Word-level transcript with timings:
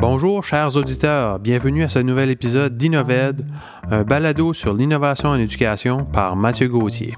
Bonjour 0.00 0.44
chers 0.44 0.76
auditeurs, 0.76 1.40
bienvenue 1.40 1.82
à 1.82 1.88
ce 1.88 1.98
nouvel 1.98 2.30
épisode 2.30 2.76
d'Innoved, 2.76 3.44
un 3.90 4.04
balado 4.04 4.52
sur 4.52 4.72
l'innovation 4.72 5.30
en 5.30 5.34
éducation 5.34 6.04
par 6.04 6.36
Mathieu 6.36 6.68
Gauthier. 6.68 7.16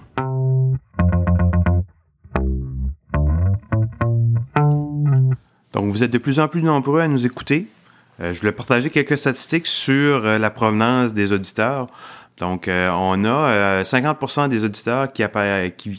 Donc 5.75 5.93
vous 5.93 6.03
êtes 6.03 6.11
de 6.11 6.17
plus 6.17 6.41
en 6.41 6.49
plus 6.49 6.63
nombreux 6.63 7.01
à 7.01 7.09
nous 7.09 7.27
écouter. 7.27 7.67
Euh, 8.21 8.33
je 8.33 8.41
voulais 8.41 8.53
partager 8.53 8.89
quelques 8.89 9.19
statistiques 9.19 9.67
sur 9.67 10.25
euh, 10.25 10.39
la 10.39 10.51
provenance 10.51 11.13
des 11.13 11.35
auditeurs. 11.35 11.87
Donc, 12.41 12.69
euh, 12.69 12.91
on 12.91 13.25
a 13.25 13.83
50% 13.83 14.49
des 14.49 14.65
auditeurs 14.65 15.13
qui, 15.13 15.23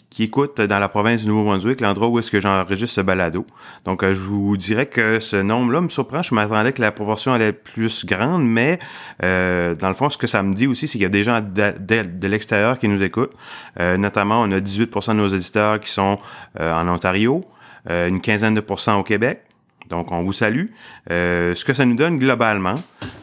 qui, 0.10 0.24
écoutent 0.24 0.60
dans 0.60 0.80
la 0.80 0.90
province 0.90 1.22
du 1.22 1.28
Nouveau-Brunswick, 1.28 1.80
l'endroit 1.82 2.08
où 2.08 2.20
est-ce 2.20 2.32
que 2.32 2.40
j'enregistre 2.40 2.96
ce 2.96 3.02
balado. 3.02 3.46
Donc, 3.86 4.04
je 4.04 4.20
vous 4.20 4.58
dirais 4.58 4.88
que 4.88 5.20
ce 5.20 5.38
nombre-là 5.38 5.82
me 5.82 5.90
surprend. 5.90 6.22
Je 6.22 6.34
m'attendais 6.36 6.74
que 6.74 6.82
la 6.82 6.92
proportion 6.92 7.34
allait 7.34 7.50
être 7.50 7.64
plus 7.64 8.06
grande, 8.06 8.44
mais 8.44 8.80
dans 9.22 9.88
le 9.88 9.94
fond, 9.94 10.10
ce 10.10 10.18
que 10.18 10.28
ça 10.28 10.44
me 10.44 10.54
dit 10.54 10.68
aussi, 10.68 10.88
c'est 10.88 10.94
qu'il 10.94 11.04
y 11.04 11.06
a 11.06 11.10
des 11.10 11.24
gens 11.24 11.42
de, 11.42 12.28
l'extérieur 12.28 12.80
qui 12.80 12.88
nous 12.88 13.04
écoutent. 13.04 13.34
notamment, 13.80 14.42
on 14.42 14.52
a 14.52 14.60
18% 14.60 15.10
de 15.10 15.14
nos 15.14 15.30
auditeurs 15.30 15.80
qui 15.80 15.90
sont 15.90 16.18
en 16.60 16.88
Ontario, 16.88 17.44
une 17.88 18.20
quinzaine 18.20 18.56
de 18.56 18.62
pourcents 18.62 19.00
au 19.00 19.04
Québec, 19.04 19.44
donc, 19.92 20.12
on 20.12 20.24
vous 20.24 20.34
salue. 20.34 20.68
Euh, 21.12 21.54
ce 21.54 21.64
que 21.64 21.74
ça 21.74 21.86
nous 21.86 21.96
donne 21.96 22.18
globalement, 22.18 22.76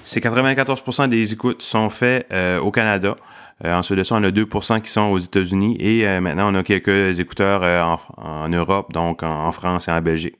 c'est 0.05 0.23
94% 0.23 1.09
des 1.09 1.33
écoutes 1.33 1.63
sont 1.63 1.91
faites 1.91 2.27
euh, 2.31 2.61
au 2.61 2.71
Canada. 2.71 3.17
Euh, 3.65 3.75
ensuite 3.75 3.99
de 3.99 4.05
ça, 4.05 4.15
on 4.15 4.23
a 4.23 4.31
2% 4.31 4.83
qui 4.83 4.91
sont 4.91 5.11
aux 5.11 5.19
États-Unis 5.19 5.77
et 5.81 6.21
maintenant, 6.21 6.53
on 6.53 6.55
a 6.55 6.63
quelques 6.63 7.19
écouteurs 7.19 7.99
en, 8.17 8.49
Europe, 8.51 8.93
donc 8.93 9.25
en, 9.25 9.51
France 9.51 9.89
et 9.89 9.91
en 9.91 10.01
Belgique. 10.01 10.37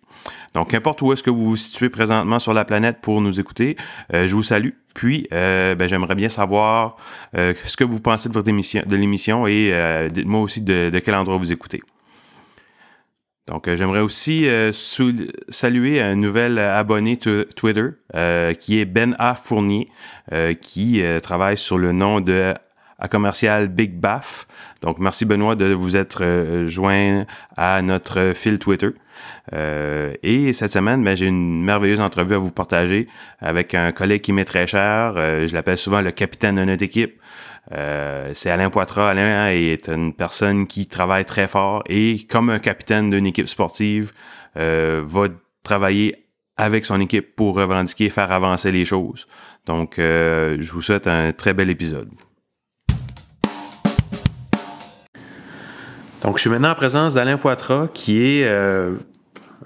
Donc, 0.55 0.71
qu'importe 0.71 1.03
où 1.03 1.13
est-ce 1.13 1.23
que 1.23 1.31
vous 1.31 1.45
vous 1.45 1.57
situez 1.57 1.89
présentement 1.89 2.39
sur 2.39 2.53
la 2.53 2.65
planète 2.65 2.99
pour 3.01 3.21
nous 3.21 3.41
écouter, 3.41 3.77
je 4.13 4.33
vous 4.33 4.45
salue. 4.45 4.71
Puis, 4.95 5.27
ben, 5.33 5.89
j'aimerais 5.89 6.15
bien 6.15 6.29
savoir 6.29 6.97
ce 7.35 7.77
que 7.77 7.85
vous 7.85 7.99
pensez 7.99 8.29
de 8.29 8.35
votre 8.35 8.49
émission, 8.49 8.83
de 8.87 8.97
l'émission 8.97 9.49
et 9.49 10.09
dites-moi 10.13 10.41
aussi 10.41 10.61
de 10.61 10.97
quel 11.05 11.17
endroit 11.17 11.39
vous 11.39 11.51
écoutez. 11.51 11.83
Donc, 13.49 13.67
euh, 13.67 13.77
j'aimerais 13.77 14.01
aussi 14.01 14.47
euh, 14.47 14.73
saluer 15.49 16.03
un 16.03 16.17
nouvel 16.17 16.59
abonné 16.59 17.17
Twitter 17.17 17.89
euh, 18.15 18.53
qui 18.53 18.79
est 18.79 18.85
Ben 18.85 19.17
A. 19.19 19.35
Fournier, 19.35 19.89
qui 20.61 21.03
travaille 21.23 21.57
sur 21.57 21.79
le 21.79 21.93
nom 21.93 22.21
de 22.21 22.55
à 23.01 23.09
commercial 23.09 23.69
Big 23.69 23.99
Baff. 23.99 24.47
Donc, 24.83 24.99
merci 24.99 25.25
Benoît 25.25 25.55
de 25.55 25.73
vous 25.73 25.97
être 25.97 26.65
joint 26.67 27.25
à 27.57 27.81
notre 27.81 28.33
fil 28.35 28.59
Twitter. 28.59 28.91
et 29.53 30.53
cette 30.53 30.73
semaine, 30.73 31.03
ben, 31.03 31.17
j'ai 31.17 31.27
une 31.27 31.65
merveilleuse 31.65 32.03
entrevue 32.03 32.35
à 32.35 32.39
vous 32.39 32.51
partager 32.51 33.09
avec 33.41 33.75
un 33.75 33.93
collègue 33.93 34.21
qui 34.21 34.35
m'est 34.35 34.45
très 34.45 34.67
cher. 34.67 35.15
je 35.17 35.55
l'appelle 35.55 35.79
souvent 35.79 36.03
le 36.03 36.11
capitaine 36.11 36.57
de 36.57 36.65
notre 36.65 36.83
équipe. 36.83 37.19
Euh, 37.73 38.31
c'est 38.35 38.51
Alain 38.51 38.71
Poitras. 38.71 39.11
Alain 39.11 39.51
est 39.51 39.89
une 39.89 40.15
personne 40.15 40.67
qui 40.67 40.87
travaille 40.87 41.25
très 41.25 41.47
fort 41.47 41.83
et 41.87 42.27
comme 42.29 42.51
un 42.51 42.59
capitaine 42.59 43.11
d'une 43.11 43.27
équipe 43.27 43.49
sportive, 43.49 44.13
euh, 44.57 45.03
va 45.07 45.29
travailler 45.63 46.25
avec 46.57 46.85
son 46.85 47.01
équipe 47.01 47.37
pour 47.37 47.57
revendiquer, 47.57 48.11
faire 48.11 48.33
avancer 48.33 48.71
les 48.71 48.85
choses. 48.85 49.29
Donc, 49.67 49.99
euh, 49.99 50.57
je 50.59 50.73
vous 50.73 50.83
souhaite 50.83 51.07
un 51.07 51.33
très 51.33 51.53
bel 51.53 51.71
épisode. 51.71 52.09
Donc, 56.23 56.37
je 56.37 56.41
suis 56.41 56.51
maintenant 56.51 56.73
en 56.73 56.75
présence 56.75 57.15
d'Alain 57.15 57.37
Poitras, 57.37 57.89
qui 57.95 58.21
est 58.21 58.49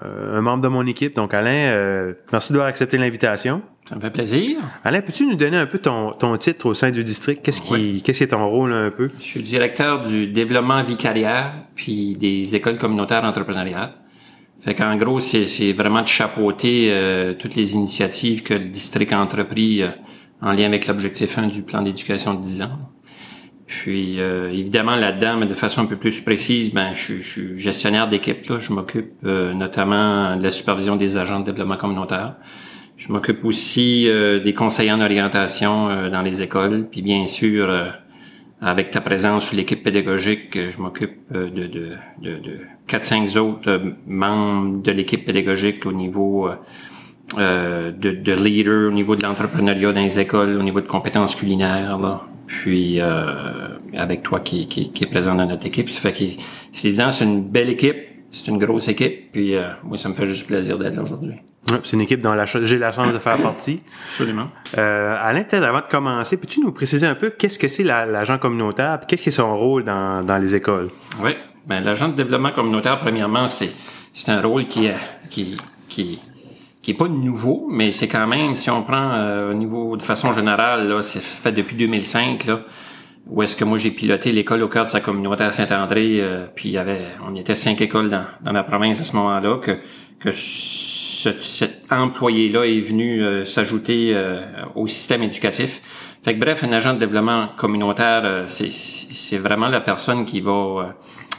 un 0.03 0.41
membre 0.41 0.63
de 0.63 0.67
mon 0.67 0.85
équipe. 0.85 1.15
Donc, 1.15 1.33
Alain, 1.33 2.13
merci 2.31 2.51
d'avoir 2.53 2.67
accepté 2.67 2.97
l'invitation. 2.97 3.61
Ça 3.87 3.95
me 3.95 4.01
fait 4.01 4.11
plaisir. 4.11 4.57
Alain, 4.83 5.01
peux-tu 5.01 5.27
nous 5.27 5.35
donner 5.35 5.57
un 5.57 5.65
peu 5.65 5.77
ton, 5.77 6.13
ton 6.13 6.37
titre 6.37 6.67
au 6.67 6.73
sein 6.73 6.91
du 6.91 7.03
district? 7.03 7.41
Qu'est-ce 7.43 7.61
qui, 7.61 8.01
qu'est-ce 8.01 8.19
qui 8.19 8.23
est 8.23 8.27
ton 8.27 8.47
rôle 8.47 8.71
un 8.71 8.91
peu? 8.91 9.09
Je 9.19 9.23
suis 9.23 9.43
directeur 9.43 10.03
du 10.03 10.27
développement 10.27 10.83
vicariaire 10.83 11.53
puis 11.75 12.15
des 12.15 12.55
écoles 12.55 12.77
communautaires 12.77 13.21
d'entrepreneuriat. 13.21 13.95
Fait 14.61 14.75
qu'en 14.75 14.95
gros, 14.95 15.19
c'est, 15.19 15.45
c'est 15.45 15.73
vraiment 15.73 16.01
de 16.01 16.07
chapeauter 16.07 16.87
euh, 16.89 17.33
toutes 17.33 17.55
les 17.55 17.73
initiatives 17.73 18.43
que 18.43 18.53
le 18.53 18.69
district 18.69 19.11
a 19.11 19.19
entrepris 19.19 19.83
euh, 19.83 19.89
en 20.41 20.53
lien 20.53 20.65
avec 20.65 20.87
l'objectif 20.87 21.37
1 21.37 21.47
du 21.47 21.63
plan 21.63 21.81
d'éducation 21.81 22.33
de 22.33 22.41
10 22.41 22.61
ans. 22.61 22.79
Puis 23.65 24.19
euh, 24.19 24.51
évidemment 24.51 24.95
là-dedans, 24.95 25.37
mais 25.37 25.45
de 25.45 25.53
façon 25.53 25.81
un 25.81 25.85
peu 25.85 25.95
plus 25.95 26.19
précise, 26.21 26.73
ben 26.73 26.93
je, 26.93 27.15
je 27.15 27.21
suis 27.21 27.59
gestionnaire 27.59 28.07
d'équipe. 28.07 28.47
Là. 28.49 28.59
Je 28.59 28.73
m'occupe 28.73 29.23
notamment 29.23 30.35
de 30.35 30.43
la 30.43 30.51
supervision 30.51 30.95
des 30.95 31.17
agents 31.17 31.39
de 31.39 31.45
développement 31.45 31.77
communautaire. 31.77 32.35
Je 32.97 33.11
m'occupe 33.11 33.43
aussi 33.43 34.07
euh, 34.07 34.39
des 34.39 34.53
conseillers 34.53 34.93
en 34.93 35.01
orientation 35.01 35.89
euh, 35.89 36.09
dans 36.09 36.21
les 36.21 36.41
écoles, 36.41 36.87
puis 36.89 37.01
bien 37.01 37.25
sûr, 37.25 37.69
euh, 37.69 37.89
avec 38.61 38.91
ta 38.91 39.01
présence 39.01 39.47
sur 39.47 39.57
l'équipe 39.57 39.83
pédagogique, 39.83 40.69
je 40.69 40.77
m'occupe 40.79 41.17
de, 41.33 41.49
de, 41.49 41.67
de, 42.21 42.39
de 42.39 42.59
4-5 42.87 43.37
autres 43.37 43.81
membres 44.07 44.81
de 44.81 44.91
l'équipe 44.93 45.25
pédagogique 45.25 45.85
au 45.85 45.91
niveau 45.91 46.49
de, 47.37 47.91
de 47.91 48.31
leader, 48.31 48.87
au 48.87 48.93
niveau 48.93 49.17
de 49.17 49.23
l'entrepreneuriat 49.23 49.91
dans 49.91 49.99
les 49.99 50.17
écoles, 50.17 50.55
au 50.55 50.63
niveau 50.63 50.79
de 50.79 50.87
compétences 50.87 51.35
culinaires, 51.35 51.97
là. 51.99 52.21
Puis 52.47 52.99
avec 53.01 54.23
toi 54.23 54.39
qui, 54.39 54.67
qui, 54.67 54.91
qui, 54.91 55.03
est 55.03 55.07
présent 55.07 55.35
dans 55.35 55.45
notre 55.45 55.65
équipe. 55.65 55.89
Ça 55.89 55.99
fait 55.99 56.13
que 56.13 56.41
c'est 56.71 56.89
évident, 56.89 57.11
c'est 57.11 57.25
une 57.25 57.43
belle 57.43 57.69
équipe, 57.69 57.97
c'est 58.31 58.47
une 58.47 58.57
grosse 58.57 58.87
équipe, 58.87 59.31
puis 59.31 59.55
moi, 59.83 59.97
ça 59.97 60.09
me 60.09 60.13
fait 60.13 60.27
juste 60.27 60.47
plaisir 60.47 60.77
d'être 60.77 60.95
là 60.95 61.03
aujourd'hui 61.03 61.35
c'est 61.83 61.93
une 61.93 62.01
équipe 62.01 62.21
dont 62.21 62.35
j'ai 62.63 62.77
la 62.77 62.91
chance 62.91 63.11
de 63.11 63.19
faire 63.19 63.37
partie. 63.37 63.79
Absolument. 64.09 64.49
Euh, 64.77 65.15
Alain, 65.19 65.43
peut-être 65.43 65.63
avant 65.63 65.79
de 65.79 65.87
commencer, 65.87 66.37
peux-tu 66.37 66.61
nous 66.61 66.71
préciser 66.71 67.07
un 67.07 67.15
peu 67.15 67.29
qu'est-ce 67.29 67.57
que 67.57 67.67
c'est 67.67 67.83
l'agent 67.83 68.37
communautaire 68.37 68.99
et 69.01 69.05
qu'est-ce 69.05 69.23
qui 69.23 69.29
est 69.29 69.33
son 69.33 69.57
rôle 69.57 69.85
dans, 69.85 70.23
dans 70.23 70.37
les 70.37 70.55
écoles? 70.55 70.89
Oui. 71.21 71.31
Ben, 71.65 71.81
l'agent 71.81 72.09
de 72.09 72.15
développement 72.15 72.51
communautaire, 72.51 72.99
premièrement, 72.99 73.47
c'est, 73.47 73.71
c'est 74.11 74.29
un 74.29 74.41
rôle 74.41 74.67
qui 74.67 74.87
est, 74.87 74.95
qui, 75.29 75.55
qui, 75.87 76.19
qui 76.83 76.91
est 76.91 76.97
pas 76.97 77.07
nouveau, 77.07 77.67
mais 77.71 77.91
c'est 77.91 78.07
quand 78.07 78.27
même, 78.27 78.55
si 78.55 78.69
on 78.69 78.83
prend 78.83 79.13
euh, 79.13 79.49
au 79.49 79.53
niveau 79.53 79.97
de 79.97 80.03
façon 80.03 80.33
générale, 80.33 80.87
là, 80.87 81.01
c'est 81.01 81.21
fait 81.21 81.51
depuis 81.51 81.75
2005, 81.75 82.45
là, 82.45 82.61
où 83.27 83.41
est-ce 83.41 83.55
que 83.55 83.63
moi 83.63 83.77
j'ai 83.77 83.89
piloté 83.89 84.31
l'école 84.31 84.61
au 84.61 84.67
cœur 84.67 84.85
de 84.85 84.89
sa 84.89 84.99
communauté 84.99 85.45
à 85.45 85.51
Saint-André, 85.51 86.19
euh, 86.19 86.45
puis 86.53 86.69
il 86.69 86.73
y 86.73 86.77
avait, 86.77 87.07
on 87.27 87.35
était 87.35 87.55
cinq 87.55 87.81
écoles 87.81 88.09
dans, 88.09 88.25
dans 88.41 88.51
la 88.51 88.63
province 88.63 88.99
à 88.99 89.03
ce 89.03 89.15
moment-là, 89.15 89.57
que, 89.59 89.79
que 90.19 90.31
cet 90.31 91.83
employé-là 91.91 92.65
est 92.65 92.79
venu 92.79 93.21
euh, 93.21 93.45
s'ajouter 93.45 94.11
euh, 94.13 94.41
au 94.75 94.87
système 94.87 95.23
éducatif. 95.23 95.81
Fait 96.23 96.33
que 96.33 96.39
bref, 96.39 96.63
un 96.63 96.71
agent 96.71 96.93
de 96.93 96.99
développement 96.99 97.49
communautaire, 97.57 98.21
euh, 98.23 98.45
c'est 98.47 99.37
vraiment 99.37 99.67
la 99.67 99.81
personne 99.81 100.25
qui 100.25 100.41
va 100.41 100.95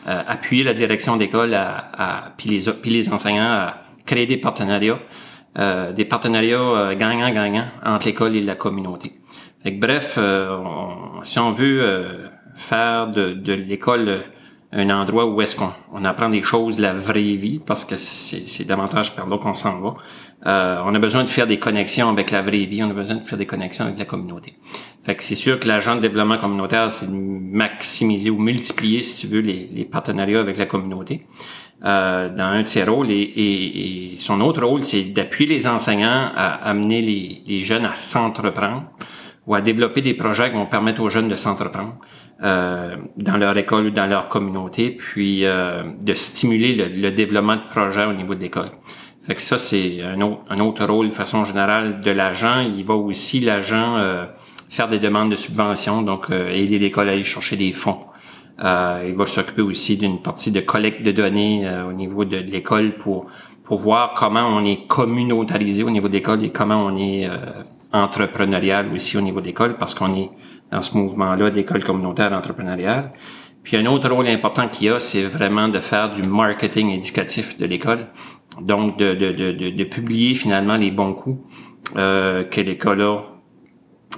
appuyer 0.07 0.65
la 0.65 0.75
direction 0.75 1.17
d'école 1.17 1.55
à, 1.55 1.91
à 1.97 2.31
puis 2.37 2.51
les 2.51 2.71
puis 2.71 2.91
les 2.91 3.11
enseignants 3.11 3.51
à 3.51 3.75
créer 4.05 4.27
des 4.27 4.37
partenariats, 4.37 4.99
des 5.57 6.05
partenariats 6.05 6.95
gagnant-gagnant 6.95 7.67
entre 7.85 8.07
l'école 8.07 8.35
et 8.37 8.43
la 8.43 8.57
communauté. 8.57 9.13
Fait 9.63 9.75
que 9.75 9.81
bref, 9.81 10.19
si 11.23 11.39
on 11.39 11.53
veut 11.53 12.29
faire 12.55 13.09
de, 13.09 13.33
de 13.33 13.53
l'école 13.53 14.25
un 14.75 14.91
endroit 14.91 15.27
où 15.27 15.41
est-ce 15.41 15.55
qu'on 15.55 15.73
on 15.93 16.05
apprend 16.05 16.29
des 16.29 16.43
choses 16.43 16.77
de 16.77 16.83
la 16.83 16.93
vraie 16.93 17.37
vie, 17.37 17.61
parce 17.65 17.85
que 17.85 17.97
c'est 17.97 18.65
davantage 18.65 19.15
par 19.15 19.29
là 19.29 19.39
qu'on 19.39 19.55
s'en 19.55 19.79
va. 19.79 19.95
Euh, 20.47 20.83
on 20.85 20.95
a 20.95 20.99
besoin 20.99 21.23
de 21.23 21.29
faire 21.29 21.47
des 21.47 21.59
connexions 21.59 22.11
avec 22.11 22.33
la 22.33 22.43
vraie 22.43 22.65
vie, 22.65 22.83
on 22.83 22.91
a 22.91 22.95
besoin 22.95 23.17
de 23.17 23.25
faire 23.25 23.39
des 23.39 23.47
connexions 23.47 23.85
avec 23.85 23.99
la 23.99 24.05
communauté. 24.05 24.55
Fait 25.05 25.15
que 25.15 25.23
c'est 25.23 25.37
sûr 25.37 25.61
que 25.61 25.69
l'agent 25.69 25.95
de 25.95 26.01
développement 26.01 26.39
communautaire, 26.39 26.91
c'est 26.91 27.07
de 27.07 27.13
maximiser 27.15 28.31
ou 28.31 28.39
multiplier, 28.39 29.01
si 29.03 29.21
tu 29.21 29.33
veux, 29.33 29.41
les, 29.41 29.71
les 29.73 29.85
partenariats 29.85 30.41
avec 30.41 30.59
la 30.59 30.67
communauté. 30.67 31.25
Euh, 31.85 32.31
dans 32.31 32.45
un 32.45 32.63
de 32.63 32.69
ses 32.69 32.85
rôles 32.85 33.11
et, 33.11 33.15
et, 33.15 34.15
et 34.15 34.17
son 34.17 34.41
autre 34.41 34.65
rôle, 34.65 34.85
c'est 34.85 35.03
d'appuyer 35.03 35.55
les 35.55 35.67
enseignants 35.67 36.31
à 36.35 36.55
amener 36.69 37.03
les, 37.03 37.43
les 37.47 37.59
jeunes 37.61 37.85
à 37.85 37.95
s'entreprendre 37.95 38.85
ou 39.47 39.55
à 39.55 39.61
développer 39.61 40.01
des 40.01 40.15
projets 40.15 40.51
qui 40.51 40.57
vont 40.57 40.67
permettre 40.67 41.03
aux 41.03 41.11
jeunes 41.11 41.29
de 41.29 41.37
s'entreprendre. 41.37 41.99
Euh, 42.43 42.97
dans 43.17 43.37
leur 43.37 43.57
école 43.57 43.87
ou 43.87 43.91
dans 43.91 44.07
leur 44.07 44.29
communauté, 44.29 44.91
puis 44.91 45.47
euh, 45.47 45.85
de 46.03 46.15
stimuler 46.15 46.75
le, 46.75 47.11
développement 47.13 47.55
de 47.55 47.63
projets 47.71 48.05
au 48.07 48.13
niveau 48.13 48.35
de 48.35 48.41
l'école. 48.41 48.67
Fait 49.23 49.37
que 49.37 49.41
ça, 49.41 49.57
c'est 49.57 50.03
un 50.03 50.21
autre, 50.21 50.43
un 50.51 50.59
autre 50.59 50.85
rôle 50.85 51.09
de 51.09 51.13
façon 51.13 51.45
générale 51.45 52.01
de 52.01 52.11
l'agent. 52.11 52.59
Il 52.61 52.85
va 52.85 52.95
aussi, 52.95 53.39
l'agent, 53.39 53.97
euh, 53.99 54.27
faire 54.69 54.89
des 54.89 54.99
demandes 54.99 55.31
de 55.31 55.37
subventions, 55.37 56.03
donc 56.03 56.27
aider 56.31 56.81
l'école 56.81 57.09
à 57.09 57.13
aller 57.13 57.23
chercher 57.23 57.57
des 57.57 57.71
fonds. 57.73 58.01
Il 58.59 59.15
va 59.17 59.27
s'occuper 59.27 59.63
aussi 59.63 59.97
d'une 59.97 60.21
partie 60.21 60.51
de 60.53 60.61
collecte 60.61 61.03
de 61.03 61.13
données 61.13 61.69
au 61.89 61.93
niveau 61.93 62.25
de, 62.25 62.37
l'école 62.37 62.97
pour, 62.99 63.27
pour 63.65 63.81
voir 63.81 64.15
comment 64.15 64.47
on 64.47 64.65
est 64.65 64.87
communautarisé 64.87 65.83
au 65.83 65.91
niveau 65.91 66.09
de 66.09 66.13
l'école 66.13 66.45
et 66.45 66.51
comment 66.51 66.85
on 66.85 66.97
est 66.97 67.29
entrepreneurial 67.93 68.93
aussi 68.93 69.17
au 69.17 69.21
niveau 69.21 69.41
de 69.41 69.47
l'école, 69.47 69.77
parce 69.77 69.95
qu'on 69.95 70.15
est 70.17 70.31
dans 70.71 70.81
ce 70.81 70.97
mouvement-là 70.97 71.51
d'école 71.51 71.83
communautaire 71.83 72.33
entrepreneuriale. 72.33 73.13
Puis 73.63 73.77
un 73.77 73.87
autre 73.87 74.11
rôle 74.11 74.29
important 74.29 74.69
qu'il 74.69 74.89
y 74.89 74.91
a, 74.91 74.99
c'est 74.99 75.23
vraiment 75.23 75.69
de 75.69 75.81
faire 75.81 76.11
du 76.11 76.23
marketing 76.23 76.91
éducatif 76.91 77.57
de 77.57 77.65
l'école. 77.65 78.07
Donc, 78.61 78.99
de, 78.99 79.15
de, 79.15 79.33
de, 79.33 79.71
de, 79.71 79.85
publier 79.85 80.35
finalement 80.35 80.77
les 80.77 80.91
bons 80.91 81.15
coups 81.15 81.41
que 81.95 82.61
l'école 82.61 83.03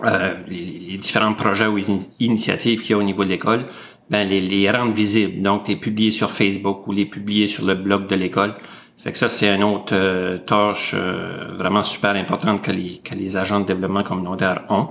a, 0.03 0.33
les, 0.49 0.99
différents 0.99 1.35
projets 1.35 1.67
ou 1.67 1.79
initiatives 2.19 2.83
qu'il 2.83 2.91
y 2.91 2.95
a 2.95 2.99
au 2.99 3.03
niveau 3.03 3.25
de 3.25 3.31
l'école, 3.31 3.67
ben 4.11 4.27
les, 4.29 4.41
les 4.41 4.71
rendre 4.71 4.93
visibles. 4.93 5.43
Donc, 5.43 5.69
les 5.69 5.77
publier 5.77 6.11
sur 6.11 6.31
Facebook 6.31 6.87
ou 6.87 6.93
les 6.93 7.07
publier 7.07 7.47
sur 7.47 7.65
le 7.65 7.75
blog 7.75 8.07
de 8.07 8.17
l'école. 8.17 8.55
Fait 8.99 9.13
que 9.13 9.19
ça, 9.19 9.29
c'est 9.29 9.55
une 9.55 9.63
autre 9.63 10.39
tâche 10.47 10.95
vraiment 10.95 11.83
super 11.83 12.17
importante 12.17 12.63
que 12.63 12.73
les, 12.73 12.99
que 13.05 13.15
les 13.15 13.37
agents 13.37 13.61
de 13.61 13.67
développement 13.67 14.03
communautaire 14.03 14.65
ont. 14.69 14.89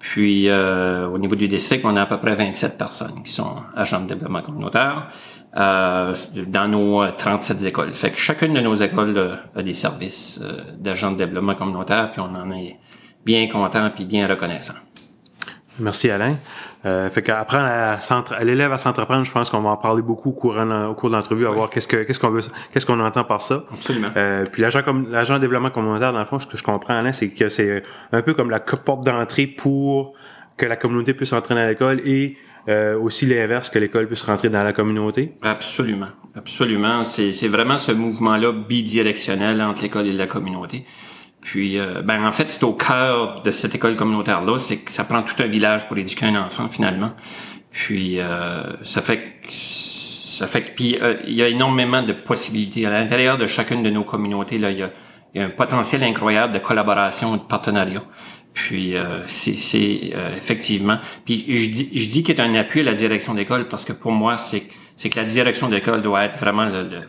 Puis, 0.00 0.48
euh, 0.48 1.06
au 1.08 1.18
niveau 1.18 1.36
du 1.36 1.46
district, 1.46 1.84
on 1.84 1.94
a 1.94 2.02
à 2.02 2.06
peu 2.06 2.16
près 2.16 2.34
27 2.34 2.78
personnes 2.78 3.22
qui 3.22 3.30
sont 3.30 3.56
agents 3.76 4.00
de 4.00 4.06
développement 4.06 4.40
communautaire 4.40 5.08
euh, 5.58 6.14
dans 6.46 6.68
nos 6.68 7.06
37 7.06 7.62
écoles. 7.64 7.92
Fait 7.92 8.10
que 8.10 8.16
chacune 8.16 8.54
de 8.54 8.60
nos 8.60 8.74
écoles 8.74 9.18
euh, 9.18 9.36
a 9.54 9.62
des 9.62 9.74
services 9.74 10.42
d'agents 10.78 11.12
de 11.12 11.18
développement 11.18 11.54
communautaire, 11.54 12.10
puis 12.12 12.20
on 12.22 12.34
en 12.34 12.50
est 12.50 12.78
bien 13.26 13.46
content 13.48 13.90
puis 13.94 14.06
bien 14.06 14.26
reconnaissant. 14.26 14.74
Merci 15.78 16.10
Alain. 16.10 16.36
Euh, 16.86 17.10
fait 17.10 17.20
qu'apprendre 17.20 17.66
à, 17.66 18.44
l'élève 18.44 18.72
à 18.72 18.78
s'entreprendre, 18.78 19.24
je 19.24 19.32
pense 19.32 19.50
qu'on 19.50 19.60
va 19.60 19.70
en 19.70 19.76
parler 19.76 20.00
beaucoup 20.00 20.30
au, 20.30 20.32
courant, 20.32 20.88
au 20.88 20.94
cours 20.94 21.10
de 21.10 21.14
l'entrevue, 21.14 21.46
à 21.46 21.50
voir 21.50 21.68
qu'est-ce 21.68 21.86
que 21.86 22.04
qu'est-ce 22.04 22.18
qu'on 22.18 22.30
veut, 22.30 22.40
qu'est-ce 22.72 22.86
qu'on 22.86 23.00
entend 23.00 23.24
par 23.24 23.42
ça. 23.42 23.64
Absolument. 23.70 24.08
Euh, 24.16 24.44
puis 24.50 24.62
l'agent 24.62 24.82
comme 24.82 25.10
l'agent 25.10 25.34
de 25.34 25.40
développement 25.40 25.70
communautaire, 25.70 26.14
dans 26.14 26.20
le 26.20 26.24
fond, 26.24 26.38
ce 26.38 26.46
que 26.46 26.56
je 26.56 26.62
comprends 26.62 26.94
Alain, 26.94 27.12
c'est 27.12 27.28
que 27.28 27.50
c'est 27.50 27.82
un 28.12 28.22
peu 28.22 28.32
comme 28.32 28.48
la 28.48 28.60
porte 28.60 29.04
d'entrée 29.04 29.46
pour 29.46 30.14
que 30.56 30.64
la 30.64 30.76
communauté 30.76 31.12
puisse 31.12 31.34
entrer 31.34 31.54
dans 31.54 31.66
l'école 31.66 32.00
et 32.06 32.36
euh, 32.68 32.98
aussi 32.98 33.26
l'inverse, 33.26 33.70
que 33.70 33.78
l'école 33.78 34.06
puisse 34.06 34.22
rentrer 34.22 34.48
dans 34.48 34.62
la 34.62 34.72
communauté? 34.72 35.34
Absolument. 35.42 36.08
Absolument. 36.34 37.02
C'est 37.02 37.48
vraiment 37.48 37.78
ce 37.78 37.92
mouvement-là 37.92 38.52
bidirectionnel 38.52 39.60
entre 39.62 39.82
l'école 39.82 40.06
et 40.06 40.12
la 40.12 40.26
communauté. 40.26 40.84
Puis, 41.40 41.78
euh, 41.78 42.02
ben 42.02 42.24
en 42.24 42.32
fait, 42.32 42.50
c'est 42.50 42.64
au 42.64 42.72
cœur 42.72 43.42
de 43.42 43.50
cette 43.50 43.74
école 43.74 43.96
communautaire-là, 43.96 44.58
c'est 44.58 44.78
que 44.78 44.90
ça 44.90 45.04
prend 45.04 45.22
tout 45.22 45.40
un 45.42 45.46
village 45.46 45.88
pour 45.88 45.96
éduquer 45.96 46.26
un 46.26 46.44
enfant 46.44 46.68
finalement. 46.68 47.12
Puis, 47.70 48.20
euh, 48.20 48.62
ça 48.84 49.00
fait 49.00 49.18
que 49.18 49.48
ça 49.50 50.46
fait 50.46 50.62
que 50.62 50.70
puis 50.70 50.96
euh, 51.00 51.16
il 51.26 51.34
y 51.34 51.42
a 51.42 51.48
énormément 51.48 52.02
de 52.02 52.14
possibilités 52.14 52.86
à 52.86 52.90
l'intérieur 52.90 53.36
de 53.36 53.46
chacune 53.46 53.82
de 53.82 53.90
nos 53.90 54.04
communautés. 54.04 54.58
Là, 54.58 54.70
il 54.70 54.78
y 54.78 54.82
a, 54.82 54.90
il 55.34 55.40
y 55.40 55.44
a 55.44 55.46
un 55.46 55.50
potentiel 55.50 56.02
incroyable 56.02 56.54
de 56.54 56.58
collaboration 56.58 57.34
et 57.34 57.38
de 57.38 57.42
partenariat. 57.42 58.02
Puis 58.52 58.94
c'est 59.26 60.12
effectivement. 60.36 60.98
Puis 61.24 61.44
je 61.48 61.70
dis 61.70 61.90
je 61.94 62.08
dis 62.08 62.24
qu'il 62.24 62.34
est 62.34 62.40
un 62.40 62.52
appui 62.54 62.80
à 62.80 62.82
la 62.82 62.94
direction 62.94 63.32
d'école 63.32 63.68
parce 63.68 63.84
que 63.84 63.92
pour 63.92 64.10
moi 64.10 64.38
c'est 64.38 64.64
c'est 64.96 65.08
que 65.08 65.20
la 65.20 65.24
direction 65.24 65.68
d'école 65.68 66.02
doit 66.02 66.24
être 66.24 66.36
vraiment 66.36 66.64
le, 66.64 66.80
le 66.82 67.02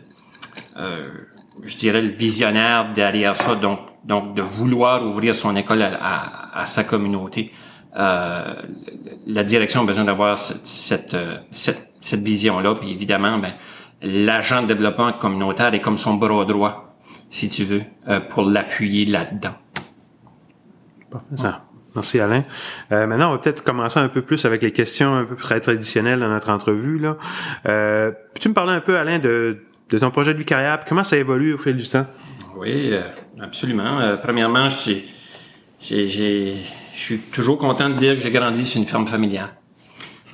je 1.64 1.76
dirais 1.76 2.00
le 2.00 2.10
visionnaire 2.10 2.92
derrière 2.94 3.36
ça. 3.36 3.56
Donc 3.56 3.80
donc 4.04 4.34
de 4.34 4.42
vouloir 4.42 5.04
ouvrir 5.04 5.34
son 5.34 5.54
école 5.56 5.82
à, 5.82 6.66
sa 6.66 6.84
communauté. 6.84 7.50
Euh, 7.96 8.54
la 9.26 9.44
direction 9.44 9.82
a 9.82 9.84
besoin 9.84 10.04
d'avoir 10.04 10.38
cette, 10.38 10.66
cette, 10.66 11.14
euh, 11.14 11.36
cette, 11.50 12.22
vision-là. 12.22 12.74
Puis 12.74 12.90
évidemment, 12.90 13.38
ben, 13.38 13.52
l'agent 14.02 14.62
de 14.62 14.68
développement 14.68 15.12
communautaire 15.12 15.74
est 15.74 15.80
comme 15.80 15.98
son 15.98 16.14
bras 16.14 16.44
droit, 16.44 16.96
si 17.30 17.48
tu 17.48 17.64
veux, 17.64 17.82
euh, 18.08 18.20
pour 18.20 18.44
l'appuyer 18.44 19.04
là-dedans. 19.04 19.54
Ça. 21.34 21.64
Merci 21.94 22.20
Alain. 22.20 22.44
Euh, 22.90 23.06
maintenant, 23.06 23.28
on 23.28 23.32
va 23.32 23.38
peut-être 23.38 23.62
commencer 23.62 24.00
un 24.00 24.08
peu 24.08 24.22
plus 24.22 24.44
avec 24.46 24.62
les 24.62 24.72
questions 24.72 25.14
un 25.14 25.24
peu 25.24 25.36
très 25.36 25.60
traditionnelles 25.60 26.20
dans 26.20 26.28
notre 26.28 26.48
entrevue. 26.50 26.98
Là. 26.98 27.18
Euh, 27.68 28.10
Peux-tu 28.34 28.48
me 28.48 28.54
parler 28.54 28.72
un 28.72 28.80
peu, 28.80 28.96
Alain, 28.96 29.18
de, 29.18 29.62
de 29.90 29.98
ton 29.98 30.10
projet 30.10 30.32
de 30.32 30.38
vie 30.38 30.44
carrière? 30.44 30.84
Comment 30.88 31.04
ça 31.04 31.18
évolue 31.18 31.52
au 31.52 31.58
fil 31.58 31.76
du 31.76 31.86
temps? 31.86 32.06
Oui, 32.56 32.92
euh, 32.92 33.02
absolument. 33.40 34.00
Euh, 34.00 34.16
premièrement, 34.16 34.68
je 34.68 35.02
suis 35.80 37.18
toujours 37.32 37.58
content 37.58 37.88
de 37.88 37.94
dire 37.94 38.14
que 38.14 38.20
j'ai 38.20 38.30
grandi 38.30 38.64
sur 38.64 38.80
une 38.80 38.86
ferme 38.86 39.06
familiale. 39.06 39.50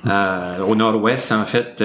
Euh, 0.05 0.59
au 0.59 0.75
nord-ouest, 0.75 1.31
en 1.31 1.45
fait, 1.45 1.81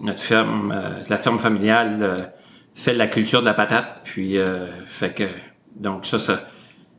notre 0.00 0.22
ferme, 0.22 0.74
la 1.08 1.18
ferme 1.18 1.38
familiale 1.38 2.32
fait 2.74 2.94
la 2.94 3.08
culture 3.08 3.40
de 3.40 3.46
la 3.46 3.54
patate, 3.54 4.02
puis 4.04 4.36
fait 4.86 5.12
que 5.14 5.24
donc 5.74 6.06
ça, 6.06 6.18
ça 6.18 6.44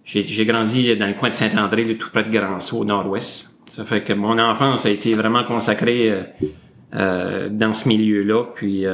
j'ai 0.03 0.45
grandi 0.45 0.95
dans 0.97 1.07
le 1.07 1.13
coin 1.13 1.29
de 1.29 1.35
Saint-André, 1.35 1.97
tout 1.97 2.09
près 2.09 2.23
de 2.23 2.31
Grand-Sault, 2.31 2.79
au 2.79 2.85
nord-ouest. 2.85 3.57
Ça 3.69 3.83
fait 3.85 4.03
que 4.03 4.13
mon 4.13 4.37
enfance 4.39 4.85
a 4.85 4.89
été 4.89 5.13
vraiment 5.13 5.43
consacrée 5.43 6.13
dans 6.91 7.73
ce 7.73 7.87
milieu-là, 7.87 8.45
puis 8.53 8.85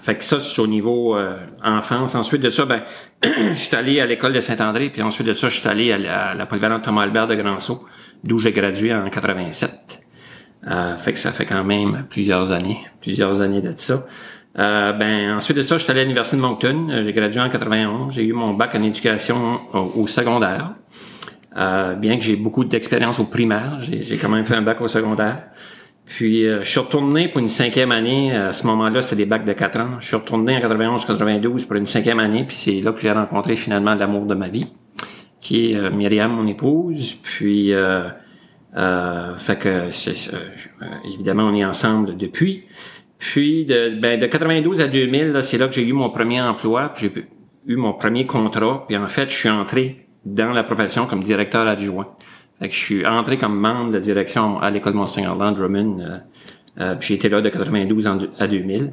fait 0.00 0.16
que 0.16 0.24
ça, 0.24 0.40
c'est 0.40 0.60
au 0.60 0.66
niveau 0.66 1.16
euh, 1.16 1.36
enfance. 1.64 2.14
Ensuite 2.14 2.42
de 2.42 2.50
ça, 2.50 2.64
ben, 2.64 2.82
je 3.24 3.54
suis 3.54 3.76
allé 3.76 4.00
à 4.00 4.06
l'école 4.06 4.32
de 4.32 4.40
Saint-André, 4.40 4.90
puis 4.90 5.02
ensuite 5.02 5.26
de 5.26 5.32
ça, 5.32 5.48
je 5.48 5.58
suis 5.58 5.68
allé 5.68 5.92
à 5.92 6.34
la, 6.34 6.46
polyvalente 6.46 6.82
Thomas 6.82 7.02
Albert 7.02 7.26
de 7.26 7.34
Granceau, 7.34 7.84
d'où 8.24 8.38
j'ai 8.38 8.52
gradué 8.52 8.94
en 8.94 9.08
87. 9.08 10.00
Euh, 10.68 10.96
fait 10.96 11.12
que 11.12 11.18
ça 11.18 11.32
fait 11.32 11.44
quand 11.44 11.64
même 11.64 12.06
plusieurs 12.08 12.52
années, 12.52 12.78
plusieurs 13.00 13.40
années 13.40 13.60
de 13.60 13.72
ça. 13.76 14.06
Euh, 14.58 14.92
ben 14.92 15.34
ensuite 15.34 15.56
de 15.56 15.62
ça, 15.62 15.78
je 15.78 15.84
suis 15.84 15.90
allé 15.90 16.00
à 16.00 16.04
l'université 16.04 16.36
de 16.36 16.42
Moncton. 16.42 16.88
J'ai 17.02 17.12
gradué 17.12 17.40
en 17.40 17.48
91. 17.48 18.14
J'ai 18.14 18.24
eu 18.24 18.32
mon 18.32 18.54
bac 18.54 18.74
en 18.74 18.82
éducation 18.82 19.60
au, 19.72 20.06
secondaire. 20.06 20.72
bien 21.54 22.18
que 22.18 22.22
j'ai 22.22 22.36
beaucoup 22.36 22.64
d'expérience 22.64 23.18
au 23.18 23.24
primaire, 23.24 23.78
j'ai 23.80 24.16
quand 24.18 24.28
même 24.28 24.44
fait 24.44 24.56
un 24.56 24.62
bac 24.62 24.80
au 24.80 24.88
secondaire. 24.88 25.44
Puis, 26.06 26.46
euh, 26.46 26.62
je 26.62 26.68
suis 26.68 26.80
retourné 26.80 27.28
pour 27.28 27.40
une 27.40 27.48
cinquième 27.48 27.92
année. 27.92 28.34
À 28.34 28.52
ce 28.52 28.66
moment-là, 28.66 29.02
c'était 29.02 29.16
des 29.16 29.26
bacs 29.26 29.44
de 29.44 29.52
quatre 29.52 29.80
ans. 29.80 30.00
Je 30.00 30.08
suis 30.08 30.16
retourné 30.16 30.56
en 30.56 30.60
91-92 30.60 31.66
pour 31.66 31.76
une 31.76 31.86
cinquième 31.86 32.18
année. 32.18 32.44
Puis, 32.44 32.56
c'est 32.56 32.80
là 32.80 32.92
que 32.92 33.00
j'ai 33.00 33.12
rencontré 33.12 33.56
finalement 33.56 33.94
l'amour 33.94 34.26
de 34.26 34.34
ma 34.34 34.48
vie, 34.48 34.66
qui 35.40 35.72
est 35.72 35.76
euh, 35.76 35.90
Myriam, 35.90 36.32
mon 36.32 36.46
épouse. 36.46 37.14
Puis, 37.22 37.72
euh, 37.72 38.08
euh 38.76 39.36
fait 39.36 39.58
que, 39.58 39.88
évidemment, 41.14 41.44
on 41.44 41.54
est 41.54 41.64
ensemble 41.64 42.16
depuis. 42.16 42.64
Puis, 43.18 43.64
de, 43.64 43.98
ben, 44.00 44.18
de 44.18 44.26
92 44.26 44.80
à 44.80 44.88
2000, 44.88 45.38
c'est 45.42 45.58
là 45.58 45.68
que 45.68 45.74
j'ai 45.74 45.86
eu 45.86 45.92
mon 45.92 46.10
premier 46.10 46.40
emploi. 46.40 46.92
J'ai 46.96 47.12
eu 47.66 47.76
mon 47.76 47.92
premier 47.92 48.26
contrat. 48.26 48.84
Puis, 48.88 48.96
en 48.96 49.06
fait, 49.06 49.30
je 49.30 49.36
suis 49.36 49.48
entré 49.48 50.08
dans 50.24 50.52
la 50.52 50.64
profession 50.64 51.06
comme 51.06 51.22
directeur 51.22 51.66
adjoint 51.66 52.08
je 52.70 52.78
suis 52.78 53.06
entré 53.06 53.36
comme 53.36 53.58
membre 53.58 53.92
de 53.92 53.98
direction 53.98 54.60
à 54.60 54.70
l'école 54.70 54.94
Monseigneur 54.94 55.36
Land 55.36 55.52
Drummond. 55.52 56.00
Euh, 56.00 56.18
euh, 56.80 56.94
j'ai 57.00 57.14
été 57.14 57.28
là 57.28 57.40
de 57.40 57.48
92 57.48 58.08
à 58.38 58.46
2000. 58.46 58.90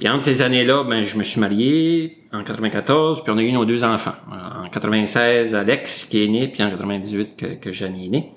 Et 0.00 0.08
entre 0.08 0.24
ces 0.24 0.42
années-là, 0.42 0.84
ben, 0.84 1.02
je 1.02 1.16
me 1.16 1.22
suis 1.22 1.40
marié 1.40 2.18
en 2.32 2.42
94, 2.42 3.22
puis 3.22 3.32
on 3.32 3.38
a 3.38 3.42
eu 3.42 3.52
nos 3.52 3.64
deux 3.64 3.84
enfants. 3.84 4.14
En 4.30 4.68
96, 4.68 5.54
Alex 5.54 6.06
qui 6.06 6.24
est 6.24 6.28
né, 6.28 6.48
puis 6.48 6.62
en 6.62 6.70
98 6.70 7.36
que, 7.36 7.46
que 7.54 7.72
Jeannie 7.72 8.06
est 8.06 8.10
née. 8.10 8.32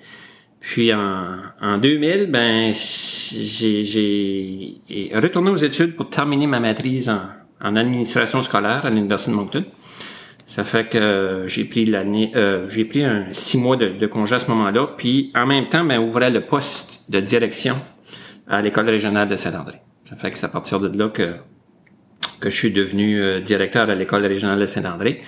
Puis 0.60 0.94
en, 0.94 1.38
en 1.62 1.78
2000, 1.78 2.30
ben 2.30 2.74
j'ai 2.74 4.82
retourné 5.16 5.50
aux 5.50 5.56
études 5.56 5.96
pour 5.96 6.10
terminer 6.10 6.46
ma 6.46 6.60
maîtrise 6.60 7.10
en, 7.10 7.22
en 7.62 7.76
administration 7.76 8.44
scolaire 8.44 8.86
à 8.86 8.90
l'Université 8.90 9.32
de 9.32 9.38
Moncton. 9.38 9.64
Ça 10.48 10.64
fait 10.64 10.90
que 10.90 11.44
j'ai 11.46 11.66
pris 11.66 11.86
l'année, 11.86 12.32
euh, 12.36 12.68
j'ai 12.70 12.86
pris 12.86 13.04
un 13.04 13.28
six 13.32 13.60
mois 13.60 13.76
de, 13.76 13.90
de, 13.90 14.08
congé 14.08 14.34
à 14.36 14.40
ce 14.40 14.50
moment-là, 14.50 14.88
puis 14.98 15.32
en 15.36 15.46
même 15.46 15.68
temps, 15.68 15.84
ben 15.84 16.00
ouvrait 16.00 16.32
le 16.32 16.42
poste 16.42 17.02
de 17.10 17.20
direction 17.20 17.76
à 18.48 18.62
l'école 18.62 18.90
régionale 18.90 19.28
de 19.28 19.36
Saint-André. 19.36 19.76
Ça 20.10 20.16
fait 20.16 20.32
que 20.32 20.38
c'est 20.38 20.46
à 20.46 20.50
partir 20.50 20.80
de 20.80 20.98
là 20.98 21.10
que 21.10 21.36
que 22.40 22.50
je 22.50 22.56
suis 22.56 22.72
devenu 22.72 23.22
euh, 23.22 23.40
directeur 23.40 23.90
à 23.90 23.96
l'école 23.96 24.26
régionale 24.26 24.60
de 24.60 24.66
Saint-André. 24.66 25.22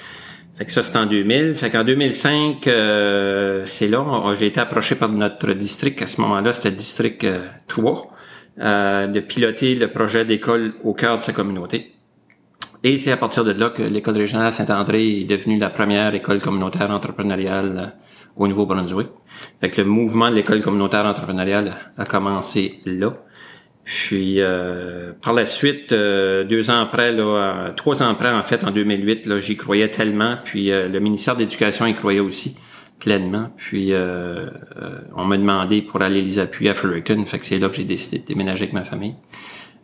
Fait 0.56 0.66
que 0.66 0.72
ça, 0.72 0.84
c'est 0.84 0.98
en 0.98 1.06
2000. 1.06 1.56
Fait 1.56 1.70
qu'en 1.70 1.84
2005, 1.84 2.68
euh, 2.68 3.64
c'est 3.66 3.88
là, 3.88 4.34
j'ai 4.36 4.48
été 4.48 4.60
approché 4.60 4.96
par 4.96 5.10
notre 5.10 5.54
district. 5.54 6.02
À 6.02 6.08
ce 6.08 6.20
moment-là, 6.22 6.54
c'était 6.54 6.72
district 6.72 7.26
3, 7.68 8.12
euh, 8.60 9.08
de 9.08 9.20
piloter 9.22 9.76
le 9.76 9.88
projet 9.90 10.26
d'école 10.26 10.74
au 10.84 10.94
cœur 10.94 11.18
de 11.18 11.22
sa 11.22 11.32
communauté. 11.32 11.94
Et 12.84 12.98
c'est 12.98 13.12
à 13.12 13.18
partir 13.18 13.44
de 13.44 13.52
là 13.52 13.70
que 13.70 13.82
l'école 13.82 14.18
régionale 14.18 14.52
Saint-André 14.52 15.22
est 15.22 15.26
devenue 15.26 15.60
la 15.60 15.70
première 15.70 16.14
école 16.16 16.40
communautaire 16.40 16.90
entrepreneuriale 16.92 17.78
euh, 17.78 17.88
au 18.38 18.48
Nouveau-Brunswick. 18.48 19.10
Fait 19.60 19.70
que 19.70 19.82
le 19.82 19.88
mouvement 19.88 20.30
de 20.30 20.36
l'école 20.36 20.62
communautaire 20.62 21.06
entrepreneuriale 21.06 21.76
a 21.98 22.06
commencé 22.06 22.80
là. 22.86 23.18
Puis 23.84 24.40
euh, 24.40 25.12
par 25.22 25.34
la 25.34 25.44
suite, 25.44 25.92
euh, 25.92 26.46
deux 26.46 26.70
ans 26.70 26.80
après, 26.80 27.12
là, 27.12 27.74
trois 27.76 28.02
ans 28.02 28.10
après 28.10 28.32
en 28.32 28.44
fait, 28.44 28.64
en 28.64 28.72
2008, 28.72 29.26
là, 29.26 29.40
j'y 29.40 29.58
croyais 29.58 29.90
tellement. 29.90 30.38
Puis 30.46 30.70
le 30.70 31.00
ministère 31.00 31.36
de 31.36 31.42
l'Éducation 31.42 31.86
y 31.86 31.94
croyait 31.94 32.22
aussi 32.22 32.56
pleinement. 33.00 33.50
Puis 33.58 33.92
on 35.16 35.26
m'a 35.26 35.38
demandé 35.38 35.82
pour 35.82 36.02
aller 36.02 36.22
les 36.22 36.40
appuyer 36.40 36.70
à 36.70 36.76
Fredericton. 36.76 37.26
Fait 37.26 37.40
que 37.40 37.46
c'est 37.46 37.58
là 37.58 37.68
que 37.68 37.76
j'ai 37.76 37.84
décidé 37.84 38.20
de 38.20 38.26
déménager 38.26 38.64
avec 38.64 38.74
ma 38.74 38.86
famille. 38.86 39.16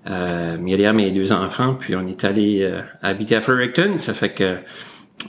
Euh, 0.07 0.57
Myriam 0.57 0.99
et 0.99 1.11
deux 1.11 1.31
enfants, 1.31 1.75
puis 1.79 1.95
on 1.95 2.07
est 2.07 2.23
allé 2.23 2.61
euh, 2.61 2.81
habiter 3.01 3.35
à 3.35 3.41
Fredericton. 3.41 3.97
Ça 3.97 4.13
fait 4.13 4.33
que 4.33 4.57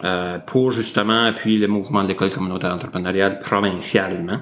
euh, 0.04 0.38
pour 0.38 0.70
justement 0.70 1.24
appuyer 1.24 1.58
le 1.58 1.68
mouvement 1.68 2.02
de 2.02 2.08
l'école 2.08 2.30
communautaire 2.30 2.72
entrepreneuriale 2.72 3.38
provincialement. 3.38 4.40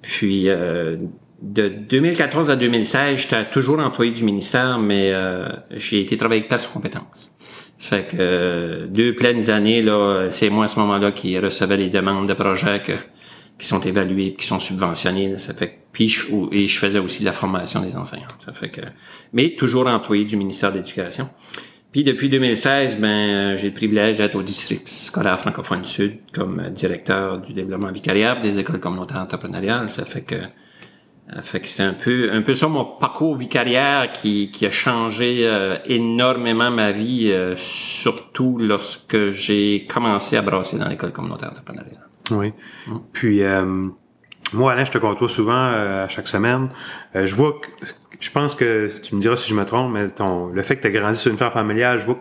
Puis 0.00 0.48
euh, 0.48 0.96
de 1.40 1.68
2014 1.68 2.50
à 2.50 2.56
2016, 2.56 3.18
j'étais 3.18 3.44
toujours 3.50 3.78
employé 3.78 4.10
du 4.10 4.24
ministère, 4.24 4.78
mais 4.78 5.12
j'ai 5.70 6.00
été 6.00 6.16
travailler 6.16 6.40
avec 6.40 6.48
place 6.48 6.66
compétences. 6.66 7.32
Fait 7.82 8.04
que 8.04 8.16
euh, 8.20 8.86
deux 8.86 9.12
pleines 9.12 9.50
années, 9.50 9.82
là, 9.82 10.28
c'est 10.30 10.50
moi 10.50 10.66
à 10.66 10.68
ce 10.68 10.78
moment-là 10.78 11.10
qui 11.10 11.36
recevais 11.36 11.76
les 11.76 11.88
demandes 11.88 12.28
de 12.28 12.32
projets 12.32 12.80
qui 13.62 13.68
sont 13.68 13.80
évalués, 13.80 14.34
qui 14.34 14.44
sont 14.44 14.58
subventionnés. 14.58 15.38
ça 15.38 15.54
fait 15.54 15.78
puis 15.92 16.08
je, 16.08 16.26
et 16.50 16.66
je 16.66 16.78
faisais 16.80 16.98
aussi 16.98 17.22
la 17.22 17.30
formation 17.30 17.80
des 17.80 17.96
enseignants. 17.96 18.26
Ça 18.44 18.52
fait 18.52 18.70
que, 18.70 18.80
mais 19.32 19.54
toujours 19.54 19.86
employé 19.86 20.24
du 20.24 20.36
ministère 20.36 20.72
de 20.72 20.78
l'Éducation. 20.78 21.30
Puis 21.92 22.02
depuis 22.02 22.28
2016, 22.28 22.98
ben 22.98 23.06
euh, 23.06 23.56
j'ai 23.56 23.68
le 23.68 23.74
privilège 23.74 24.18
d'être 24.18 24.34
au 24.34 24.42
district 24.42 24.88
scolaire 24.88 25.38
francophone 25.38 25.84
sud 25.84 26.16
comme 26.32 26.70
directeur 26.70 27.38
du 27.38 27.52
développement 27.52 27.92
vicariat 27.92 28.34
des 28.34 28.58
écoles 28.58 28.80
communautaires 28.80 29.18
entrepreneuriales. 29.18 29.88
Ça 29.88 30.04
fait 30.04 30.22
que 30.22 30.40
fait 31.42 31.60
que 31.60 31.68
c'était 31.68 31.84
un 31.84 31.94
peu 31.94 32.32
un 32.32 32.42
peu 32.42 32.54
ça 32.54 32.66
mon 32.66 32.84
parcours 32.84 33.36
vicariaire 33.36 34.10
qui, 34.12 34.50
qui 34.50 34.66
a 34.66 34.70
changé 34.70 35.46
euh, 35.46 35.78
énormément 35.86 36.72
ma 36.72 36.90
vie, 36.90 37.30
euh, 37.30 37.54
surtout 37.56 38.58
lorsque 38.58 39.30
j'ai 39.30 39.86
commencé 39.86 40.36
à 40.36 40.42
brasser 40.42 40.78
dans 40.78 40.88
l'école 40.88 41.12
communautaire 41.12 41.50
entrepreneuriale. 41.50 42.08
Oui. 42.32 42.52
Puis 43.12 43.42
euh, 43.42 43.88
moi, 44.52 44.72
Alain, 44.72 44.84
je 44.84 44.90
te 44.90 44.98
côtoie 44.98 45.28
souvent 45.28 45.72
à 45.72 46.08
chaque 46.08 46.28
semaine. 46.28 46.68
je 47.14 47.34
vois 47.34 47.60
que, 47.60 47.86
je 48.20 48.30
pense 48.30 48.54
que 48.54 48.88
tu 49.02 49.14
me 49.14 49.20
diras 49.20 49.36
si 49.36 49.50
je 49.50 49.54
me 49.54 49.64
trompe, 49.64 49.92
mais 49.92 50.08
ton 50.10 50.46
le 50.48 50.62
fait 50.62 50.76
que 50.76 50.82
tu 50.82 50.88
as 50.88 50.90
grandi 50.90 51.18
sur 51.18 51.30
une 51.30 51.38
ferme 51.38 51.52
familiale, 51.52 51.98
je 51.98 52.06
vois 52.06 52.18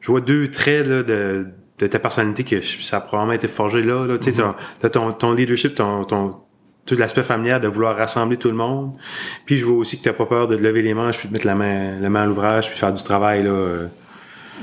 je 0.00 0.10
vois 0.10 0.20
deux 0.20 0.50
traits 0.50 0.86
là, 0.86 1.02
de, 1.02 1.46
de 1.78 1.86
ta 1.86 1.98
personnalité 1.98 2.44
que 2.44 2.60
ça 2.60 2.98
a 2.98 3.00
probablement 3.00 3.34
été 3.34 3.48
forgé 3.48 3.82
là. 3.82 4.06
là. 4.06 4.18
Tu 4.18 4.32
sais, 4.32 4.42
mm-hmm. 4.42 4.90
ton, 4.90 5.12
ton 5.12 5.32
leadership, 5.32 5.74
ton, 5.74 6.04
ton 6.04 6.40
tout 6.86 6.96
l'aspect 6.96 7.22
familial 7.22 7.60
de 7.60 7.68
vouloir 7.68 7.96
rassembler 7.96 8.36
tout 8.36 8.48
le 8.48 8.56
monde. 8.56 8.94
Puis 9.44 9.56
je 9.56 9.64
vois 9.64 9.76
aussi 9.76 9.98
que 9.98 10.02
tu 10.02 10.08
n'as 10.08 10.14
pas 10.14 10.26
peur 10.26 10.48
de 10.48 10.56
lever 10.56 10.82
les 10.82 10.94
manches 10.94 11.18
puis 11.18 11.28
de 11.28 11.32
mettre 11.32 11.46
la 11.46 11.54
main, 11.54 12.00
la 12.00 12.10
main 12.10 12.22
à 12.22 12.26
l'ouvrage 12.26 12.66
puis 12.66 12.74
de 12.74 12.80
faire 12.80 12.92
du 12.92 13.02
travail 13.02 13.44
là. 13.44 13.50
Euh. 13.50 13.86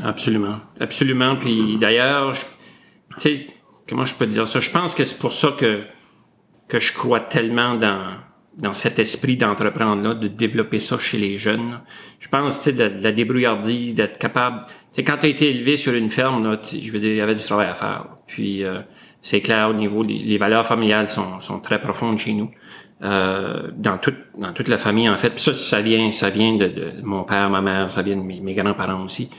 Absolument, 0.04 0.56
absolument. 0.80 1.36
Puis 1.36 1.78
d'ailleurs, 1.80 2.34
tu 2.34 3.38
sais, 3.38 3.48
comment 3.88 4.06
je 4.06 4.16
peux 4.16 4.28
dire 4.28 4.48
ça 4.48 4.60
Je 4.60 4.72
pense 4.72 4.96
que 4.96 5.04
c'est 5.04 5.20
pour 5.20 5.34
ça 5.34 5.56
que 5.58 5.84
que 6.68 6.80
je 6.80 6.94
crois 6.94 7.22
tellement 7.22 7.76
dans 7.76 8.16
dans 8.58 8.74
cet 8.74 8.98
esprit 8.98 9.38
d'entreprendre 9.38 10.02
là, 10.02 10.14
de 10.16 10.28
développer 10.28 10.80
ça 10.80 10.98
chez 10.98 11.20
les 11.20 11.38
jeunes. 11.38 11.80
Je 12.20 12.28
pense, 12.28 12.58
tu 12.58 12.64
sais, 12.64 12.74
de, 12.74 13.04
la 13.04 13.12
débrouillardise, 13.12 13.94
d'être 13.94 14.18
capable. 14.18 14.62
Tu 14.62 14.74
sais, 14.94 15.04
quand 15.04 15.18
tu 15.18 15.28
as 15.28 15.30
été 15.30 15.52
élevé 15.52 15.78
sur 15.78 15.94
une 15.94 16.10
ferme, 16.10 16.44
là, 16.44 16.58
je 16.64 16.92
veux 16.92 16.98
dire, 16.98 17.12
il 17.12 17.18
y 17.18 17.22
avait 17.22 17.36
du 17.36 17.44
travail 17.44 17.68
à 17.68 17.76
faire. 17.76 18.08
Puis 18.26 18.64
euh, 18.64 18.80
c'est 19.22 19.42
clair 19.42 19.70
au 19.70 19.74
niveau 19.74 20.02
les 20.04 20.38
valeurs 20.40 20.66
familiales 20.66 21.08
sont, 21.08 21.40
sont 21.40 21.60
très 21.60 21.80
profondes 21.80 22.18
chez 22.18 22.34
nous. 22.34 22.50
Euh, 23.04 23.68
dans 23.76 24.00
toute 24.00 24.18
dans 24.40 24.54
toute 24.54 24.68
la 24.68 24.80
famille 24.80 25.08
en 25.08 25.18
fait. 25.18 25.30
Puis 25.30 25.42
ça 25.42 25.54
ça 25.54 25.82
vient 25.82 26.10
ça 26.10 26.32
vient 26.32 26.56
de, 26.56 26.68
de, 26.68 26.92
mon 27.04 27.24
père, 27.26 27.48
ma 27.52 27.62
mère, 27.62 27.92
ça 27.92 28.02
vient 28.02 28.18
de 28.18 28.24
mes, 28.24 28.56
grands-parents 28.56 29.04
aussi. 29.04 29.30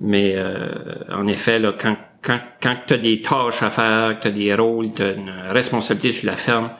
Mais 0.00 0.34
euh, 0.36 0.68
en 1.12 1.26
effet 1.26 1.58
là 1.58 1.74
quand 1.76 1.96
quand 2.22 2.40
quand 2.62 2.76
tu 2.86 2.94
as 2.94 2.98
des 2.98 3.22
tâches 3.22 3.62
à 3.62 3.70
faire, 3.70 4.18
que 4.18 4.22
tu 4.22 4.28
as 4.28 4.30
des 4.30 4.54
rôles, 4.54 4.90
tu 4.92 5.02
as 5.02 5.12
une 5.12 5.32
responsabilité 5.50 6.12
sur 6.12 6.26
la 6.26 6.36
ferme, 6.36 6.70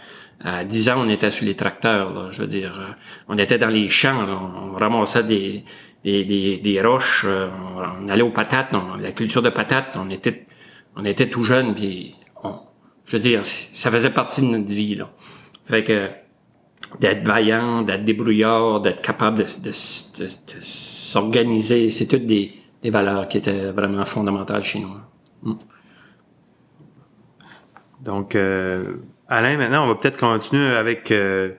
à 0.41 0.65
10 0.65 0.89
ans, 0.91 1.03
on 1.05 1.09
était 1.09 1.31
sur 1.31 1.47
les 1.47 1.57
tracteurs, 1.57 2.13
là, 2.13 2.29
je 2.31 2.43
veux 2.43 2.47
dire. 2.47 2.73
Euh, 2.79 2.93
on 3.29 3.39
était 3.39 3.59
dans 3.59 3.69
les 3.69 3.89
champs, 3.89 4.25
on 4.29 4.77
ramassait 4.77 5.25
des, 5.25 5.65
des, 6.05 6.25
des, 6.25 6.59
des 6.59 6.81
roches, 6.81 7.25
euh, 7.27 7.49
on, 8.01 8.09
allait 8.09 8.23
aux 8.23 8.31
patates, 8.31 8.73
la 9.01 9.13
culture 9.13 9.43
de 9.43 9.51
patates, 9.51 9.97
on 9.97 10.11
était 10.11 10.47
on 10.97 11.05
était 11.05 11.29
tout 11.29 11.45
jeunes, 11.45 11.75
puis 11.75 12.15
je 13.09 13.17
veux 13.17 13.21
dire, 13.21 13.41
ça 13.45 13.91
faisait 13.91 14.11
partie 14.11 14.43
de 14.43 14.47
notre 14.47 14.71
vie, 14.71 14.95
là. 14.95 15.11
Fait 15.65 15.83
que 15.83 16.11
d'être 17.01 17.27
vaillant, 17.27 17.83
d'être 17.83 18.05
débrouillard, 18.05 18.81
d'être 18.81 19.01
capable 19.01 19.39
de, 19.39 19.45
de, 19.45 19.73
s'organiser, 19.73 21.89
c'est 21.89 22.07
toutes 22.07 22.27
des, 22.27 22.53
des, 22.83 22.91
valeurs 22.91 23.27
qui 23.29 23.39
étaient 23.39 23.73
vraiment 23.73 24.05
fondamentales 24.05 24.63
chez 24.63 24.81
nous. 24.81 24.93
Donc, 28.01 28.35
euh, 28.35 28.95
Alain, 29.29 29.57
maintenant, 29.57 29.85
on 29.85 29.89
va 29.89 29.95
peut-être 29.95 30.19
continuer 30.19 30.75
avec... 30.75 31.11
Euh, 31.11 31.51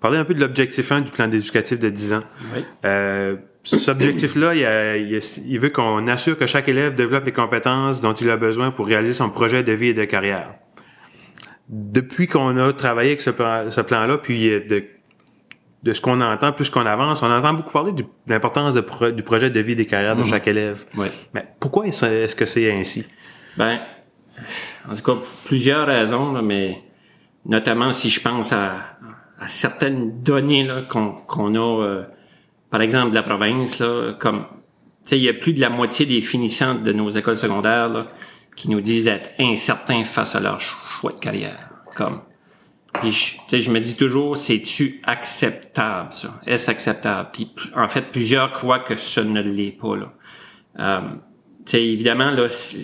parler 0.00 0.18
un 0.18 0.24
peu 0.24 0.34
de 0.34 0.40
l'objectif 0.40 0.92
1 0.92 1.00
du 1.00 1.10
plan 1.10 1.30
éducatif 1.30 1.78
de 1.78 1.88
10 1.88 2.12
ans. 2.12 2.22
Oui. 2.54 2.64
Euh, 2.84 3.36
cet 3.64 3.88
objectif-là, 3.88 4.54
il, 4.54 5.20
il, 5.46 5.58
veut 5.58 5.70
qu'on 5.70 6.06
assure 6.06 6.38
que 6.38 6.46
chaque 6.46 6.68
élève 6.68 6.94
développe 6.94 7.26
les 7.26 7.32
compétences 7.32 8.00
dont 8.00 8.14
il 8.14 8.30
a 8.30 8.36
besoin 8.36 8.70
pour 8.70 8.86
réaliser 8.86 9.12
son 9.12 9.28
projet 9.28 9.62
de 9.62 9.72
vie 9.72 9.88
et 9.88 9.94
de 9.94 10.04
carrière 10.04 10.54
depuis 11.68 12.26
qu'on 12.26 12.56
a 12.56 12.72
travaillé 12.72 13.10
avec 13.10 13.20
ce, 13.20 13.30
ce 13.30 13.80
plan-là, 13.80 14.18
puis 14.18 14.48
de, 14.48 14.84
de 15.82 15.92
ce 15.92 16.00
qu'on 16.00 16.20
entend, 16.20 16.52
plus 16.52 16.70
qu'on 16.70 16.86
avance, 16.86 17.22
on 17.22 17.30
entend 17.30 17.54
beaucoup 17.54 17.72
parler 17.72 17.92
de 17.92 18.04
l'importance 18.26 18.74
du 18.74 19.22
projet 19.22 19.50
de 19.50 19.60
vie 19.60 19.76
des 19.76 19.86
carrières 19.86 20.16
de 20.16 20.22
mhm. 20.22 20.28
chaque 20.28 20.48
élève. 20.48 20.84
Mais 21.34 21.46
pourquoi 21.60 21.86
est-ce 21.86 22.34
que 22.34 22.44
c'est 22.46 22.72
ainsi? 22.72 23.06
Ben, 23.58 23.80
en 24.88 24.94
tout 24.94 25.02
cas, 25.02 25.20
plusieurs 25.44 25.86
raisons, 25.86 26.40
mais 26.42 26.82
notamment 27.44 27.92
si 27.92 28.08
je 28.08 28.20
pense 28.20 28.52
à, 28.52 28.96
à 29.40 29.48
certaines 29.48 30.22
données 30.22 30.68
qu'on 30.88 31.54
a, 31.54 31.82
euh, 31.82 32.04
par 32.70 32.80
exemple, 32.82 33.10
de 33.10 33.16
la 33.16 33.24
province, 33.24 33.80
là, 33.80 34.14
comme, 34.18 34.46
il 35.10 35.18
y 35.18 35.28
a 35.28 35.34
plus 35.34 35.54
de 35.54 35.60
la 35.60 35.70
moitié 35.70 36.06
des 36.06 36.20
finissants 36.20 36.76
de 36.76 36.92
nos 36.92 37.10
écoles 37.10 37.36
secondaires 37.36 37.88
là, 37.88 38.06
qui 38.54 38.70
nous 38.70 38.80
disent 38.80 39.08
être 39.08 39.30
incertains 39.40 40.04
face 40.04 40.36
à 40.36 40.40
leur 40.40 40.60
choix 40.60 41.12
de 41.12 41.18
carrière. 41.18 41.70
Comme, 41.96 42.22
puis 43.00 43.10
je, 43.10 43.58
je 43.58 43.70
me 43.70 43.80
dis 43.80 43.96
toujours, 43.96 44.36
c'est-tu 44.36 45.00
acceptable, 45.04 46.12
ça? 46.12 46.38
Est-ce 46.46 46.70
acceptable? 46.70 47.30
Puis 47.32 47.50
en 47.74 47.88
fait, 47.88 48.12
plusieurs 48.12 48.52
croient 48.52 48.80
que 48.80 48.96
ce 48.96 49.20
ne 49.20 49.40
l'est 49.40 49.72
pas, 49.72 49.96
là. 49.96 50.12
Euh, 50.78 51.00
évidemment, 51.74 52.32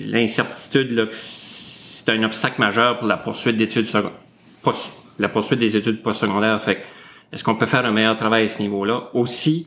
l'incertitude, 0.06 1.08
c'est 1.10 2.08
un 2.10 2.22
obstacle 2.22 2.60
majeur 2.60 2.98
pour 2.98 3.08
la 3.08 3.16
poursuite 3.16 3.56
d'études 3.56 3.88
la 5.18 5.28
poursuite 5.28 5.60
des 5.60 5.76
études 5.76 6.02
postsecondaires. 6.02 6.60
Fait 6.60 6.82
est-ce 7.32 7.44
qu'on 7.44 7.54
peut 7.54 7.66
faire 7.66 7.84
un 7.84 7.92
meilleur 7.92 8.16
travail 8.16 8.44
à 8.44 8.48
ce 8.48 8.60
niveau-là? 8.60 9.10
Aussi, 9.12 9.66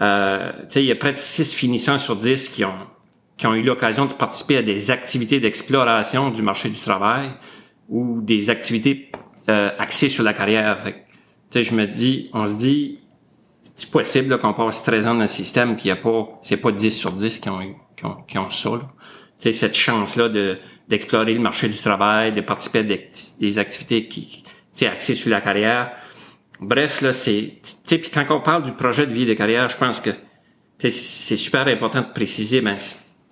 euh, 0.00 0.52
il 0.76 0.84
y 0.84 0.92
a 0.92 0.96
près 0.96 1.12
de 1.12 1.18
6 1.18 1.54
finissants 1.54 1.98
sur 1.98 2.16
10 2.16 2.48
qui 2.48 2.64
ont 2.64 2.74
qui 3.36 3.46
ont 3.46 3.54
eu 3.54 3.62
l'occasion 3.62 4.04
de 4.04 4.12
participer 4.12 4.58
à 4.58 4.62
des 4.62 4.90
activités 4.90 5.40
d'exploration 5.40 6.28
du 6.30 6.42
marché 6.42 6.68
du 6.68 6.78
travail 6.78 7.32
ou 7.88 8.20
des 8.20 8.50
activités 8.50 9.10
euh, 9.48 9.70
axées 9.78 10.10
sur 10.10 10.22
la 10.22 10.34
carrière. 10.34 10.78
Fait 10.78 11.06
je 11.62 11.74
me 11.74 11.86
dis, 11.86 12.28
on 12.34 12.46
se 12.46 12.54
dit, 12.54 12.98
c'est 13.74 13.90
possible 13.90 14.38
qu'on 14.38 14.52
passe 14.52 14.82
13 14.82 15.06
ans 15.06 15.14
dans 15.14 15.22
le 15.22 15.26
système 15.26 15.74
puis 15.74 15.86
il 15.86 15.88
y 15.88 15.90
a 15.90 15.96
pas, 15.96 16.38
c'est 16.42 16.58
pas 16.58 16.70
10 16.70 16.90
sur 16.90 17.12
10 17.12 17.38
qui 17.38 17.48
ont 17.48 17.62
eu, 17.62 17.74
qui 18.28 18.38
ont, 18.38 18.50
ça. 18.50 18.70
Là. 18.70 19.52
cette 19.52 19.76
chance-là 19.76 20.28
de 20.28 20.58
d'explorer 20.88 21.34
le 21.34 21.40
marché 21.40 21.68
du 21.68 21.78
travail, 21.78 22.32
de 22.32 22.40
participer 22.40 22.80
à 22.80 22.82
des, 22.82 23.58
activités 23.58 24.08
qui, 24.08 24.42
axées 24.84 25.14
sur 25.14 25.30
la 25.30 25.40
carrière. 25.40 25.92
Bref, 26.60 27.00
là, 27.00 27.12
c'est, 27.12 27.60
puis 27.86 28.10
quand 28.12 28.26
on 28.30 28.40
parle 28.40 28.64
du 28.64 28.72
projet 28.72 29.06
de 29.06 29.12
vie 29.12 29.24
de 29.24 29.34
carrière, 29.34 29.68
je 29.68 29.78
pense 29.78 30.00
que 30.00 30.10
c'est 30.78 31.36
super 31.36 31.68
important 31.68 32.00
de 32.00 32.12
préciser, 32.12 32.60
ben, 32.60 32.76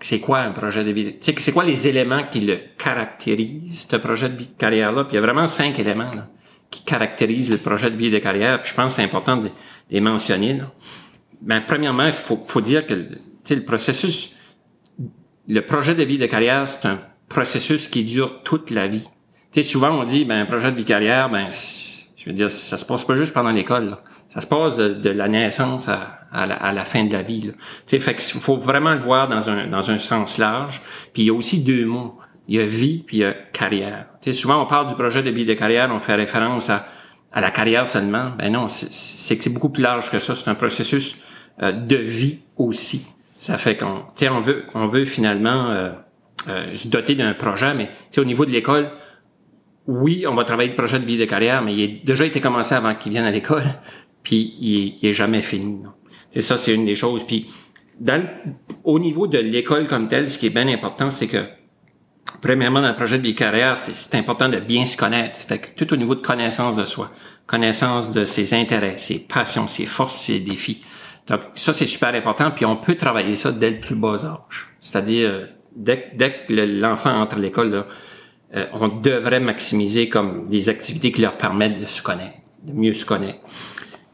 c'est 0.01 0.21
quoi 0.21 0.41
un 0.41 0.53
projet 0.53 0.85
de 0.85 0.93
vie? 0.93 1.17
C'est 1.21 1.53
quoi 1.53 1.65
les 1.65 1.89
éléments 1.89 2.23
qui 2.31 2.41
le 2.41 2.59
caractérisent, 2.79 3.89
ce 3.91 3.97
projet 3.97 4.29
de 4.29 4.37
vie 4.37 4.47
de 4.47 4.53
carrière-là? 4.53 5.05
Puis 5.05 5.15
il 5.15 5.17
y 5.17 5.19
a 5.19 5.23
vraiment 5.23 5.49
cinq 5.49 5.79
éléments 5.81 6.13
qui 6.71 6.83
caractérisent 6.85 7.51
le 7.51 7.59
projet 7.59 7.91
de 7.91 7.97
vie 7.97 8.11
de 8.11 8.19
carrière. 8.19 8.61
Puis 8.61 8.71
je 8.71 8.77
pense 8.77 8.93
que 8.93 8.97
c'est 8.97 9.05
important 9.05 9.37
de, 9.37 9.51
les 9.91 10.01
mentionner. 10.01 10.55
Là. 10.55 10.73
Ben, 11.41 11.63
premièrement, 11.67 12.07
il 12.07 12.13
faut, 12.13 12.43
faut 12.47 12.61
dire 12.61 12.87
que 12.87 12.95
le 12.95 13.65
processus, 13.65 14.35
le 15.49 15.62
projet 15.62 15.95
de 15.95 16.02
vie 16.02 16.19
de 16.19 16.26
carrière, 16.26 16.69
c'est 16.69 16.87
un 16.87 17.00
processus 17.28 17.88
qui 17.88 18.05
dure 18.05 18.43
toute 18.43 18.71
la 18.71 18.87
vie. 18.87 19.09
Tu 19.52 19.62
sais, 19.62 19.69
souvent 19.69 19.90
on 19.90 20.05
dit, 20.05 20.25
ben, 20.25 20.40
un 20.40 20.47
projet 20.47 20.71
de 20.71 20.76
vie 20.76 20.85
carrière, 20.85 21.31
ben, 21.31 21.49
je 22.17 22.25
veux 22.26 22.33
dire, 22.33 22.50
ça 22.50 22.76
se 22.76 22.85
passe 22.85 23.05
pas 23.05 23.17
juste 23.17 23.33
pendant 23.33 23.50
l'école. 23.50 23.97
Ça 24.28 24.43
se 24.43 24.47
passe 24.47 24.76
de, 24.76 25.11
la 25.11 25.26
naissance 25.26 25.88
à, 25.88 26.26
la, 26.47 26.85
fin 26.85 27.05
de 27.05 27.12
la 27.12 27.23
vie. 27.23 27.40
Là. 27.40 27.52
Fait 27.87 28.14
qu'il 28.14 28.40
faut 28.40 28.57
vraiment 28.57 28.93
le 28.93 29.00
voir 29.00 29.26
dans 29.28 29.49
un, 29.49 29.99
sens 29.99 30.37
large. 30.37 30.83
Puis 31.14 31.23
il 31.23 31.26
y 31.26 31.31
a 31.31 31.35
aussi 31.35 31.61
deux 31.61 31.87
mots. 31.87 32.19
Il 32.47 32.57
y 32.57 32.61
a 32.61 32.67
vie 32.67 33.05
puis 33.07 33.19
il 33.19 33.21
y 33.21 33.25
a 33.25 33.33
carrière. 33.33 34.07
sais 34.21 34.33
souvent 34.33 34.62
on 34.62 34.67
parle 34.67 34.87
du 34.87 34.95
projet 34.95 35.23
de 35.23 35.31
vie 35.31 35.45
de 35.45 35.52
carrière, 35.52 35.90
on 35.93 36.00
fait 36.00 36.14
référence 36.14 36.71
à, 36.71 36.87
à 37.33 37.40
la 37.40 37.50
carrière 37.50 37.87
seulement. 37.87 38.31
Ben 38.38 38.52
non, 38.52 38.69
c'est 38.69 39.37
que 39.37 39.43
c'est 39.43 39.52
beaucoup 39.52 39.69
plus 39.69 39.83
large 39.83 40.11
que 40.11 40.19
ça. 40.19 40.35
C'est 40.35 40.49
un 40.49 40.55
processus 40.55 41.19
euh, 41.62 41.73
de 41.73 41.97
vie 41.97 42.40
aussi. 42.57 43.07
Ça 43.38 43.57
fait 43.57 43.76
qu'on 43.76 44.02
on 44.30 44.40
veut, 44.40 44.64
on 44.75 44.88
veut 44.88 45.04
finalement 45.04 45.71
euh, 45.71 45.90
euh, 46.49 46.75
se 46.75 46.88
doter 46.88 47.14
d'un 47.14 47.35
projet, 47.35 47.73
mais 47.73 47.90
au 48.16 48.25
niveau 48.25 48.45
de 48.45 48.50
l'école, 48.50 48.90
oui, 49.87 50.26
on 50.28 50.35
va 50.35 50.45
travailler 50.45 50.71
le 50.71 50.75
projet 50.75 50.99
de 50.99 51.04
vie 51.04 51.16
de 51.16 51.25
carrière, 51.25 51.62
mais 51.62 51.75
il 51.75 51.85
a 51.85 52.04
déjà 52.04 52.26
été 52.26 52.40
commencé 52.40 52.75
avant 52.75 52.95
qu'il 52.97 53.12
vienne 53.12 53.25
à 53.25 53.30
l'école, 53.30 53.62
puis 54.25 54.54
il, 54.61 54.99
il 55.00 55.09
est 55.09 55.12
jamais 55.12 55.40
fini. 55.40 55.83
C'est 56.30 56.40
ça, 56.40 56.59
c'est 56.59 56.75
une 56.75 56.85
des 56.85 56.97
choses. 56.97 57.25
Puis, 57.25 57.47
dans, 58.00 58.23
au 58.83 58.99
niveau 58.99 59.28
de 59.28 59.38
l'école 59.38 59.87
comme 59.87 60.09
telle, 60.09 60.28
ce 60.28 60.37
qui 60.37 60.47
est 60.47 60.50
bien 60.50 60.68
important, 60.68 61.09
c'est 61.09 61.28
que, 61.28 61.45
premièrement, 62.42 62.80
dans 62.83 62.88
le 62.88 62.97
projet 62.97 63.18
de 63.18 63.23
vie 63.23 63.37
carrière, 63.37 63.76
c'est 63.76 64.16
important 64.16 64.49
de 64.49 64.59
bien 64.59 64.85
se 64.85 64.97
connaître. 64.97 65.38
Fait 65.38 65.59
que 65.61 65.68
tout 65.76 65.92
au 65.95 65.97
niveau 65.97 66.16
de 66.16 66.21
connaissance 66.21 66.75
de 66.75 66.85
soi, 66.85 67.12
connaissance 67.47 68.12
de 68.12 68.25
ses 68.25 68.52
intérêts, 68.52 68.99
ses 68.99 69.21
passions, 69.21 69.68
ses 69.68 69.87
forces, 69.87 70.16
ses 70.16 70.40
défis. 70.40 70.80
Donc, 71.29 71.41
ça, 71.55 71.73
c'est 71.73 71.87
super 71.87 72.15
important. 72.15 72.51
Puis, 72.51 72.65
on 72.65 72.77
peut 72.77 72.95
travailler 72.95 73.37
ça 73.37 73.53
dès 73.53 73.71
le 73.71 73.81
plus 73.81 73.95
bas 73.95 74.25
âge. 74.25 74.69
C'est-à-dire, 74.81 75.49
dès, 75.75 76.11
dès 76.15 76.47
que 76.47 76.53
l'enfant 76.81 77.13
entre 77.21 77.37
à 77.37 77.39
l'école, 77.39 77.85
euh, 78.55 78.65
on 78.73 78.89
devrait 78.89 79.41
maximiser 79.41 80.09
comme 80.09 80.49
des 80.49 80.69
activités 80.69 81.13
qui 81.13 81.21
leur 81.21 81.37
permettent 81.37 81.81
de 81.81 81.87
se 81.87 82.03
connaître, 82.03 82.39
de 82.63 82.73
mieux 82.73 82.93
se 82.95 83.05
connaître. 83.05 83.41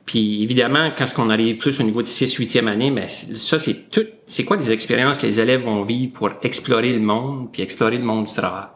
Puis 0.07 0.43
évidemment, 0.43 0.91
quand 0.97 1.07
on 1.19 1.31
arrive 1.31 1.57
plus 1.57 1.81
au 1.81 1.83
niveau 1.83 2.03
de 2.03 2.07
6 2.07 2.39
8e 2.39 2.67
année, 2.67 2.91
mais 2.91 3.09
ça 3.09 3.59
c'est 3.59 3.91
tout 3.91 4.07
c'est 4.27 4.45
quoi 4.45 4.57
les 4.57 4.71
expériences 4.71 5.19
que 5.19 5.27
les 5.27 5.41
élèves 5.41 5.63
vont 5.63 5.83
vivre 5.83 6.13
pour 6.13 6.31
explorer 6.43 6.93
le 6.93 7.01
monde 7.01 7.51
puis 7.53 7.63
explorer 7.63 7.97
le 7.97 8.05
monde 8.05 8.27
du 8.27 8.35
travail? 8.35 8.67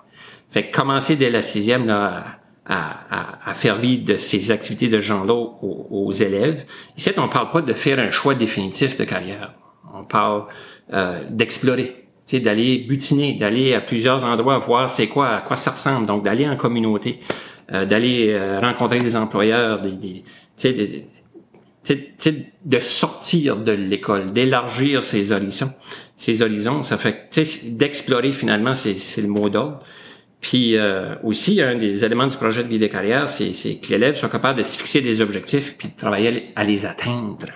Fait 0.49 0.63
que 0.63 0.77
commencer 0.77 1.17
dès 1.17 1.29
la 1.29 1.43
sixième 1.43 1.87
là 1.87 2.38
à, 2.69 3.51
à, 3.51 3.55
faire 3.55 3.77
vivre 3.79 4.17
ces 4.19 4.51
activités 4.51 4.89
de 4.89 5.01
genre-là 5.01 5.35
aux, 5.35 6.13
élèves. 6.13 6.67
Ici, 6.97 7.11
on 7.17 7.29
parle 7.29 7.51
pas 7.51 7.63
de 7.63 7.73
faire 7.73 7.99
un 7.99 8.11
choix 8.11 8.35
définitif 8.35 8.97
de 8.97 9.05
carrière. 9.05 9.55
On 9.95 10.05
parle 10.05 10.45
euh, 10.93 11.25
d'explorer, 11.31 12.05
d'aller 12.33 12.79
butiner, 12.79 13.35
d'aller 13.35 13.73
à 13.73 13.81
plusieurs 13.81 14.23
endroits 14.23 14.59
voir 14.59 14.91
c'est 14.91 15.07
quoi, 15.07 15.29
à 15.29 15.41
quoi 15.41 15.57
ça 15.57 15.71
ressemble. 15.71 16.07
Donc 16.07 16.25
d'aller 16.25 16.47
en 16.47 16.57
communauté, 16.57 17.21
euh, 17.73 17.87
d'aller 17.87 18.33
euh, 18.33 18.61
rencontrer 18.61 18.99
des 18.99 19.17
employeurs, 19.17 19.81
des, 19.81 19.93
des, 19.93 20.73
des 20.73 21.07
de 22.67 22.81
sortir 22.81 23.57
de 23.57 23.73
l'école, 23.73 24.31
d'élargir 24.31 25.03
ses 25.05 25.33
horizons. 25.33 25.73
Ses 26.17 26.43
horizons, 26.43 26.83
ça 26.83 26.99
fait 26.99 27.31
d'explorer 27.65 28.33
finalement, 28.33 28.75
c'est 28.75 29.23
le 29.23 29.29
mot 29.29 29.49
d'ordre. 29.49 29.81
Puis 30.41 30.77
euh, 30.77 31.17
aussi, 31.25 31.61
un 31.61 31.75
des 31.75 32.05
éléments 32.05 32.27
du 32.27 32.37
projet 32.37 32.63
de 32.63 32.69
vie 32.69 32.79
de 32.79 32.87
carrière, 32.87 33.29
c'est 33.29 33.51
que 33.51 33.89
l'élève 33.91 34.15
soit 34.15 34.29
capable 34.29 34.59
de 34.59 34.65
se 34.65 34.79
fixer 34.79 35.01
des 35.01 35.21
objectifs 35.21 35.77
puis 35.77 35.89
de 35.89 35.97
travailler 35.97 36.53
à 36.55 36.65
les 36.65 36.87
atteindre. 36.87 37.49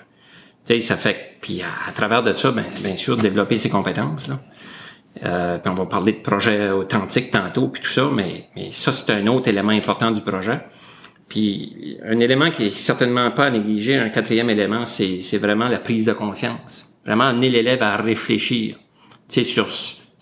Ça 0.79 0.97
fait 0.97 1.37
puis 1.41 1.61
à, 1.63 1.93
travers 1.93 2.23
de 2.23 2.33
ça, 2.33 2.51
ben, 2.51 2.65
bien 2.83 2.97
sûr, 2.97 3.17
développer 3.17 3.59
ses 3.59 3.69
compétences. 3.69 4.29
Là. 4.29 4.41
Euh, 5.25 5.59
on 5.67 5.75
va 5.75 5.87
parler 5.87 6.13
de 6.13 6.21
projet 6.21 6.71
authentique 6.71 7.31
tantôt 7.31 7.69
puis 7.69 7.83
tout 7.83 7.91
ça, 7.91 8.09
mais, 8.13 8.49
mais 8.57 8.71
ça 8.73 8.93
c'est 8.93 9.13
un 9.13 9.27
autre 9.27 9.49
élément 9.49 9.73
important 9.73 10.11
du 10.11 10.21
projet. 10.23 10.61
Puis 11.29 11.99
un 12.05 12.19
élément 12.19 12.51
qui 12.51 12.67
est 12.67 12.77
certainement 12.77 13.31
pas 13.31 13.47
à 13.47 13.51
négliger, 13.51 13.97
un 13.97 14.09
quatrième 14.09 14.51
élément, 14.51 14.85
c'est 14.87 15.39
vraiment 15.39 15.69
la 15.69 15.79
prise 15.79 16.07
de 16.07 16.13
conscience. 16.13 16.95
Vraiment 17.05 17.25
amener 17.25 17.49
l'élève 17.49 17.83
à 17.83 17.97
réfléchir, 17.97 18.77
tu 19.29 19.43
sais, 19.43 19.45
sur 19.45 19.69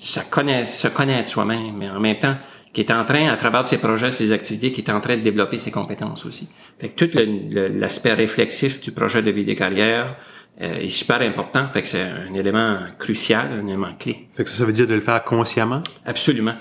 se 0.01 0.21
connaître, 0.21 0.69
se 0.69 0.89
connaître 0.89 1.29
soi-même, 1.29 1.77
mais 1.77 1.91
en 1.91 2.01
même 2.01 2.17
temps, 2.17 2.37
qui 2.73 2.81
est 2.81 2.91
en 2.91 3.05
train, 3.05 3.29
à 3.29 3.37
travers 3.37 3.69
ses 3.69 3.79
projets, 3.79 4.11
ses 4.11 4.33
activités, 4.33 4.73
qui 4.73 4.81
est 4.81 4.91
en 4.91 5.01
train 5.01 5.17
de 5.17 5.23
développer 5.23 5.59
ses 5.59 5.71
compétences 5.71 6.25
aussi. 6.25 6.49
Fait 6.79 6.89
que 6.89 7.05
tout 7.05 7.19
l'aspect 7.51 8.15
réflexif 8.15 8.81
du 8.81 8.93
projet 8.93 9.23
de 9.23 9.31
vie 9.31 9.45
des 9.45 9.57
carrières 9.57 10.15
euh, 10.61 10.77
est 10.79 10.89
super 10.89 11.21
important. 11.21 11.69
Fait 11.69 11.83
que 11.83 11.89
c'est 11.89 12.03
un 12.03 12.33
élément 12.33 12.79
crucial, 12.99 13.51
un 13.53 13.67
élément 13.67 13.95
clé. 13.99 14.29
Fait 14.33 14.45
que 14.45 14.51
ça 14.51 14.65
veut 14.65 14.73
dire 14.73 14.87
de 14.87 14.95
le 14.95 15.01
faire 15.01 15.23
consciemment? 15.25 15.83
Absolument. 16.07 16.55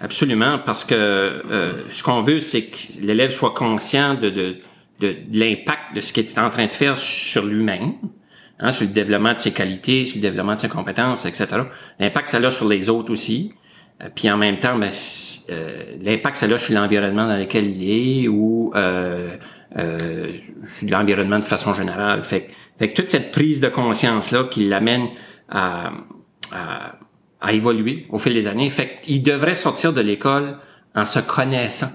Absolument, 0.00 0.58
parce 0.58 0.84
que 0.84 0.94
euh, 0.94 1.82
ce 1.90 2.02
qu'on 2.02 2.22
veut, 2.22 2.40
c'est 2.40 2.64
que 2.64 2.76
l'élève 3.00 3.30
soit 3.30 3.54
conscient 3.54 4.14
de, 4.14 4.28
de, 4.28 4.56
de, 5.00 5.16
de 5.28 5.38
l'impact 5.38 5.94
de 5.94 6.00
ce 6.00 6.12
qu'il 6.12 6.26
est 6.26 6.38
en 6.38 6.50
train 6.50 6.66
de 6.66 6.72
faire 6.72 6.98
sur 6.98 7.44
lui-même, 7.44 7.94
hein, 8.64 8.70
sur 8.70 8.86
le 8.86 8.92
développement 8.92 9.34
de 9.34 9.38
ses 9.38 9.52
qualités, 9.52 10.06
sur 10.06 10.16
le 10.16 10.22
développement 10.22 10.54
de 10.54 10.60
ses 10.60 10.68
compétences, 10.68 11.26
etc. 11.26 11.46
L'impact 12.00 12.28
ça 12.28 12.38
a 12.38 12.50
sur 12.50 12.68
les 12.68 12.88
autres 12.88 13.12
aussi. 13.12 13.52
Euh, 14.02 14.08
puis 14.14 14.30
en 14.30 14.36
même 14.36 14.56
temps, 14.56 14.78
ben, 14.78 14.90
euh, 15.50 15.96
l'impact 16.00 16.36
ça 16.36 16.46
a 16.46 16.58
sur 16.58 16.74
l'environnement 16.74 17.26
dans 17.26 17.36
lequel 17.36 17.66
il 17.66 18.24
est 18.24 18.28
ou 18.28 18.72
euh, 18.74 19.36
euh, 19.76 20.32
sur 20.64 20.88
l'environnement 20.88 21.38
de 21.38 21.44
façon 21.44 21.74
générale. 21.74 22.22
Fait, 22.22 22.48
fait 22.78 22.88
que 22.88 22.94
toute 22.94 23.10
cette 23.10 23.30
prise 23.30 23.60
de 23.60 23.68
conscience-là 23.68 24.44
qui 24.44 24.64
l'amène 24.68 25.08
à, 25.48 25.92
à, 26.52 26.96
à, 27.40 27.52
évoluer 27.52 28.06
au 28.10 28.18
fil 28.18 28.32
des 28.32 28.46
années, 28.46 28.70
fait 28.70 29.00
qu'il 29.02 29.22
devrait 29.22 29.54
sortir 29.54 29.92
de 29.92 30.00
l'école 30.00 30.56
en 30.94 31.04
se 31.04 31.18
connaissant, 31.18 31.90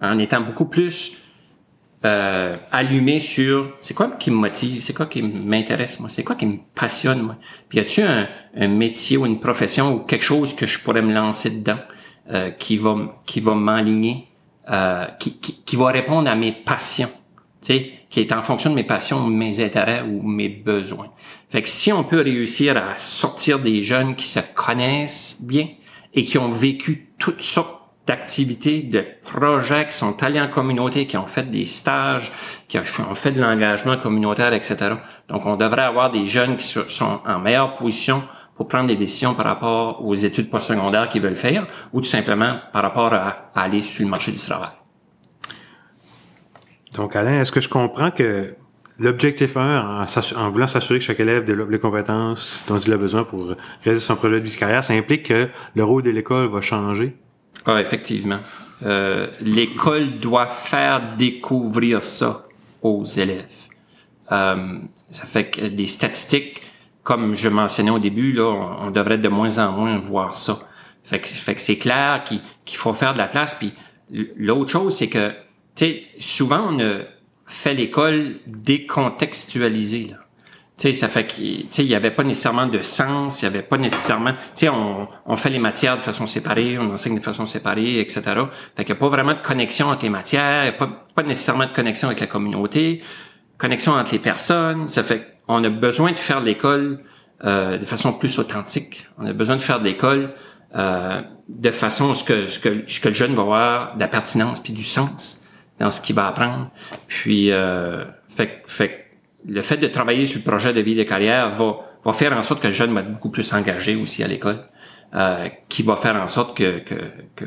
en 0.00 0.18
étant 0.18 0.40
beaucoup 0.40 0.66
plus 0.66 1.22
euh, 2.04 2.56
allumé 2.72 3.20
sur 3.20 3.76
c'est 3.80 3.92
quoi 3.92 4.08
qui 4.18 4.30
me 4.30 4.36
motive, 4.36 4.80
c'est 4.80 4.94
quoi 4.94 5.04
qui 5.04 5.22
m'intéresse 5.22 6.00
moi, 6.00 6.08
c'est 6.08 6.24
quoi 6.24 6.34
qui 6.34 6.46
me 6.46 6.56
passionne 6.74 7.20
moi? 7.20 7.36
Puis 7.68 7.76
y 7.76 7.80
a-tu 7.82 8.00
un, 8.00 8.26
un, 8.56 8.68
métier 8.68 9.18
ou 9.18 9.26
une 9.26 9.38
profession 9.38 9.94
ou 9.94 9.98
quelque 10.00 10.24
chose 10.24 10.54
que 10.54 10.66
je 10.66 10.80
pourrais 10.80 11.02
me 11.02 11.12
lancer 11.12 11.50
dedans 11.50 11.78
euh, 12.32 12.50
qui 12.50 12.76
va 12.76 12.96
qui 13.26 13.40
va 13.40 13.54
m'aligner, 13.54 14.28
euh, 14.70 15.04
qui, 15.18 15.76
va 15.76 15.90
répondre 15.90 16.30
à 16.30 16.36
mes 16.36 16.52
passions, 16.52 17.10
tu 17.60 17.74
qui 18.08 18.20
est 18.20 18.32
en 18.32 18.42
fonction 18.42 18.70
de 18.70 18.76
mes 18.76 18.84
passions, 18.84 19.26
mes 19.26 19.62
intérêts 19.62 20.02
ou 20.02 20.22
mes 20.22 20.48
besoins? 20.48 21.10
Fait 21.48 21.60
que 21.60 21.68
si 21.68 21.92
on 21.92 22.04
peut 22.04 22.22
réussir 22.22 22.76
à 22.76 22.96
sortir 22.96 23.58
des 23.58 23.82
jeunes 23.82 24.14
qui 24.16 24.26
se 24.26 24.40
connaissent 24.54 25.38
bien 25.42 25.68
et 26.14 26.24
qui 26.24 26.38
ont 26.38 26.50
vécu 26.50 27.10
toutes 27.18 27.42
sortes 27.42 27.79
d'activités, 28.10 28.82
de 28.82 29.04
projets 29.22 29.86
qui 29.86 29.92
sont 29.92 30.20
allés 30.24 30.40
en 30.40 30.48
communauté, 30.48 31.06
qui 31.06 31.16
ont 31.16 31.28
fait 31.28 31.48
des 31.48 31.64
stages, 31.64 32.32
qui 32.66 32.76
ont 32.76 33.14
fait 33.14 33.30
de 33.30 33.40
l'engagement 33.40 33.96
communautaire, 33.96 34.52
etc. 34.52 34.94
Donc, 35.28 35.46
on 35.46 35.54
devrait 35.54 35.82
avoir 35.82 36.10
des 36.10 36.26
jeunes 36.26 36.56
qui 36.56 36.66
sont 36.66 37.20
en 37.24 37.38
meilleure 37.38 37.76
position 37.76 38.24
pour 38.56 38.66
prendre 38.66 38.88
des 38.88 38.96
décisions 38.96 39.34
par 39.34 39.46
rapport 39.46 40.04
aux 40.04 40.16
études 40.16 40.50
postsecondaires 40.50 41.08
qu'ils 41.08 41.22
veulent 41.22 41.36
faire 41.36 41.68
ou 41.92 42.00
tout 42.00 42.08
simplement 42.08 42.56
par 42.72 42.82
rapport 42.82 43.14
à, 43.14 43.52
aller 43.54 43.80
sur 43.80 44.02
le 44.02 44.10
marché 44.10 44.32
du 44.32 44.38
travail. 44.38 44.74
Donc, 46.96 47.14
Alain, 47.14 47.40
est-ce 47.40 47.52
que 47.52 47.60
je 47.60 47.68
comprends 47.68 48.10
que 48.10 48.56
l'objectif 48.98 49.56
1, 49.56 50.04
en, 50.36 50.50
voulant 50.50 50.66
s'assurer 50.66 50.98
que 50.98 51.04
chaque 51.04 51.20
élève 51.20 51.44
développe 51.44 51.70
les 51.70 51.78
compétences 51.78 52.64
dont 52.66 52.78
il 52.80 52.92
a 52.92 52.96
besoin 52.96 53.22
pour 53.22 53.54
réaliser 53.84 54.04
son 54.04 54.16
projet 54.16 54.40
de 54.40 54.44
vie 54.44 54.52
de 54.52 54.58
carrière, 54.58 54.82
ça 54.82 54.94
implique 54.94 55.28
que 55.28 55.48
le 55.76 55.84
rôle 55.84 56.02
de 56.02 56.10
l'école 56.10 56.48
va 56.48 56.60
changer? 56.60 57.16
Ah, 57.66 57.80
effectivement. 57.80 58.38
Euh, 58.84 59.26
L'école 59.40 60.18
doit 60.18 60.46
faire 60.46 61.16
découvrir 61.16 62.02
ça 62.02 62.44
aux 62.82 63.04
élèves. 63.04 63.46
Euh, 64.32 64.78
ça 65.10 65.24
fait 65.24 65.50
que 65.50 65.66
des 65.66 65.86
statistiques, 65.86 66.62
comme 67.02 67.34
je 67.34 67.48
mentionnais 67.48 67.90
au 67.90 67.98
début, 67.98 68.32
là, 68.32 68.76
on, 68.80 68.90
devrait 68.90 69.18
de 69.18 69.28
moins 69.28 69.58
en 69.58 69.72
moins 69.72 69.98
voir 69.98 70.36
ça. 70.36 70.58
Fait 71.02 71.18
que, 71.18 71.28
fait 71.28 71.54
que 71.54 71.60
c'est 71.60 71.78
clair 71.78 72.24
qu'il 72.24 72.76
faut 72.76 72.92
faire 72.92 73.12
de 73.12 73.18
la 73.18 73.26
place. 73.26 73.54
Puis 73.54 73.72
l'autre 74.36 74.70
chose, 74.70 74.96
c'est 74.96 75.08
que, 75.08 75.32
souvent 76.18 76.72
on 76.72 77.02
fait 77.46 77.74
l'école 77.74 78.36
décontextualisée. 78.46 80.14
Sais, 80.82 80.92
ça 80.92 81.08
fait 81.08 81.26
qu'il 81.26 81.86
y 81.86 81.94
avait 81.94 82.10
pas 82.10 82.24
nécessairement 82.24 82.66
de 82.66 82.80
sens, 82.82 83.42
il 83.42 83.44
y 83.44 83.48
avait 83.48 83.62
pas 83.62 83.76
nécessairement, 83.76 84.32
on, 84.64 85.08
on 85.26 85.36
fait 85.36 85.50
les 85.50 85.58
matières 85.58 85.96
de 85.96 86.00
façon 86.00 86.26
séparée, 86.26 86.78
on 86.78 86.92
enseigne 86.92 87.18
de 87.18 87.24
façon 87.24 87.46
séparée, 87.46 88.00
etc. 88.00 88.22
Fait 88.76 88.84
qu'il 88.84 88.94
n'y 88.94 88.98
a 88.98 89.00
pas 89.00 89.08
vraiment 89.08 89.34
de 89.34 89.42
connexion 89.42 89.88
entre 89.88 90.04
les 90.04 90.10
matières, 90.10 90.64
n'y 90.64 90.78
pas, 90.78 91.06
pas 91.14 91.22
nécessairement 91.22 91.66
de 91.66 91.72
connexion 91.72 92.08
avec 92.08 92.20
la 92.20 92.26
communauté, 92.26 93.02
connexion 93.58 93.92
entre 93.92 94.12
les 94.12 94.18
personnes. 94.18 94.88
Ça 94.88 95.02
fait 95.02 95.26
qu'on 95.46 95.62
a 95.64 95.68
besoin 95.68 96.12
de 96.12 96.18
faire 96.18 96.40
l'école 96.40 97.00
euh, 97.44 97.78
de 97.78 97.84
façon 97.84 98.12
plus 98.12 98.38
authentique. 98.38 99.08
On 99.18 99.26
a 99.26 99.32
besoin 99.32 99.56
de 99.56 99.62
faire 99.62 99.78
de 99.78 99.84
l'école 99.84 100.34
euh, 100.74 101.20
de 101.48 101.70
façon 101.70 102.12
à 102.12 102.14
ce 102.14 102.24
que, 102.24 102.46
ce 102.46 102.58
que, 102.58 102.84
ce 102.86 103.00
que 103.00 103.08
le 103.08 103.14
jeune 103.14 103.34
va 103.34 103.42
avoir 103.42 103.94
de 103.96 104.00
la 104.00 104.08
pertinence 104.08 104.60
puis 104.60 104.72
du 104.72 104.84
sens 104.84 105.42
dans 105.78 105.90
ce 105.90 106.00
qu'il 106.00 106.14
va 106.14 106.26
apprendre. 106.28 106.70
Puis, 107.08 107.50
euh, 107.50 108.04
fait, 108.28 108.62
fait 108.66 109.09
le 109.46 109.60
fait 109.62 109.76
de 109.76 109.86
travailler 109.86 110.26
sur 110.26 110.38
le 110.38 110.44
projet 110.44 110.72
de 110.72 110.80
vie 110.80 110.94
de 110.94 111.02
carrière 111.02 111.50
va, 111.50 111.76
va 112.04 112.12
faire 112.12 112.36
en 112.36 112.42
sorte 112.42 112.60
que 112.62 112.68
le 112.68 112.72
jeune 112.72 112.92
va 112.92 113.00
être 113.00 113.12
beaucoup 113.12 113.30
plus 113.30 113.52
engagé 113.52 113.96
aussi 113.96 114.22
à 114.22 114.26
l'école, 114.26 114.60
euh, 115.14 115.48
qui 115.68 115.82
va 115.82 115.96
faire 115.96 116.16
en 116.16 116.28
sorte 116.28 116.56
que, 116.56 116.80
que, 116.80 116.94
que, 117.36 117.44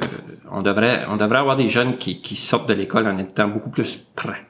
on 0.52 0.62
devrait 0.62 1.06
on 1.08 1.18
devrait 1.18 1.40
avoir 1.40 1.56
des 1.56 1.68
jeunes 1.68 1.98
qui, 1.98 2.22
qui 2.22 2.36
sortent 2.36 2.68
de 2.68 2.74
l'école 2.74 3.08
en 3.08 3.18
étant 3.18 3.48
beaucoup 3.48 3.70
plus 3.70 3.96
prêts. 4.16 4.46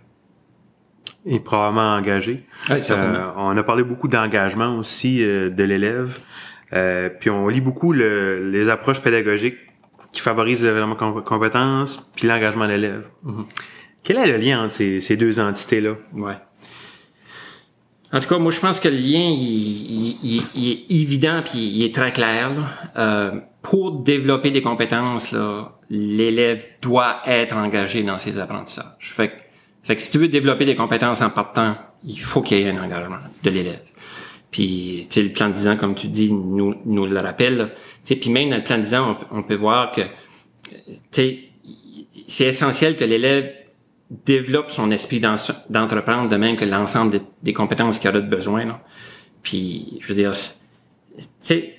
Et 1.25 1.39
probablement 1.39 1.95
engagés. 1.95 2.45
Oui, 2.69 2.79
euh, 2.91 3.32
on 3.38 3.56
a 3.56 3.63
parlé 3.63 3.84
beaucoup 3.84 4.10
d'engagement 4.10 4.77
aussi 4.77 5.23
euh, 5.23 5.49
de 5.49 5.63
l'élève. 5.63 6.19
Euh, 6.73 7.10
puis 7.17 7.29
on 7.29 7.47
lit 7.47 7.62
beaucoup 7.62 7.93
le, 7.93 8.49
les 8.49 8.69
approches 8.69 8.99
pédagogiques 8.99 9.58
qui 10.12 10.21
favorisent 10.21 10.63
le 10.63 10.69
développement 10.73 11.15
de 11.15 11.21
compétences 11.21 12.12
puis 12.15 12.27
l'engagement 12.27 12.65
de 12.65 12.71
l'élève. 12.71 13.10
Mm-hmm. 13.25 13.45
Quel 14.03 14.17
est 14.17 14.27
le 14.27 14.38
lien 14.38 14.63
entre 14.63 14.71
ces, 14.71 14.99
ces 14.99 15.15
deux 15.15 15.39
entités-là? 15.39 15.93
Ouais. 16.13 16.36
En 18.13 18.19
tout 18.19 18.30
cas, 18.30 18.38
moi, 18.38 18.52
je 18.52 18.60
pense 18.60 18.80
que 18.80 18.88
le 18.88 18.95
lien, 18.95 19.28
il, 19.28 20.43
est 20.56 20.91
évident 20.91 21.41
puis 21.43 21.60
il 21.60 21.84
est 21.84 21.93
très 21.93 22.13
clair. 22.13 22.52
Euh, 22.95 23.32
pour 23.63 23.91
développer 23.91 24.52
des 24.52 24.62
compétences, 24.62 25.34
l'élève 25.89 26.63
doit 26.80 27.21
être 27.26 27.56
engagé 27.56 28.04
dans 28.04 28.19
ses 28.19 28.38
apprentissages. 28.38 28.86
Fait 28.99 29.30
que, 29.30 29.34
fait 29.82 29.95
que 29.95 30.02
si 30.02 30.12
tu 30.12 30.19
veux 30.19 30.28
développer 30.28 30.65
des 30.65 30.76
compétences 30.76 31.21
en 31.21 31.32
partant, 31.32 31.76
il 32.04 32.19
faut 32.19 32.41
qu'il 32.41 32.60
y 32.60 32.62
ait 32.62 32.69
un 32.69 32.84
engagement 32.84 33.17
de 33.43 33.49
l'élève. 33.49 33.82
Puis, 34.52 35.08
tu 35.10 35.15
sais, 35.15 35.23
le 35.23 35.34
plan 35.34 35.49
de 35.49 35.56
10 35.56 35.67
ans, 35.69 35.78
comme 35.78 35.95
tu 35.95 36.08
dis, 36.08 36.32
nous, 36.32 36.76
nous 36.86 37.08
le 37.08 37.17
rappelle. 37.17 37.71
Tu 38.06 38.13
sais, 38.13 38.15
puis 38.15 38.30
même 38.30 38.52
dans 38.52 38.58
le 38.58 38.63
plan 38.63 38.78
de 38.78 38.84
10 38.84 38.93
ans, 38.93 39.17
on, 39.32 39.39
on 39.39 39.43
peut 39.43 39.56
voir 39.56 39.91
que, 39.91 40.02
tu 40.02 40.91
sais, 41.10 41.39
c'est 42.28 42.45
essentiel 42.45 42.95
que 42.95 43.06
l'élève 43.06 43.52
développe 44.09 44.71
son 44.71 44.91
esprit 44.91 45.21
d'entreprendre 45.69 46.29
de 46.29 46.35
même 46.35 46.55
que 46.55 46.65
l'ensemble 46.65 47.21
des 47.41 47.53
compétences 47.53 47.99
qu'il 47.99 48.09
aura 48.09 48.19
besoin. 48.19 48.65
Là. 48.65 48.81
Puis, 49.41 49.97
je 50.01 50.07
veux 50.07 50.15
dire, 50.15 50.33
tu 51.17 51.25
sais, 51.39 51.75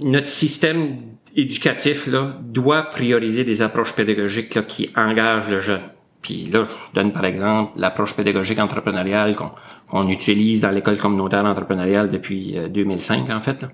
notre 0.00 0.28
système 0.28 0.98
éducatif 1.36 2.06
là, 2.06 2.36
doit 2.42 2.82
prioriser 2.84 3.44
des 3.44 3.62
approches 3.62 3.92
pédagogiques 3.92 4.54
là, 4.54 4.62
qui 4.62 4.90
engagent 4.96 5.48
le 5.48 5.60
jeune. 5.60 5.82
Puis 6.22 6.46
là, 6.46 6.66
je 6.66 6.94
donne 6.94 7.12
par 7.12 7.26
exemple 7.26 7.72
l'approche 7.76 8.16
pédagogique 8.16 8.58
entrepreneuriale 8.58 9.36
qu'on 9.36 10.08
utilise 10.08 10.62
dans 10.62 10.70
l'école 10.70 10.96
communautaire 10.96 11.44
entrepreneuriale 11.44 12.08
depuis 12.08 12.56
2005 12.70 13.28
euh, 13.28 13.34
en 13.34 13.40
fait. 13.40 13.66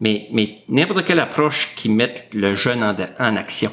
Mais, 0.00 0.28
mais 0.32 0.58
n'importe 0.68 1.04
quelle 1.04 1.18
approche 1.18 1.74
qui 1.74 1.88
mette 1.88 2.28
le 2.32 2.54
jeune 2.54 2.84
en 2.84 3.36
action, 3.36 3.72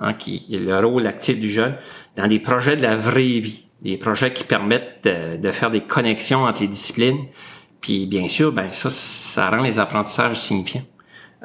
hein, 0.00 0.14
qui 0.14 0.46
le 0.50 0.78
rôle 0.78 1.06
actif 1.06 1.38
du 1.38 1.50
jeune 1.50 1.74
dans 2.16 2.26
des 2.26 2.38
projets 2.38 2.76
de 2.76 2.82
la 2.82 2.96
vraie 2.96 3.40
vie, 3.40 3.66
des 3.82 3.96
projets 3.96 4.32
qui 4.32 4.44
permettent 4.44 5.04
de, 5.04 5.36
de 5.36 5.50
faire 5.50 5.70
des 5.70 5.82
connexions 5.82 6.44
entre 6.44 6.62
les 6.62 6.68
disciplines. 6.68 7.26
Puis 7.80 8.06
bien 8.06 8.28
sûr, 8.28 8.52
ben 8.52 8.72
ça, 8.72 8.90
ça 8.90 9.50
rend 9.50 9.62
les 9.62 9.78
apprentissages 9.78 10.36
signifiants. 10.36 10.82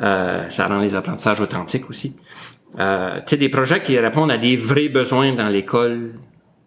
Euh, 0.02 0.50
ça 0.50 0.68
rend 0.68 0.78
les 0.78 0.96
apprentissages 0.96 1.39
authentiques 1.39 1.89
aussi. 1.89 2.16
Euh, 2.80 3.18
tu 3.18 3.24
sais, 3.28 3.38
des 3.38 3.50
projets 3.50 3.82
qui 3.84 3.98
répondent 4.00 4.32
à 4.32 4.38
des 4.38 4.58
vrais 4.58 4.89
besoins 4.89 5.34
dans 5.34 5.48
l'école 5.48 6.13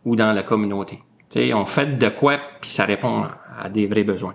ou 0.04 0.14
dans 0.14 0.32
la 0.32 0.44
communauté. 0.44 1.00
Tu 1.30 1.40
sais, 1.40 1.54
on 1.54 1.64
fait 1.64 1.98
de 1.98 2.08
quoi, 2.08 2.38
puis 2.60 2.70
ça 2.70 2.84
répond 2.84 3.26
à 3.58 3.68
des 3.68 3.86
vrais 3.86 4.04
besoins. 4.04 4.34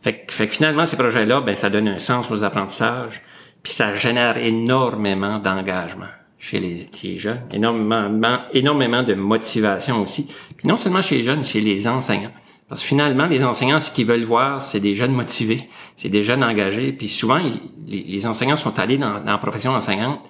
Fait, 0.00 0.26
fait 0.28 0.48
que 0.48 0.52
finalement, 0.52 0.86
ces 0.86 0.96
projets-là, 0.96 1.40
ben, 1.40 1.54
ça 1.54 1.70
donne 1.70 1.86
un 1.88 1.98
sens 2.00 2.30
aux 2.30 2.42
apprentissages, 2.42 3.22
puis 3.62 3.72
ça 3.72 3.94
génère 3.94 4.36
énormément 4.36 5.38
d'engagement 5.38 6.06
chez 6.38 6.60
les, 6.60 6.78
chez 6.92 7.08
les 7.08 7.18
jeunes, 7.18 7.40
énormément, 7.52 8.40
énormément 8.52 9.02
de 9.02 9.14
motivation 9.14 10.02
aussi. 10.02 10.26
Puis 10.56 10.68
non 10.68 10.76
seulement 10.76 11.00
chez 11.00 11.18
les 11.18 11.24
jeunes, 11.24 11.44
chez 11.44 11.60
les 11.60 11.88
enseignants. 11.88 12.32
Parce 12.68 12.82
que 12.82 12.88
finalement, 12.88 13.26
les 13.26 13.44
enseignants, 13.44 13.78
ce 13.78 13.90
qu'ils 13.92 14.06
veulent 14.06 14.24
voir, 14.24 14.60
c'est 14.60 14.80
des 14.80 14.94
jeunes 14.94 15.12
motivés, 15.12 15.68
c'est 15.96 16.08
des 16.08 16.22
jeunes 16.22 16.42
engagés. 16.42 16.92
Puis 16.92 17.08
souvent, 17.08 17.38
les, 17.86 18.26
enseignants 18.26 18.56
sont 18.56 18.78
allés 18.78 18.98
dans, 18.98 19.22
la 19.24 19.38
profession 19.38 19.72
enseignante. 19.72 20.20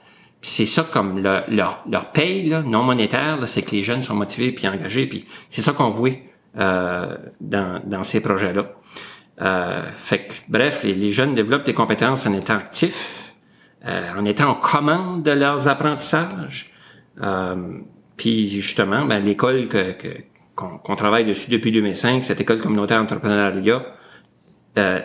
Puis 0.42 0.50
c'est 0.50 0.66
ça 0.66 0.82
comme 0.82 1.18
leur, 1.18 1.82
leur 1.90 2.12
paye 2.12 2.54
non 2.66 2.82
monétaire, 2.82 3.38
c'est 3.46 3.62
que 3.62 3.70
les 3.70 3.82
jeunes 3.82 4.02
sont 4.02 4.14
motivés 4.14 4.52
puis 4.52 4.68
engagés. 4.68 5.06
Puis 5.06 5.24
c'est 5.48 5.62
ça 5.62 5.72
qu'on 5.72 5.90
voit 5.90 6.10
euh, 6.58 7.16
dans, 7.40 7.80
dans 7.86 8.02
ces 8.02 8.20
projets-là. 8.20 8.66
Euh, 9.40 9.82
fait 9.92 10.28
que, 10.28 10.34
bref, 10.48 10.82
les, 10.82 11.10
jeunes 11.10 11.34
développent 11.34 11.66
des 11.66 11.74
compétences 11.74 12.26
en 12.26 12.32
étant 12.32 12.56
actifs, 12.56 13.25
en 13.84 14.24
étant 14.24 14.50
en 14.50 14.54
commande 14.54 15.22
de 15.22 15.30
leurs 15.30 15.68
apprentissages. 15.68 16.72
Euh, 17.22 17.78
puis 18.16 18.48
justement, 18.48 19.04
ben, 19.04 19.20
l'école 19.20 19.68
que, 19.68 19.92
que 19.92 20.08
qu'on 20.56 20.96
travaille 20.96 21.26
dessus 21.26 21.50
depuis 21.50 21.70
2005, 21.70 22.24
cette 22.24 22.40
école 22.40 22.60
communautaire 22.60 22.98
entrepreneuriat, 23.00 23.84
euh, 24.78 25.00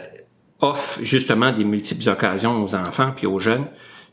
offre 0.61 0.99
justement 1.03 1.51
des 1.51 1.65
multiples 1.65 2.09
occasions 2.09 2.63
aux 2.63 2.73
enfants 2.73 3.11
puis 3.13 3.27
aux 3.27 3.39
jeunes. 3.39 3.65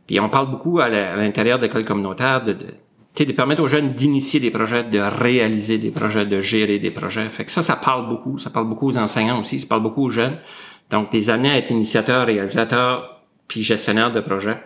Puis 0.06 0.18
on 0.18 0.28
parle 0.28 0.50
beaucoup 0.50 0.80
à 0.80 0.88
l'intérieur 0.88 1.58
de 1.58 1.64
l'école 1.64 1.84
communautaire 1.84 2.42
de, 2.42 2.54
de, 2.54 3.24
de 3.24 3.32
permettre 3.32 3.62
aux 3.62 3.68
jeunes 3.68 3.92
d'initier 3.92 4.40
des 4.40 4.50
projets, 4.50 4.84
de 4.84 4.98
réaliser 4.98 5.78
des 5.78 5.90
projets, 5.90 6.26
de 6.26 6.40
gérer 6.40 6.78
des 6.78 6.90
projets. 6.90 7.28
Fait 7.28 7.44
que 7.44 7.52
ça, 7.52 7.62
ça 7.62 7.76
parle 7.76 8.08
beaucoup. 8.08 8.38
Ça 8.38 8.50
parle 8.50 8.66
beaucoup 8.66 8.88
aux 8.88 8.98
enseignants 8.98 9.38
aussi. 9.38 9.60
Ça 9.60 9.66
parle 9.68 9.82
beaucoup 9.82 10.06
aux 10.06 10.10
jeunes. 10.10 10.38
Donc, 10.90 11.12
des 11.12 11.30
amener 11.30 11.50
à 11.50 11.58
être 11.58 11.70
initiateurs, 11.70 12.26
réalisateurs, 12.26 13.17
puis 13.48 13.62
gestionnaires 13.62 14.12
de 14.12 14.20
projets. 14.20 14.62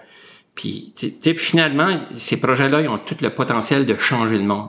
Puis, 0.55 0.93
finalement, 1.37 1.99
ces 2.13 2.39
projets-là, 2.39 2.83
ils 2.83 2.89
ont 2.89 2.99
tout 2.99 3.17
le 3.21 3.31
potentiel 3.31 3.87
de 3.87 3.97
changer 3.97 4.37
le 4.37 4.45
monde. 4.45 4.69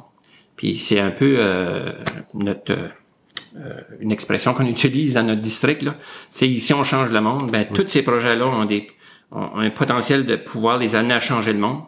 Puis 0.55 0.77
c'est 0.77 0.99
un 0.99 1.11
peu 1.11 1.35
euh, 1.39 1.91
notre 2.33 2.71
euh, 2.71 3.81
une 3.99 4.11
expression 4.11 4.53
qu'on 4.53 4.65
utilise 4.67 5.15
dans 5.15 5.23
notre 5.23 5.41
district. 5.41 5.81
Là. 5.81 5.95
sais, 6.31 6.47
ici, 6.47 6.73
on 6.73 6.83
change 6.83 7.09
le 7.09 7.21
monde. 7.21 7.51
Ben, 7.51 7.65
tous 7.65 7.87
ces 7.87 8.03
projets-là 8.03 8.45
ont, 8.45 8.65
des, 8.65 8.87
ont 9.31 9.57
un 9.57 9.69
potentiel 9.71 10.25
de 10.25 10.35
pouvoir 10.35 10.77
les 10.77 10.95
amener 10.95 11.15
à 11.15 11.19
changer 11.19 11.53
le 11.53 11.59
monde, 11.59 11.81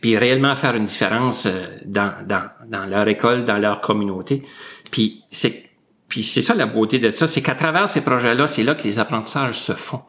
puis 0.00 0.16
réellement 0.16 0.56
faire 0.56 0.74
une 0.74 0.86
différence 0.86 1.46
euh, 1.46 1.66
dans, 1.84 2.12
dans, 2.26 2.48
dans 2.66 2.86
leur 2.86 3.06
école, 3.06 3.44
dans 3.44 3.58
leur 3.58 3.80
communauté. 3.80 4.42
Puis 4.90 5.22
c'est 5.30 5.64
puis 6.08 6.22
c'est 6.22 6.40
ça 6.40 6.54
la 6.54 6.64
beauté 6.64 6.98
de 6.98 7.10
ça, 7.10 7.26
c'est 7.26 7.42
qu'à 7.42 7.54
travers 7.54 7.86
ces 7.86 8.02
projets-là, 8.02 8.46
c'est 8.46 8.62
là 8.62 8.74
que 8.74 8.82
les 8.84 8.98
apprentissages 8.98 9.58
se 9.58 9.74
font 9.74 10.02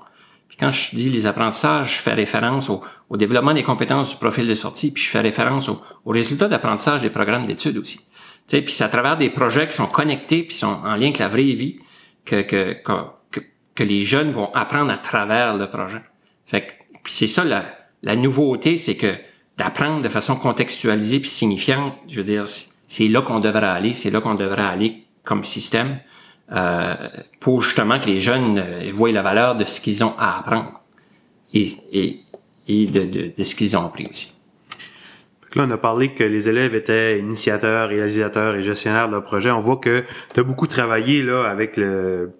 quand 0.59 0.71
je 0.71 0.95
dis 0.95 1.09
les 1.09 1.25
apprentissages, 1.25 1.97
je 1.97 2.03
fais 2.03 2.13
référence 2.13 2.69
au, 2.69 2.81
développement 3.15 3.53
des 3.53 3.63
compétences 3.63 4.11
du 4.11 4.17
profil 4.17 4.47
de 4.47 4.53
sortie, 4.53 4.91
puis 4.91 5.01
je 5.03 5.09
fais 5.09 5.21
référence 5.21 5.69
aux 5.69 5.81
au 6.05 6.11
résultats 6.11 6.47
d'apprentissage 6.47 7.01
des 7.01 7.09
programmes 7.09 7.47
d'études 7.47 7.77
aussi. 7.77 8.01
c'est 8.47 8.81
à 8.81 8.89
travers 8.89 9.17
des 9.17 9.29
projets 9.29 9.67
qui 9.67 9.75
sont 9.75 9.87
connectés, 9.87 10.43
puis 10.43 10.57
sont 10.57 10.67
en 10.67 10.95
lien 10.95 11.07
avec 11.07 11.19
la 11.19 11.29
vraie 11.29 11.43
vie, 11.43 11.79
que, 12.25 12.75
les 13.79 14.03
jeunes 14.03 14.31
vont 14.31 14.53
apprendre 14.53 14.91
à 14.91 14.97
travers 14.97 15.55
le 15.55 15.69
projet. 15.69 16.01
C'est 17.05 17.27
ça 17.27 17.45
la, 17.45 17.63
la 18.03 18.17
nouveauté, 18.17 18.77
c'est 18.77 18.97
que 18.97 19.15
d'apprendre 19.57 20.03
de 20.03 20.09
façon 20.09 20.35
contextualisée 20.35 21.21
puis 21.21 21.29
signifiante, 21.29 21.93
je 22.09 22.17
veux 22.17 22.25
dire, 22.25 22.43
c'est 22.87 23.07
là 23.07 23.21
qu'on 23.21 23.39
devrait 23.39 23.67
aller, 23.67 23.93
c'est 23.93 24.09
là 24.09 24.19
qu'on 24.19 24.35
devrait 24.35 24.63
aller 24.63 25.05
comme 25.23 25.45
système. 25.45 25.99
Euh, 26.51 26.95
pour 27.39 27.61
justement 27.61 27.99
que 27.99 28.07
les 28.07 28.21
jeunes 28.21 28.57
euh, 28.57 28.89
voient 28.91 29.11
la 29.11 29.21
valeur 29.21 29.55
de 29.55 29.65
ce 29.65 29.79
qu'ils 29.79 30.03
ont 30.03 30.15
à 30.17 30.39
apprendre 30.39 30.81
et, 31.53 31.67
et, 31.91 32.21
et 32.67 32.87
de, 32.87 33.05
de, 33.05 33.31
de, 33.37 33.43
ce 33.43 33.53
qu'ils 33.53 33.77
ont 33.77 33.85
appris 33.85 34.07
aussi. 34.09 34.33
Là, 35.53 35.65
on 35.67 35.71
a 35.71 35.77
parlé 35.77 36.13
que 36.15 36.23
les 36.23 36.49
élèves 36.49 36.73
étaient 36.73 37.19
initiateurs, 37.19 37.89
réalisateurs 37.89 38.55
et 38.55 38.63
gestionnaires 38.63 39.07
de 39.07 39.13
leur 39.13 39.23
projet. 39.23 39.51
On 39.51 39.59
voit 39.59 39.77
que 39.77 40.03
tu 40.33 40.39
as 40.39 40.43
beaucoup 40.43 40.65
travaillé 40.65 41.21
là 41.21 41.43
avec 41.43 41.77
le, 41.77 42.31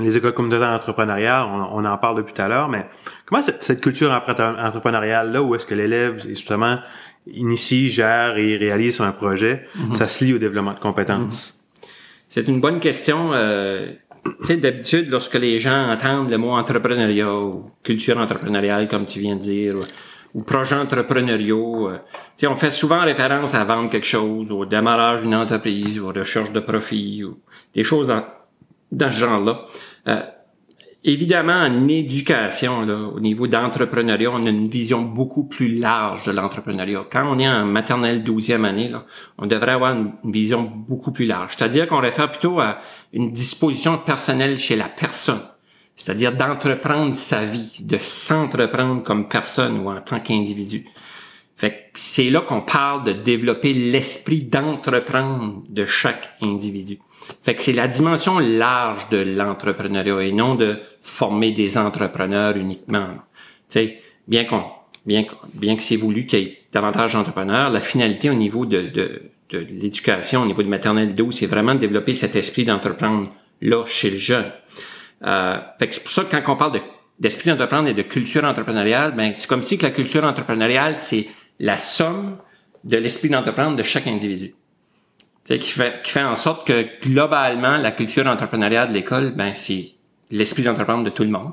les 0.00 0.16
écoles 0.16 0.34
communautaires 0.34 0.70
entrepreneuriales. 0.70 1.46
On, 1.46 1.78
on, 1.78 1.84
en 1.84 1.98
parle 1.98 2.16
depuis 2.16 2.34
tout 2.34 2.42
à 2.42 2.48
l'heure, 2.48 2.68
mais 2.68 2.86
comment 3.24 3.40
cette, 3.40 3.62
cette 3.62 3.80
culture 3.80 4.10
entrepreneuriale 4.10 5.30
là, 5.30 5.42
où 5.42 5.54
est-ce 5.54 5.66
que 5.66 5.76
l'élève 5.76 6.26
justement 6.26 6.78
initie, 7.26 7.88
gère 7.88 8.36
et 8.36 8.56
réalise 8.56 9.00
un 9.00 9.12
projet, 9.12 9.66
mm-hmm. 9.76 9.94
ça 9.94 10.08
se 10.08 10.24
lie 10.24 10.34
au 10.34 10.38
développement 10.38 10.74
de 10.74 10.80
compétences? 10.80 11.52
Mm-hmm. 11.52 11.57
C'est 12.28 12.46
une 12.48 12.60
bonne 12.60 12.80
question. 12.80 13.32
Euh, 13.32 13.92
tu 14.24 14.44
sais, 14.44 14.56
d'habitude, 14.56 15.08
lorsque 15.10 15.34
les 15.34 15.58
gens 15.58 15.90
entendent 15.90 16.30
le 16.30 16.38
mot 16.38 16.50
entrepreneuriat 16.50 17.32
ou 17.34 17.70
culture 17.82 18.18
entrepreneuriale, 18.18 18.88
comme 18.88 19.06
tu 19.06 19.20
viens 19.20 19.36
de 19.36 19.40
dire, 19.40 19.74
ou, 20.34 20.42
projet 20.42 20.76
entrepreneuriaux, 20.76 21.88
euh, 21.88 21.96
tu 21.96 22.10
sais, 22.36 22.46
on 22.46 22.56
fait 22.56 22.70
souvent 22.70 23.00
référence 23.00 23.54
à 23.54 23.64
vendre 23.64 23.88
quelque 23.88 24.06
chose, 24.06 24.50
au 24.50 24.66
démarrage 24.66 25.22
d'une 25.22 25.34
entreprise, 25.34 25.98
aux 25.98 26.12
recherches 26.12 26.52
de 26.52 26.60
profit, 26.60 27.24
ou 27.24 27.38
des 27.74 27.82
choses 27.82 28.08
dans, 28.08 29.10
ce 29.10 29.16
genre-là. 29.16 29.64
Euh, 30.08 30.20
Évidemment, 31.08 31.54
en 31.54 31.88
éducation, 31.88 32.82
là, 32.82 32.98
au 32.98 33.18
niveau 33.18 33.46
d'entrepreneuriat, 33.46 34.30
on 34.30 34.44
a 34.44 34.50
une 34.50 34.68
vision 34.68 35.00
beaucoup 35.00 35.44
plus 35.44 35.78
large 35.78 36.26
de 36.26 36.32
l'entrepreneuriat. 36.32 37.06
Quand 37.10 37.34
on 37.34 37.38
est 37.38 37.48
en 37.48 37.64
maternelle 37.64 38.22
12e 38.22 38.66
année, 38.66 38.90
là, 38.90 39.06
on 39.38 39.46
devrait 39.46 39.72
avoir 39.72 39.94
une, 39.94 40.12
vision 40.30 40.62
beaucoup 40.62 41.10
plus 41.10 41.24
large. 41.24 41.54
C'est-à-dire 41.56 41.86
qu'on 41.86 42.00
réfère 42.00 42.30
plutôt 42.30 42.60
à 42.60 42.80
une 43.14 43.32
disposition 43.32 43.96
personnelle 43.96 44.58
chez 44.58 44.76
la 44.76 44.84
personne. 44.84 45.40
C'est-à-dire 45.96 46.36
d'entreprendre 46.36 47.14
sa 47.14 47.42
vie, 47.42 47.70
de 47.80 47.96
s'entreprendre 47.96 49.02
comme 49.02 49.28
personne 49.28 49.78
ou 49.78 49.88
en 49.88 50.02
tant 50.02 50.20
qu'individu. 50.20 50.84
Fait 51.56 51.90
c'est 51.94 52.28
là 52.28 52.42
qu'on 52.42 52.60
parle 52.60 53.04
de 53.04 53.12
développer 53.12 53.72
l'esprit 53.72 54.42
d'entreprendre 54.42 55.62
de 55.70 55.86
chaque 55.86 56.36
individu. 56.42 56.98
Fait 57.42 57.60
c'est 57.60 57.72
la 57.72 57.88
dimension 57.88 58.38
large 58.38 59.08
de 59.10 59.18
l'entrepreneuriat 59.18 60.22
et 60.22 60.32
non 60.32 60.54
de 60.54 60.78
former 61.02 61.52
des 61.52 61.78
entrepreneurs 61.78 62.56
uniquement. 62.56 63.08
Sais, 63.68 64.00
bien 64.26 64.44
qu'on, 64.44 64.64
bien, 65.06 65.24
bien 65.54 65.76
que 65.76 65.82
c'est 65.82 65.96
voulu 65.96 66.26
qu'il 66.26 66.38
y 66.38 66.42
ait 66.42 66.58
davantage 66.72 67.14
d'entrepreneurs, 67.14 67.70
la 67.70 67.80
finalité 67.80 68.30
au 68.30 68.34
niveau 68.34 68.66
de, 68.66 68.82
de, 68.82 69.20
l'éducation, 69.50 70.42
au 70.42 70.46
niveau 70.46 70.62
de 70.62 70.68
maternelle 70.68 71.14
12, 71.14 71.34
c'est 71.34 71.46
vraiment 71.46 71.74
de 71.74 71.80
développer 71.80 72.12
cet 72.12 72.36
esprit 72.36 72.64
d'entreprendre 72.64 73.30
là 73.62 73.84
chez 73.86 74.10
le 74.10 74.16
jeune. 74.16 74.52
Euh, 75.24 75.56
que 75.80 75.86
c'est 75.90 76.02
pour 76.02 76.12
ça 76.12 76.24
que 76.24 76.36
quand 76.36 76.52
on 76.52 76.56
parle 76.56 76.72
de, 76.72 76.80
d'esprit 77.18 77.50
d'entreprendre 77.50 77.88
et 77.88 77.94
de 77.94 78.02
culture 78.02 78.44
entrepreneuriale, 78.44 79.14
ben 79.16 79.32
c'est 79.34 79.48
comme 79.48 79.62
si 79.62 79.78
que 79.78 79.84
la 79.84 79.90
culture 79.90 80.24
entrepreneuriale 80.24 80.96
c'est 80.98 81.26
la 81.58 81.76
somme 81.76 82.36
de 82.84 82.96
l'esprit 82.96 83.30
d'entreprendre 83.30 83.76
de 83.76 83.82
chaque 83.82 84.06
individu 84.06 84.54
qui 85.56 85.70
fait, 85.70 86.02
qui 86.02 86.10
fait 86.10 86.22
en 86.22 86.36
sorte 86.36 86.66
que 86.66 86.86
globalement, 87.00 87.78
la 87.78 87.92
culture 87.92 88.26
entrepreneuriale 88.26 88.88
de 88.88 88.92
l'école, 88.92 89.32
ben, 89.34 89.54
c'est 89.54 89.92
l'esprit 90.30 90.62
d'entreprendre 90.62 91.04
de 91.04 91.10
tout 91.10 91.24
le 91.24 91.30
monde, 91.30 91.52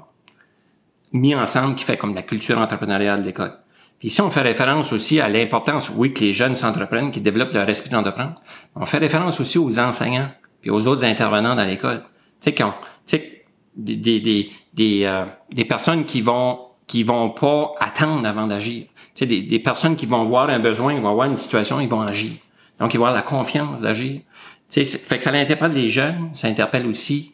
mis 1.14 1.34
ensemble 1.34 1.76
qui 1.76 1.86
fait 1.86 1.98
comme 1.98 2.14
la 2.14 2.24
culture 2.24 2.58
entrepreneuriale 2.58 3.22
de 3.22 3.28
l'école. 3.28 3.54
Puis 4.00 4.10
ici, 4.10 4.22
on 4.22 4.30
fait 4.30 4.42
référence 4.42 4.92
aussi 4.92 5.22
à 5.22 5.30
l'importance, 5.30 5.90
oui, 5.96 6.14
que 6.14 6.22
les 6.22 6.34
jeunes 6.34 6.56
s'entreprennent, 6.56 7.12
qui 7.12 7.22
développent 7.22 7.54
leur 7.54 7.70
esprit 7.70 7.90
d'entreprendre. 7.90 8.36
On 8.76 8.86
fait 8.86 8.98
référence 8.98 9.40
aussi 9.40 9.58
aux 9.58 9.80
enseignants 9.80 10.30
puis 10.62 10.72
aux 10.72 10.88
autres 10.88 11.06
intervenants 11.06 11.56
dans 11.56 11.64
l'école. 11.64 12.04
Tu 12.42 12.50
sais, 12.50 12.54
tu 12.54 12.64
sais, 13.06 13.46
des, 13.76 13.96
des, 13.96 14.20
des, 14.20 14.52
des, 14.74 15.06
euh, 15.06 15.26
des 15.54 15.66
personnes 15.66 16.06
qui 16.06 16.22
vont 16.22 16.60
qui 16.88 17.04
vont 17.04 17.32
pas 17.32 17.74
attendre 17.80 18.28
avant 18.28 18.46
d'agir. 18.46 18.86
Tu 18.94 19.12
sais, 19.16 19.26
des, 19.26 19.42
des 19.42 19.60
personnes 19.60 19.96
qui 19.96 20.06
vont 20.06 20.26
voir 20.26 20.50
un 20.50 20.60
besoin, 20.60 20.94
ils 20.94 21.02
vont 21.02 21.14
voir 21.16 21.28
une 21.28 21.38
situation, 21.38 21.80
ils 21.80 21.90
vont 21.90 22.02
agir. 22.02 22.32
Donc, 22.80 22.94
ils 22.94 22.98
vont 22.98 23.06
avoir 23.06 23.16
la 23.16 23.28
confiance 23.28 23.82
d'agir. 23.82 24.22
Fait 24.70 25.18
que 25.18 25.24
ça 25.24 25.32
interpelle 25.32 25.72
les 25.72 25.88
jeunes, 25.88 26.30
ça 26.34 26.48
interpelle 26.48 26.86
aussi 26.88 27.32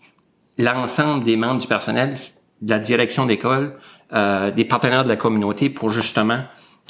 l'ensemble 0.57 1.23
des 1.23 1.37
membres 1.37 1.59
du 1.59 1.67
personnel, 1.67 2.13
de 2.61 2.69
la 2.69 2.79
direction 2.79 3.25
d'école, 3.25 3.73
euh, 4.13 4.51
des 4.51 4.65
partenaires 4.65 5.03
de 5.03 5.09
la 5.09 5.15
communauté 5.15 5.69
pour 5.69 5.89
justement 5.89 6.41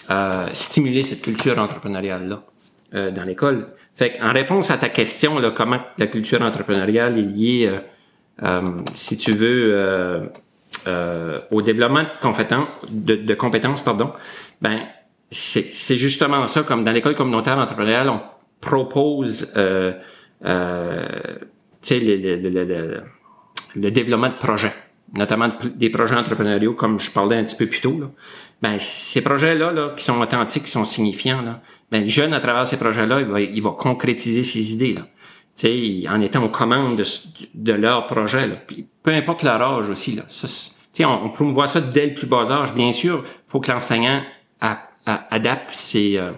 euh, 0.09 0.47
stimuler 0.53 1.03
cette 1.03 1.21
culture 1.21 1.57
entrepreneuriale-là 1.59 2.41
euh, 2.95 3.11
dans 3.11 3.23
l'école. 3.23 3.67
Fait 3.95 4.19
en 4.21 4.33
réponse 4.33 4.71
à 4.71 4.77
ta 4.77 4.89
question, 4.89 5.39
là, 5.39 5.51
comment 5.51 5.79
la 5.97 6.07
culture 6.07 6.41
entrepreneuriale 6.41 7.17
est 7.19 7.21
liée, 7.21 7.79
si 8.95 9.17
tu 9.17 9.33
veux, 9.33 10.31
au 11.51 11.61
développement 11.61 12.01
de 12.01 12.07
compétences, 12.21 12.67
de 12.89 13.33
compétences, 13.35 13.83
pardon, 13.83 14.11
ben 14.61 14.79
c'est 15.29 15.97
justement 15.97 16.47
ça, 16.47 16.63
comme 16.63 16.83
dans 16.83 16.91
l'école 16.91 17.15
communautaire 17.15 17.57
entrepreneuriale, 17.57 18.09
on 18.09 18.21
propose 18.61 19.51
euh, 19.57 19.93
euh, 20.45 21.05
le, 21.89 22.15
le, 22.15 22.49
le, 22.49 23.03
le, 23.75 23.91
développement 23.91 24.29
de 24.29 24.37
projets, 24.37 24.73
notamment 25.13 25.49
des 25.75 25.89
projets 25.89 26.15
entrepreneuriaux, 26.15 26.73
comme 26.73 26.99
je 26.99 27.11
parlais 27.11 27.37
un 27.37 27.43
petit 27.43 27.57
peu 27.57 27.65
plus 27.65 27.81
tôt. 27.81 27.99
Là. 27.99 28.11
Ben, 28.61 28.77
ces 28.79 29.21
projets-là, 29.21 29.71
là, 29.71 29.93
qui 29.97 30.03
sont 30.03 30.21
authentiques, 30.21 30.65
qui 30.65 30.71
sont 30.71 30.85
signifiants, 30.85 31.41
là, 31.41 31.61
ben, 31.91 32.03
le 32.03 32.09
jeune, 32.09 32.33
à 32.33 32.39
travers 32.39 32.65
ces 32.67 32.77
projets-là, 32.77 33.21
il 33.21 33.25
va, 33.25 33.41
il 33.41 33.61
va 33.61 33.71
concrétiser 33.71 34.43
ses 34.43 34.73
idées. 34.73 34.93
Là. 34.93 35.07
sais, 35.55 36.03
en 36.07 36.21
étant 36.21 36.43
aux 36.43 36.49
commandes 36.49 36.97
de, 36.97 37.03
de 37.55 37.73
leur 37.73 38.05
projet. 38.05 38.47
Là. 38.47 38.55
Peu 39.03 39.11
importe 39.11 39.43
leur 39.43 39.61
âge 39.61 39.89
aussi. 39.89 40.15
Là. 40.15 40.23
Ça, 40.27 40.47
on, 41.01 41.25
on 41.25 41.29
promouvoit 41.29 41.67
ça 41.67 41.81
dès 41.81 42.07
le 42.07 42.13
plus 42.13 42.27
bas 42.27 42.51
âge. 42.51 42.75
Bien 42.75 42.93
sûr, 42.93 43.23
faut 43.47 43.59
que 43.59 43.71
l'enseignant 43.71 44.21
adapte 45.05 45.73
ses, 45.73 46.17
euh, 46.17 46.31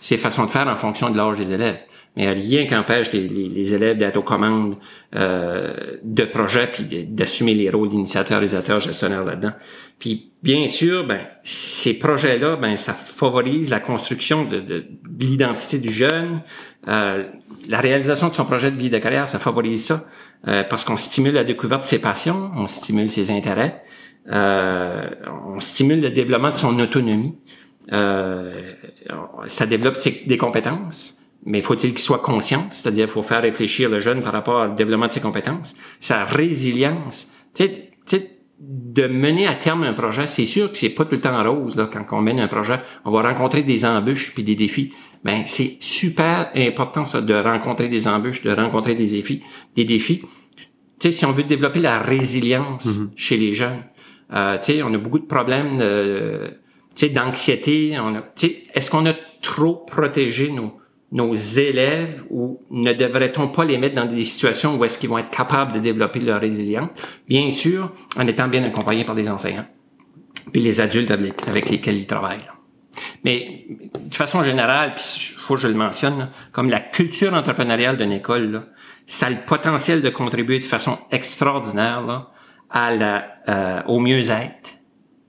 ses 0.00 0.16
façons 0.16 0.46
de 0.46 0.50
faire 0.50 0.66
en 0.66 0.76
fonction 0.76 1.10
de 1.10 1.16
l'âge 1.16 1.38
des 1.38 1.52
élèves 1.52 1.80
mais 2.16 2.32
rien 2.32 2.66
qu'empêche 2.66 3.12
les, 3.12 3.28
les, 3.28 3.48
les, 3.48 3.74
élèves 3.74 3.96
d'être 3.96 4.16
aux 4.16 4.22
commandes 4.22 4.76
euh, 5.14 5.96
de 6.02 6.24
projets 6.24 6.68
puis 6.72 6.84
d'assumer 7.06 7.54
les 7.54 7.70
rôles 7.70 7.88
d'initiateurs, 7.88 8.38
réalisateurs, 8.38 8.80
gestionnaires 8.80 9.24
là-dedans. 9.24 9.52
Puis 9.98 10.32
bien 10.42 10.66
sûr, 10.66 11.06
ben 11.06 11.20
ces 11.44 11.94
projets-là, 11.94 12.56
ben 12.56 12.76
ça 12.76 12.94
favorise 12.94 13.70
la 13.70 13.78
construction 13.78 14.44
de, 14.44 14.58
de, 14.60 14.84
l'identité 15.20 15.78
du 15.78 15.92
jeune, 15.92 16.42
euh, 16.88 17.24
la 17.68 17.80
réalisation 17.80 18.28
de 18.28 18.34
son 18.34 18.44
projet 18.44 18.70
de 18.72 18.76
vie 18.76 18.90
de 18.90 18.98
carrière, 18.98 19.28
ça 19.28 19.38
favorise 19.38 19.84
ça 19.86 20.04
euh, 20.48 20.64
parce 20.64 20.84
qu'on 20.84 20.96
stimule 20.96 21.34
la 21.34 21.44
découverte 21.44 21.82
de 21.82 21.86
ses 21.86 22.00
passions, 22.00 22.50
on 22.56 22.66
stimule 22.66 23.08
ses 23.08 23.30
intérêts, 23.30 23.84
euh, 24.32 25.08
on 25.54 25.60
stimule 25.60 26.00
le 26.00 26.10
développement 26.10 26.50
de 26.50 26.56
son 26.56 26.78
autonomie. 26.80 27.36
Euh, 27.92 28.72
ça 29.46 29.66
développe 29.66 29.98
des 30.26 30.38
compétences 30.38 31.20
mais 31.44 31.62
faut-il 31.62 31.90
qu'il 31.90 32.00
soit 32.00 32.18
conscient, 32.18 32.66
c'est-à-dire 32.70 33.08
faut 33.08 33.22
faire 33.22 33.42
réfléchir 33.42 33.88
le 33.88 34.00
jeune 34.00 34.22
par 34.22 34.32
rapport 34.32 34.68
au 34.68 34.74
développement 34.74 35.06
de 35.06 35.12
ses 35.12 35.20
compétences, 35.20 35.74
sa 36.00 36.24
résilience. 36.24 37.30
Tu 37.54 37.64
sais, 38.04 38.36
de 38.60 39.06
mener 39.06 39.46
à 39.46 39.54
terme 39.54 39.84
un 39.84 39.94
projet, 39.94 40.26
c'est 40.26 40.44
sûr 40.44 40.70
que 40.70 40.76
c'est 40.76 40.90
pas 40.90 41.06
tout 41.06 41.14
le 41.14 41.20
temps 41.20 41.42
rose 41.42 41.76
là 41.76 41.88
quand 41.90 42.04
on 42.12 42.20
mène 42.20 42.40
un 42.40 42.48
projet, 42.48 42.80
on 43.06 43.10
va 43.10 43.22
rencontrer 43.22 43.62
des 43.62 43.86
embûches 43.86 44.34
puis 44.34 44.42
des 44.42 44.54
défis. 44.54 44.92
Ben 45.24 45.42
c'est 45.46 45.76
super 45.80 46.50
important 46.54 47.04
ça 47.04 47.22
de 47.22 47.34
rencontrer 47.34 47.88
des 47.88 48.06
embûches, 48.06 48.42
de 48.42 48.50
rencontrer 48.50 48.94
des 48.94 49.06
défis, 49.06 49.42
des 49.76 49.86
défis. 49.86 50.20
Tu 50.58 50.66
sais 51.00 51.12
si 51.12 51.24
on 51.24 51.32
veut 51.32 51.44
développer 51.44 51.80
la 51.80 52.00
résilience 52.00 52.86
mm-hmm. 52.86 53.10
chez 53.16 53.36
les 53.38 53.54
jeunes, 53.54 53.82
euh, 54.34 54.58
tu 54.58 54.74
sais 54.74 54.82
on 54.82 54.92
a 54.92 54.98
beaucoup 54.98 55.18
de 55.18 55.26
problèmes 55.26 55.78
de 55.78 56.58
tu 57.00 57.06
sais 57.06 57.12
d'anxiété, 57.12 57.96
est-ce 58.74 58.90
qu'on 58.90 59.06
a 59.06 59.14
trop 59.40 59.74
protégé 59.74 60.50
nos 60.50 60.76
nos 61.12 61.34
élèves 61.34 62.22
ou 62.30 62.60
ne 62.70 62.92
devrait-on 62.92 63.48
pas 63.48 63.64
les 63.64 63.78
mettre 63.78 63.96
dans 63.96 64.04
des 64.04 64.22
situations 64.22 64.76
où 64.76 64.84
est-ce 64.84 64.96
qu'ils 64.96 65.10
vont 65.10 65.18
être 65.18 65.30
capables 65.30 65.72
de 65.72 65.80
développer 65.80 66.20
leur 66.20 66.40
résilience? 66.40 66.90
Bien 67.26 67.50
sûr, 67.50 67.90
en 68.16 68.28
étant 68.28 68.46
bien 68.46 68.62
accompagnés 68.62 69.04
par 69.04 69.16
des 69.16 69.28
enseignants, 69.28 69.66
puis 70.52 70.62
les 70.62 70.80
adultes 70.80 71.10
avec, 71.10 71.68
lesquels 71.68 71.98
ils 71.98 72.06
travaillent. 72.06 72.48
Mais 73.24 73.66
de 74.04 74.14
façon 74.14 74.44
générale, 74.44 74.94
puis 74.94 75.34
faut 75.36 75.54
que 75.54 75.62
je 75.62 75.68
le 75.68 75.74
mentionne, 75.74 76.28
comme 76.52 76.70
la 76.70 76.78
culture 76.78 77.34
entrepreneuriale 77.34 77.96
d'une 77.96 78.12
école, 78.12 78.62
ça 79.06 79.26
a 79.26 79.30
le 79.30 79.44
potentiel 79.44 80.02
de 80.02 80.10
contribuer 80.10 80.60
de 80.60 80.64
façon 80.64 80.96
extraordinaire 81.10 82.28
à 82.70 82.94
la, 82.94 83.24
euh, 83.48 83.82
au 83.86 83.98
mieux-être 83.98 84.79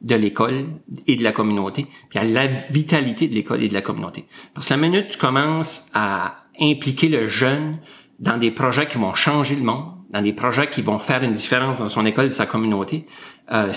de 0.01 0.15
l'école 0.15 0.67
et 1.07 1.15
de 1.15 1.23
la 1.23 1.31
communauté, 1.31 1.85
puis 2.09 2.19
à 2.19 2.23
la 2.23 2.47
vitalité 2.47 3.27
de 3.27 3.35
l'école 3.35 3.63
et 3.63 3.67
de 3.67 3.73
la 3.73 3.81
communauté. 3.81 4.25
Parce 4.53 4.67
que 4.67 4.73
la 4.73 4.79
minute 4.79 5.09
tu 5.09 5.17
commences 5.17 5.89
à 5.93 6.45
impliquer 6.59 7.07
le 7.07 7.27
jeune 7.27 7.77
dans 8.19 8.37
des 8.37 8.51
projets 8.51 8.87
qui 8.87 8.97
vont 8.97 9.13
changer 9.13 9.55
le 9.55 9.63
monde, 9.63 9.93
dans 10.09 10.21
des 10.21 10.33
projets 10.33 10.69
qui 10.69 10.81
vont 10.81 10.99
faire 10.99 11.23
une 11.23 11.33
différence 11.33 11.79
dans 11.79 11.89
son 11.89 12.05
école 12.05 12.25
et 12.25 12.31
sa 12.31 12.45
communauté, 12.45 13.05
euh, 13.51 13.71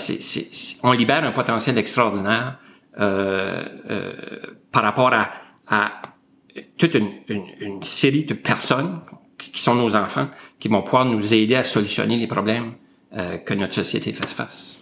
on 0.83 0.93
libère 0.93 1.25
un 1.25 1.33
potentiel 1.33 1.79
extraordinaire 1.79 2.59
euh, 2.99 3.65
euh, 3.91 4.13
par 4.71 4.83
rapport 4.83 5.13
à, 5.13 5.31
à 5.67 6.03
toute 6.77 6.95
une, 6.95 7.11
une, 7.29 7.45
une, 7.61 7.83
série 7.83 8.25
de 8.25 8.35
personnes 8.35 9.01
qui 9.37 9.61
sont 9.61 9.75
nos 9.75 9.97
enfants, 9.97 10.29
qui 10.61 10.69
vont 10.69 10.83
pouvoir 10.83 11.05
nous 11.05 11.35
aider 11.35 11.57
à 11.57 11.65
solutionner 11.65 12.17
les 12.17 12.29
problèmes 12.29 12.75
euh, 13.17 13.39
que 13.39 13.55
notre 13.55 13.75
société 13.75 14.13
fait 14.13 14.29
face. 14.29 14.79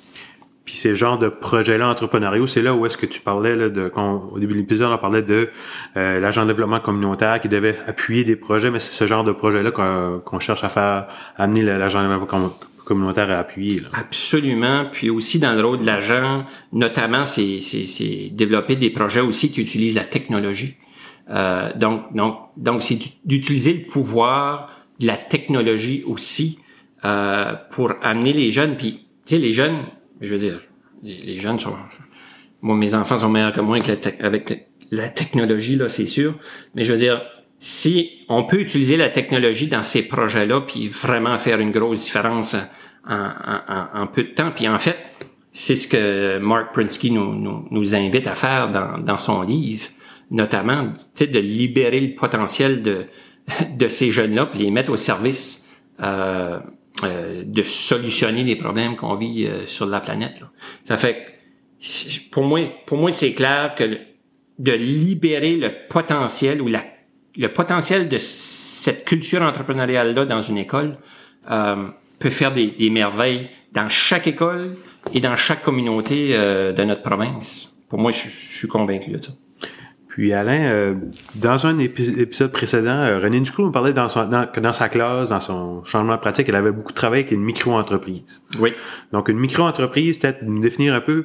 Puis 0.64 0.77
ces 0.77 0.94
genres 0.94 1.18
de 1.18 1.29
projets-là 1.29 1.88
entrepreneuriaux, 1.88 2.46
c'est 2.46 2.62
là 2.62 2.75
où 2.75 2.87
est-ce 2.87 2.96
que 2.96 3.07
tu 3.07 3.20
parlais 3.20 3.57
là, 3.57 3.68
de 3.68 3.88
quand 3.88 4.31
au 4.33 4.38
début 4.38 4.55
de 4.55 4.59
l'épisode 4.59 4.92
on 4.92 4.98
parlait 4.98 5.22
de 5.22 5.51
euh, 5.96 6.20
l'agent 6.20 6.42
de 6.42 6.48
développement 6.48 6.81
communautaire 6.81 7.40
qui 7.40 7.48
devait 7.48 7.77
appuyer 7.87 8.22
des 8.22 8.37
projets, 8.37 8.70
mais 8.70 8.79
c'est 8.79 8.92
ce 8.92 9.07
genre 9.07 9.25
de 9.25 9.33
projet-là 9.33 9.72
qu'on 9.72 10.38
cherche 10.38 10.62
à 10.62 10.68
faire 10.68 11.09
amener 11.37 11.62
l'agent 11.62 12.03
de 12.03 12.09
développement 12.09 12.53
communautaire 12.85 13.31
à 13.31 13.38
appuyer. 13.38 13.81
Là. 13.81 13.88
Absolument. 13.92 14.87
Puis 14.90 15.11
aussi 15.11 15.38
dans 15.38 15.55
le 15.55 15.64
rôle 15.64 15.81
de 15.81 15.87
l'agent, 15.87 16.44
notamment, 16.72 17.25
c'est, 17.25 17.59
développer 18.33 18.77
des 18.77 18.90
projets 18.90 19.20
aussi 19.20 19.51
qui 19.51 19.61
utilisent 19.61 19.94
la 19.94 20.05
technologie. 20.05 20.77
Euh, 21.31 21.70
donc, 21.77 22.14
donc, 22.14 22.37
donc 22.57 22.83
c'est 22.83 22.98
d'utiliser 23.25 23.72
le 23.75 23.87
pouvoir 23.87 24.70
de 25.01 25.07
la 25.07 25.16
technologie 25.16 26.03
aussi 26.07 26.59
euh, 27.05 27.55
pour 27.70 27.92
amener 28.03 28.33
les 28.33 28.51
jeunes. 28.51 28.77
Puis, 28.77 29.07
tu 29.27 29.37
sais, 29.37 29.38
les 29.38 29.53
jeunes, 29.53 29.85
je 30.22 30.35
veux 30.35 30.40
dire, 30.40 30.61
les, 31.02 31.37
jeunes 31.37 31.58
sont... 31.58 31.74
Moi, 32.62 32.76
mes 32.76 32.94
enfants 32.94 33.18
sont 33.18 33.28
meilleurs 33.28 33.52
que 33.52 33.61
moi 33.61 33.78
avec 34.20 34.68
la, 34.90 35.08
technologie, 35.08 35.76
là, 35.76 35.88
c'est 35.88 36.06
sûr. 36.06 36.35
Mais 36.74 36.85
je 36.85 36.92
veux 36.92 36.98
dire, 36.98 37.22
si 37.58 38.11
on 38.28 38.44
peut 38.44 38.61
utiliser 38.61 38.96
la 38.96 39.08
technologie 39.08 39.66
dans 39.66 39.82
ces 39.82 40.02
projets-là, 40.02 40.61
puis 40.61 40.88
vraiment 40.88 41.37
faire 41.38 41.58
une 41.58 41.72
grosse 41.72 42.04
différence 42.04 42.56
en, 43.08 44.06
peu 44.06 44.22
de 44.22 44.28
temps, 44.28 44.52
puis 44.54 44.68
en 44.68 44.78
fait, 44.78 44.96
c'est 45.52 45.76
ce 45.76 45.88
que 45.88 46.38
Mark 46.38 46.72
Prinsky 46.72 47.11
nous, 47.11 47.94
invite 47.94 48.26
à 48.28 48.37
faire 48.37 48.70
dans, 48.70 49.18
son 49.18 49.42
livre, 49.42 49.88
notamment, 50.30 50.92
de 51.18 51.38
libérer 51.38 52.00
le 52.00 52.14
potentiel 52.14 52.82
de, 52.82 53.06
de 53.76 53.88
ces 53.88 54.12
jeunes-là, 54.12 54.46
puis 54.46 54.61
les 54.61 54.70
mettre 54.70 54.92
au 54.92 54.96
service 54.96 55.68
euh, 56.00 56.58
euh, 57.05 57.43
de 57.45 57.62
solutionner 57.62 58.45
les 58.45 58.57
problèmes 58.57 58.97
qu'on 58.97 59.15
vit 59.15 59.47
euh, 59.47 59.67
sur 59.67 59.87
la 59.87 60.01
planète. 60.01 60.43
Ça 60.85 60.97
fait 60.97 61.29
pour 62.31 62.45
moi, 62.45 62.61
pour 62.87 62.99
moi, 62.99 63.11
c'est 63.11 63.33
clair 63.33 63.75
que 63.75 63.99
de 64.59 64.73
libérer 64.73 65.57
le 65.57 65.71
potentiel 65.88 66.62
ou 66.62 66.69
la, 66.69 66.85
le 67.37 67.49
potentiel 67.49 68.09
de 68.09 68.19
cette 68.19 69.05
culture 69.05 69.43
entrepreneuriale-là 69.43 70.25
dans 70.25 70.41
une 70.41 70.59
école 70.59 70.97
euh, 71.51 71.88
peut 72.21 72.31
faire 72.31 72.53
des, 72.53 72.69
des, 72.69 72.91
merveilles 72.91 73.49
dans 73.73 73.88
chaque 73.88 74.29
école 74.29 74.77
et 75.12 75.21
dans 75.21 75.35
chaque 75.35 75.62
communauté 75.62 76.37
de 76.37 76.85
notre 76.85 77.03
province. 77.03 77.73
Pour 77.88 77.99
moi, 77.99 78.12
je, 78.12 78.29
je 78.29 78.59
suis 78.59 78.69
convaincu 78.69 79.11
de 79.11 79.21
ça. 79.21 79.33
Puis 80.12 80.35
Alain, 80.35 80.64
euh, 80.64 80.94
dans 81.37 81.66
un 81.66 81.79
épisode 81.79 82.53
précédent, 82.53 82.90
euh, 82.90 83.18
René 83.18 83.40
Ducrot 83.40 83.64
nous 83.64 83.72
parlait 83.72 83.94
dans 83.94 84.09
son, 84.09 84.27
dans, 84.27 84.46
que 84.46 84.61
dans 84.61 84.75
sa 84.75 84.90
classe, 84.90 85.31
dans 85.31 85.40
son 85.40 85.83
changement 85.87 86.16
de 86.16 86.20
pratique, 86.20 86.51
elle 86.51 86.55
avait 86.55 86.70
beaucoup 86.70 86.90
de 86.90 86.96
travail 86.96 87.20
avec 87.20 87.33
une 87.33 87.40
micro-entreprise. 87.40 88.44
Oui. 88.59 88.75
Donc 89.12 89.31
une 89.31 89.38
micro-entreprise, 89.38 90.18
peut-être 90.18 90.42
nous 90.42 90.61
définir 90.61 90.94
un 90.94 91.01
peu 91.01 91.25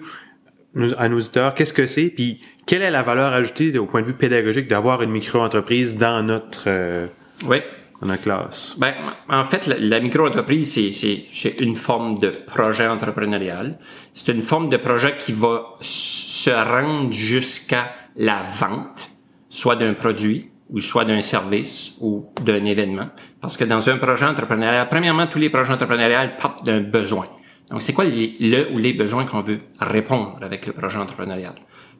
à 0.97 1.09
nos 1.09 1.17
auditeurs 1.17 1.53
qu'est-ce 1.53 1.73
que 1.73 1.85
c'est, 1.85 2.05
puis 2.05 2.39
quelle 2.65 2.81
est 2.81 2.89
la 2.89 3.03
valeur 3.03 3.33
ajoutée 3.33 3.77
au 3.77 3.87
point 3.87 4.01
de 4.01 4.07
vue 4.07 4.13
pédagogique 4.13 4.69
d'avoir 4.69 5.01
une 5.01 5.11
micro-entreprise 5.11 5.97
dans 5.97 6.23
notre 6.23 6.63
euh, 6.67 7.07
oui. 7.43 7.57
dans 8.01 8.07
notre 8.07 8.23
classe? 8.23 8.73
Ben, 8.77 8.93
en 9.27 9.43
fait, 9.43 9.67
la, 9.67 9.99
micro-entreprise, 9.99 10.71
c'est, 10.73 11.25
c'est 11.33 11.59
une 11.59 11.75
forme 11.75 12.19
de 12.19 12.29
projet 12.29 12.87
entrepreneurial. 12.87 13.79
C'est 14.13 14.31
une 14.31 14.43
forme 14.43 14.69
de 14.69 14.77
projet 14.77 15.17
qui 15.17 15.33
va 15.33 15.75
se 15.81 16.51
rendre 16.51 17.11
jusqu'à 17.11 17.91
la 18.17 18.43
vente, 18.43 19.09
soit 19.49 19.75
d'un 19.75 19.93
produit 19.93 20.49
ou 20.69 20.79
soit 20.81 21.05
d'un 21.05 21.21
service 21.21 21.93
ou 22.01 22.25
d'un 22.41 22.65
événement. 22.65 23.09
Parce 23.39 23.55
que 23.55 23.63
dans 23.63 23.89
un 23.89 23.97
projet 23.97 24.25
entrepreneurial, 24.25 24.89
premièrement, 24.89 25.27
tous 25.27 25.39
les 25.39 25.49
projets 25.49 25.71
entrepreneuriales 25.71 26.35
partent 26.37 26.65
d'un 26.65 26.81
besoin. 26.81 27.25
Donc, 27.69 27.81
c'est 27.81 27.93
quoi 27.93 28.05
le 28.05 28.73
ou 28.73 28.77
les 28.77 28.93
besoins 28.93 29.25
qu'on 29.25 29.41
veut 29.41 29.59
répondre 29.79 30.39
avec 30.41 30.67
le 30.67 30.73
projet 30.73 30.97
entrepreneurial? 30.97 31.53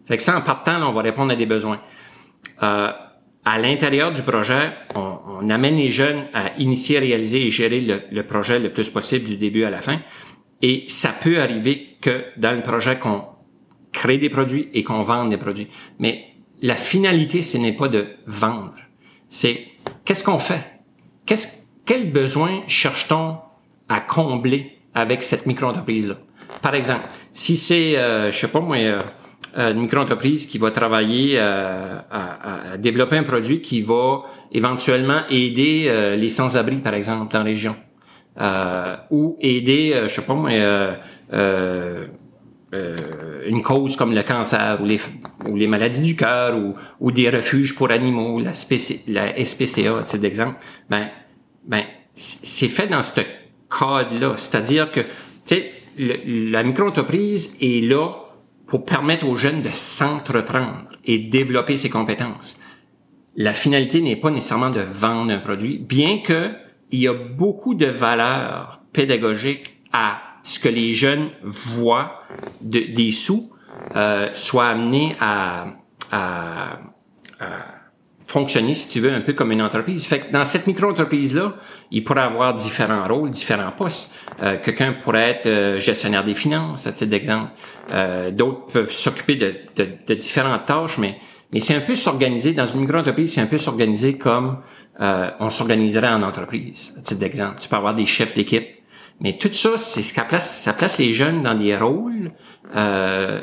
Fait 0.06 0.18
que 0.18 0.24
ça, 0.24 0.38
en 0.38 0.42
partant, 0.42 0.82
on 0.82 0.92
va 0.92 1.02
répondre 1.02 1.32
à 1.32 1.36
des 1.36 1.46
besoins. 1.46 1.80
Euh, 2.64 2.92
à 3.46 3.58
l'intérieur 3.60 4.12
du 4.12 4.22
projet, 4.24 4.72
on, 4.96 5.20
on, 5.42 5.50
amène 5.50 5.78
les 5.78 5.92
jeunes 5.92 6.26
à 6.34 6.54
initier, 6.58 7.00
réaliser 7.00 7.46
et 7.46 7.50
gérer 7.50 7.82
le, 7.82 8.02
le, 8.12 8.24
projet 8.24 8.60
le 8.60 8.72
plus 8.72 8.90
possible 8.90 9.26
du 9.26 9.38
début 9.38 9.64
à 9.64 9.70
la 9.70 9.82
fin. 9.82 10.00
Et 10.62 10.86
ça 10.88 11.10
peut 11.10 11.40
arriver 11.40 11.98
que 12.02 12.26
dans 12.38 12.52
le 12.52 12.62
projet 12.62 12.98
qu'on 12.98 13.24
crée 13.98 14.20
des 14.20 14.30
produits 14.30 14.70
et 14.74 14.84
qu'on 14.84 15.04
vende 15.04 15.30
des 15.32 15.38
produits. 15.38 15.68
Mais 15.98 16.26
la 16.62 16.76
finalité, 16.76 17.42
ce 17.42 17.58
n'est 17.58 17.74
pas 17.74 17.88
de 17.88 18.06
vendre. 18.28 18.78
C'est 19.30 19.66
qu'est-ce 20.06 20.24
qu'on 20.24 20.40
fait? 20.40 20.64
Qu'est-ce, 21.26 21.48
quel 21.86 22.12
besoin 22.12 22.62
cherche-t-on 22.68 23.38
à 23.90 24.00
combler 24.00 24.78
avec 24.94 25.24
cette 25.24 25.46
micro-entreprise-là? 25.48 26.16
Par 26.62 26.76
exemple, 26.76 27.08
si 27.34 27.58
c'est, 27.58 27.98
euh, 27.98 28.32
je 28.32 28.38
sais 28.38 28.48
pas 28.50 28.60
moi, 28.60 28.78
euh, 28.78 29.00
une 29.58 29.82
micro-entreprise 29.82 30.46
qui 30.46 30.60
va 30.60 30.70
travailler 30.72 31.34
euh, 31.36 31.98
à, 32.12 32.74
à, 32.74 32.78
développer 32.78 33.18
un 33.18 33.24
produit 33.24 33.62
qui 33.62 33.82
va 33.82 34.24
éventuellement 34.52 35.22
aider 35.30 35.88
euh, 35.88 36.16
les 36.16 36.30
sans-abri, 36.30 36.78
par 36.78 36.94
exemple, 36.94 37.32
dans 37.34 37.40
la 37.40 37.46
région. 37.46 37.76
Euh, 38.40 38.96
ou 39.10 39.38
aider, 39.42 40.04
je 40.04 40.08
sais 40.08 40.22
pas 40.22 40.36
moi, 40.36 40.52
une 42.74 43.62
cause 43.62 43.96
comme 43.96 44.14
le 44.14 44.24
cancer 44.24 44.80
ou 44.82 44.86
les, 44.86 45.00
ou 45.48 45.56
les 45.56 45.68
maladies 45.68 46.02
du 46.02 46.16
cœur 46.16 46.58
ou, 46.58 46.76
ou 47.00 47.12
des 47.12 47.30
refuges 47.30 47.76
pour 47.76 47.92
animaux, 47.92 48.40
la, 48.40 48.52
la 49.08 49.46
SPCA, 49.46 50.04
titre 50.04 50.18
d'exemple, 50.18 50.58
ben, 50.90 51.10
ben, 51.66 51.84
c'est 52.16 52.68
fait 52.68 52.88
dans 52.88 53.04
ce 53.04 53.22
cadre-là. 53.70 54.34
C'est-à-dire 54.38 54.92
que, 54.92 55.02
tu 55.46 55.56
la 55.98 56.64
micro-entreprise 56.64 57.58
est 57.60 57.84
là 57.84 58.12
pour 58.68 58.86
permettre 58.86 59.26
aux 59.26 59.36
jeunes 59.36 59.62
de 59.62 59.70
s'entreprendre 59.70 60.86
et 61.06 61.18
développer 61.18 61.78
ses 61.78 61.90
compétences. 61.90 62.60
La 63.36 63.54
finalité 63.54 64.02
n'est 64.02 64.16
pas 64.16 64.30
nécessairement 64.30 64.70
de 64.70 64.82
vendre 64.82 65.32
un 65.32 65.40
produit, 65.40 65.80
bien 65.80 66.20
que 66.20 66.52
il 66.92 67.00
y 67.00 67.08
a 67.08 67.14
beaucoup 67.14 67.76
de 67.76 67.86
valeurs 67.86 68.82
pédagogiques 68.94 69.78
à 69.92 70.22
ce 70.48 70.60
que 70.60 70.70
les 70.70 70.94
jeunes 70.94 71.30
voient 71.44 72.24
de, 72.62 72.80
des 72.80 73.12
sous 73.12 73.52
euh, 73.96 74.30
soient 74.34 74.68
amenés 74.68 75.16
à, 75.20 75.66
fonctionner, 78.26 78.74
si 78.74 78.90
tu 78.90 79.00
veux, 79.00 79.14
un 79.14 79.22
peu 79.22 79.34
comme 79.34 79.52
une 79.52 79.62
entreprise. 79.62 80.06
Fait 80.06 80.20
que 80.20 80.32
dans 80.32 80.44
cette 80.44 80.68
micro-entreprise-là, 80.68 81.56
il 81.92 82.04
pourrait 82.04 82.22
avoir 82.22 82.54
différents 82.56 83.06
rôles, 83.08 83.30
différents 83.32 83.72
postes. 83.72 84.14
Euh, 84.44 84.58
Quelqu'un 84.62 84.94
pourrait 85.02 85.30
être 85.30 85.46
euh, 85.46 85.80
gestionnaire 85.80 86.26
des 86.26 86.36
finances, 86.36 86.88
à 86.88 86.92
titre 86.92 87.10
d'exemple. 87.10 87.52
Euh, 87.92 88.32
D'autres 88.32 88.68
peuvent 88.68 88.92
s'occuper 88.92 89.36
de, 89.36 89.56
de, 89.76 90.14
différentes 90.14 90.66
tâches, 90.66 90.98
mais, 90.98 91.18
mais 91.54 91.62
c'est 91.62 91.76
un 91.76 91.80
peu 91.82 91.96
s'organiser, 91.96 92.52
dans 92.52 92.66
une 92.66 92.82
micro-entreprise, 92.82 93.34
c'est 93.34 93.42
un 93.42 93.48
peu 93.48 93.58
s'organiser 93.58 94.18
comme 94.18 94.60
on 95.00 95.50
s'organiserait 95.52 96.10
en 96.10 96.24
entreprise, 96.24 96.94
à 96.98 97.02
titre 97.02 97.20
d'exemple. 97.20 97.60
Tu 97.62 97.70
peux 97.70 97.76
avoir 97.76 97.94
des 97.94 98.08
chefs 98.08 98.34
d'équipe. 98.34 98.77
Mais 99.20 99.38
tout 99.38 99.52
ça, 99.52 99.78
c'est 99.78 100.02
ce 100.02 100.14
qui 100.14 100.22
place, 100.28 100.62
ça 100.62 100.74
place 100.74 100.98
les 101.00 101.14
jeunes 101.14 101.42
dans 101.42 101.56
des 101.56 101.76
rôles 101.76 102.32
euh, 102.76 103.42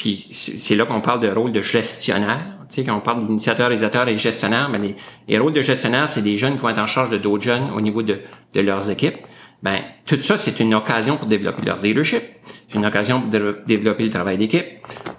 puis 0.00 0.28
c'est 0.32 0.76
là 0.76 0.86
qu'on 0.86 1.02
parle 1.02 1.20
de 1.20 1.28
rôle 1.28 1.52
de 1.52 1.60
gestionnaire. 1.60 2.56
Tu 2.70 2.76
sais, 2.76 2.84
quand 2.84 2.96
on 2.96 3.00
parle 3.00 3.20
d'initiateur, 3.20 3.66
réalisateur 3.66 4.08
et 4.08 4.16
gestionnaire, 4.16 4.70
mais 4.70 4.78
les, 4.78 4.96
les 5.28 5.38
rôles 5.38 5.52
de 5.52 5.60
gestionnaire, 5.60 6.08
c'est 6.08 6.22
des 6.22 6.38
jeunes 6.38 6.54
qui 6.54 6.60
vont 6.60 6.70
être 6.70 6.78
en 6.78 6.86
charge 6.86 7.10
de 7.10 7.18
d'autres 7.18 7.42
jeunes 7.42 7.70
au 7.76 7.82
niveau 7.82 8.02
de, 8.02 8.20
de 8.54 8.60
leurs 8.62 8.90
équipes. 8.90 9.18
Ben, 9.62 9.80
tout 10.06 10.18
ça, 10.22 10.38
c'est 10.38 10.58
une 10.60 10.74
occasion 10.74 11.18
pour 11.18 11.26
développer 11.26 11.62
leur 11.66 11.82
leadership. 11.82 12.22
C'est 12.66 12.78
une 12.78 12.86
occasion 12.86 13.20
pour 13.20 13.28
développer 13.66 14.04
le 14.04 14.10
travail 14.10 14.38
d'équipe, 14.38 14.64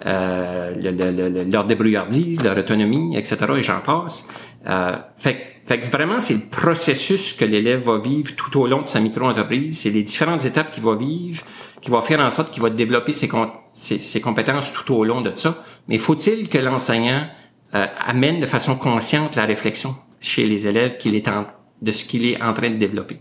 euh, 0.04 0.74
le, 0.74 0.90
le, 0.90 1.44
leur 1.48 1.64
débrouillardise, 1.64 2.42
leur 2.42 2.58
autonomie, 2.58 3.16
etc. 3.16 3.36
Et 3.56 3.62
j'en 3.62 3.82
passe. 3.82 4.26
Euh, 4.66 4.96
fait, 5.16 5.51
fait 5.64 5.80
que 5.80 5.86
vraiment, 5.86 6.18
c'est 6.18 6.34
le 6.34 6.50
processus 6.50 7.32
que 7.34 7.44
l'élève 7.44 7.82
va 7.82 7.98
vivre 7.98 8.34
tout 8.34 8.60
au 8.60 8.66
long 8.66 8.82
de 8.82 8.88
sa 8.88 9.00
micro-entreprise. 9.00 9.78
C'est 9.78 9.90
les 9.90 10.02
différentes 10.02 10.44
étapes 10.44 10.72
qu'il 10.72 10.82
va 10.82 10.96
vivre 10.96 11.44
qui 11.82 11.90
va 11.90 12.00
faire 12.00 12.20
en 12.20 12.30
sorte 12.30 12.52
qu'il 12.52 12.62
va 12.62 12.70
développer 12.70 13.12
ses, 13.12 13.28
compétences 13.28 14.72
tout 14.72 14.94
au 14.94 15.04
long 15.04 15.20
de 15.20 15.32
ça. 15.34 15.64
Mais 15.88 15.98
faut-il 15.98 16.48
que 16.48 16.58
l'enseignant 16.58 17.26
euh, 17.74 17.86
amène 17.98 18.38
de 18.38 18.46
façon 18.46 18.76
consciente 18.76 19.36
la 19.36 19.44
réflexion 19.44 19.96
chez 20.20 20.46
les 20.46 20.68
élèves 20.68 20.96
qu'il 20.98 21.16
est 21.16 21.26
en, 21.28 21.46
de 21.82 21.92
ce 21.92 22.04
qu'il 22.04 22.24
est 22.24 22.40
en 22.40 22.54
train 22.54 22.70
de 22.70 22.76
développer? 22.76 23.18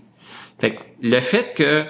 Fait 0.59 0.75
que 0.75 0.81
le 1.01 1.19
fait 1.21 1.53
que 1.55 1.85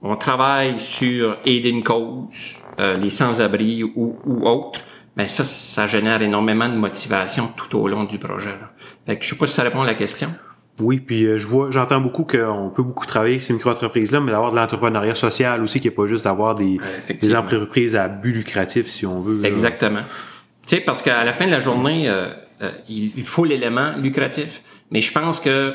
on 0.00 0.16
travaille 0.16 0.80
sur 0.80 1.36
aider 1.44 1.68
une 1.68 1.82
cause, 1.82 2.58
euh, 2.80 2.96
les 2.96 3.10
sans-abri 3.10 3.82
ou, 3.82 4.18
ou 4.24 4.48
autres, 4.48 4.80
ben 5.16 5.28
ça, 5.28 5.44
ça 5.44 5.86
génère 5.86 6.22
énormément 6.22 6.68
de 6.68 6.76
motivation 6.76 7.50
tout 7.56 7.78
au 7.78 7.88
long 7.88 8.04
du 8.04 8.18
projet. 8.18 8.54
Fait 9.06 9.16
que 9.16 9.24
je 9.24 9.30
sais 9.30 9.36
pas 9.36 9.46
si 9.46 9.54
ça 9.54 9.62
répond 9.62 9.82
à 9.82 9.86
la 9.86 9.94
question. 9.94 10.34
Oui, 10.80 11.00
puis 11.00 11.24
euh, 11.24 11.38
je 11.38 11.46
vois, 11.46 11.70
j'entends 11.70 12.00
beaucoup 12.00 12.24
qu'on 12.24 12.70
peut 12.74 12.82
beaucoup 12.82 13.06
travailler 13.06 13.34
avec 13.34 13.44
ces 13.44 13.54
micro-entreprises-là, 13.54 14.20
mais 14.20 14.32
d'avoir 14.32 14.50
de 14.50 14.56
l'entrepreneuriat 14.56 15.14
social 15.14 15.62
aussi, 15.62 15.80
qui 15.80 15.88
est 15.88 15.92
pas 15.92 16.06
juste 16.06 16.24
d'avoir 16.24 16.54
des, 16.54 16.78
des 17.20 17.34
entreprises 17.34 17.96
à 17.96 18.08
but 18.08 18.32
lucratif, 18.32 18.88
si 18.88 19.06
on 19.06 19.20
veut. 19.20 19.44
Exactement. 19.44 20.02
Tu 20.66 20.76
sais, 20.76 20.80
parce 20.82 21.00
qu'à 21.00 21.24
la 21.24 21.32
fin 21.32 21.46
de 21.46 21.50
la 21.50 21.60
journée, 21.60 22.08
euh, 22.08 22.28
euh, 22.60 22.70
il 22.88 23.22
faut 23.22 23.44
l'élément 23.44 23.96
lucratif. 23.96 24.62
Mais 24.90 25.00
je 25.00 25.12
pense 25.12 25.40
que 25.40 25.74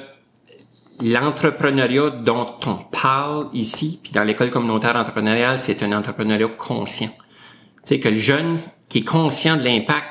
l'entrepreneuriat 1.01 2.11
dont 2.11 2.53
on 2.67 2.75
parle 2.75 3.47
ici, 3.53 3.99
puis 4.03 4.11
dans 4.11 4.23
l'école 4.23 4.51
communautaire 4.51 4.95
entrepreneuriale, 4.95 5.59
c'est 5.59 5.81
un 5.81 5.93
entrepreneuriat 5.93 6.47
conscient. 6.47 7.09
Tu 7.09 7.95
sais, 7.95 7.99
que 7.99 8.09
le 8.09 8.17
jeune 8.17 8.57
qui 8.87 8.99
est 8.99 9.03
conscient 9.03 9.57
de 9.57 9.63
l'impact 9.63 10.07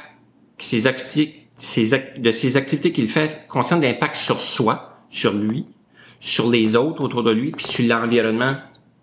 que 0.58 0.64
ses 0.64 0.86
activités 0.86 1.39
de 1.60 2.32
ses 2.32 2.56
activités 2.56 2.92
qu'il 2.92 3.08
fait, 3.08 3.46
de 3.52 3.82
l'impact 3.82 4.16
sur 4.16 4.40
soi, 4.40 5.04
sur 5.08 5.32
lui, 5.32 5.66
sur 6.20 6.50
les 6.50 6.76
autres 6.76 7.02
autour 7.02 7.22
de 7.22 7.30
lui, 7.30 7.52
puis 7.52 7.66
sur 7.66 7.86
l'environnement 7.86 8.56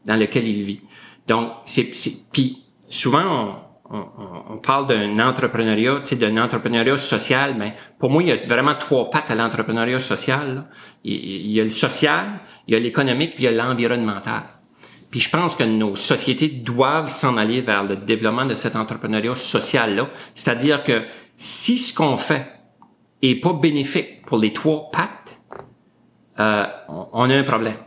dans 0.05 0.15
lequel 0.15 0.47
il 0.47 0.63
vit. 0.63 0.81
Donc, 1.27 1.51
c'est, 1.65 1.91
puis 2.31 2.63
souvent 2.89 3.61
on, 3.89 3.97
on, 3.97 4.05
on 4.51 4.57
parle 4.57 4.87
d'un 4.87 5.19
entrepreneuriat, 5.19 6.01
tu 6.03 6.09
sais, 6.09 6.15
d'un 6.15 6.37
entrepreneuriat 6.37 6.97
social, 6.97 7.55
mais 7.57 7.75
pour 7.99 8.09
moi, 8.09 8.23
il 8.23 8.29
y 8.29 8.31
a 8.31 8.37
vraiment 8.47 8.75
trois 8.75 9.09
pattes 9.09 9.31
à 9.31 9.35
l'entrepreneuriat 9.35 9.99
social. 9.99 10.65
Il, 11.03 11.13
il, 11.13 11.51
y 11.51 11.61
a 11.61 11.63
le 11.63 11.69
social, 11.69 12.39
il 12.67 12.73
y 12.73 12.77
a 12.77 12.79
l'économique, 12.79 13.35
puis 13.35 13.43
il 13.43 13.51
y 13.51 13.59
a 13.59 13.63
l'environnemental. 13.63 14.43
Puis 15.09 15.21
je 15.21 15.29
pense 15.29 15.55
que 15.55 15.63
nos 15.63 15.95
sociétés 15.95 16.49
doivent 16.49 17.09
s'en 17.09 17.37
aller 17.37 17.61
vers 17.61 17.83
le 17.83 17.95
développement 17.95 18.45
de 18.45 18.55
cet 18.55 18.75
entrepreneuriat 18.75 19.35
social-là. 19.35 20.09
C'est-à-dire 20.35 20.83
que 20.83 21.03
si 21.37 21.77
ce 21.77 21.93
qu'on 21.93 22.17
fait 22.17 22.47
est 23.21 23.35
pas 23.35 23.53
bénéfique 23.53 24.25
pour 24.25 24.39
les 24.39 24.51
trois 24.51 24.89
pattes, 24.91 25.39
euh, 26.39 26.65
on, 26.89 27.29
a 27.29 27.35
un 27.35 27.43
problème. 27.43 27.77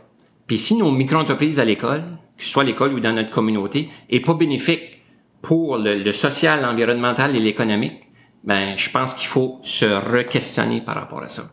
Puis 0.47 0.57
si 0.57 0.75
nos 0.75 0.91
micro-entreprises 0.91 1.59
à 1.59 1.65
l'école, 1.65 2.03
que 2.37 2.43
ce 2.43 2.49
soit 2.49 2.63
l'école 2.63 2.93
ou 2.93 2.99
dans 2.99 3.13
notre 3.13 3.29
communauté, 3.29 3.89
est 4.09 4.21
pas 4.21 4.33
bénéfique 4.33 5.03
pour 5.41 5.77
le, 5.77 6.11
social, 6.11 6.61
l'environnemental 6.61 7.35
et 7.35 7.39
l'économique, 7.39 8.09
ben 8.43 8.75
je 8.75 8.89
pense 8.89 9.13
qu'il 9.13 9.27
faut 9.27 9.59
se 9.61 9.85
re-questionner 9.85 10.81
par 10.81 10.95
rapport 10.95 11.21
à 11.21 11.27
ça. 11.27 11.43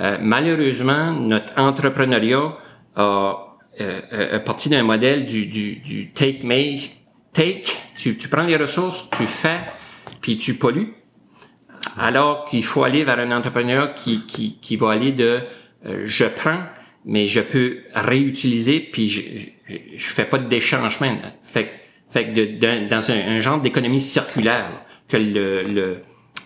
Euh, 0.00 0.18
malheureusement, 0.20 1.12
notre 1.12 1.52
entrepreneuriat 1.58 2.56
a, 2.96 3.56
euh, 3.80 4.38
parti 4.40 4.68
d'un 4.68 4.82
modèle 4.82 5.26
du, 5.26 5.46
du, 5.46 5.76
du 5.76 6.12
take, 6.12 6.44
make, 6.44 6.90
take. 7.32 7.70
Tu, 7.96 8.16
tu 8.16 8.28
prends 8.28 8.42
les 8.42 8.56
ressources, 8.56 9.08
tu 9.10 9.26
fais, 9.26 9.60
puis 10.20 10.36
tu 10.38 10.54
pollues 10.54 10.94
alors 11.98 12.44
qu'il 12.44 12.64
faut 12.64 12.84
aller 12.84 13.04
vers 13.04 13.18
un 13.18 13.30
entrepreneur 13.32 13.94
qui, 13.94 14.26
qui, 14.26 14.58
qui 14.60 14.76
va 14.76 14.92
aller 14.92 15.12
de 15.12 15.40
euh, 15.86 16.02
je 16.06 16.24
prends, 16.24 16.60
mais 17.04 17.26
je 17.26 17.40
peux 17.40 17.78
réutiliser, 17.94 18.80
puis 18.80 19.08
je, 19.08 19.22
je, 19.96 20.08
fais 20.10 20.24
pas 20.24 20.38
de 20.38 20.48
déchangement. 20.48 21.16
Fait, 21.42 21.70
fait 22.10 22.26
que 22.26 22.34
de, 22.34 22.88
dans 22.88 23.10
un, 23.10 23.40
genre 23.40 23.60
d'économie 23.60 24.00
circulaire, 24.00 24.70
que 25.08 25.16
le, 25.16 25.62
le 25.62 25.96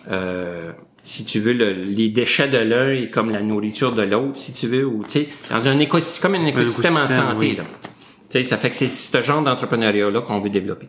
euh, 0.09 0.71
si 1.03 1.25
tu 1.25 1.39
veux, 1.39 1.53
le, 1.53 1.73
les 1.73 2.09
déchets 2.09 2.47
de 2.47 2.57
l'un 2.57 2.91
est 2.91 3.09
comme 3.09 3.29
la 3.29 3.41
nourriture 3.41 3.91
de 3.91 4.03
l'autre, 4.03 4.37
si 4.37 4.53
tu 4.53 4.67
veux, 4.67 4.85
ou 4.85 5.03
tu 5.03 5.09
sais, 5.09 5.29
dans 5.49 5.67
un 5.67 5.77
écosystème, 5.79 6.31
comme 6.31 6.41
un 6.41 6.47
écosystème, 6.47 6.97
en 6.97 7.07
santé. 7.07 7.55
Là. 7.55 7.63
Tu 8.29 8.37
sais, 8.37 8.43
ça 8.43 8.57
fait 8.57 8.69
que 8.69 8.75
c'est 8.75 8.87
ce 8.89 9.21
genre 9.21 9.43
d'entrepreneuriat-là 9.43 10.21
qu'on 10.21 10.39
veut 10.39 10.49
développer 10.49 10.87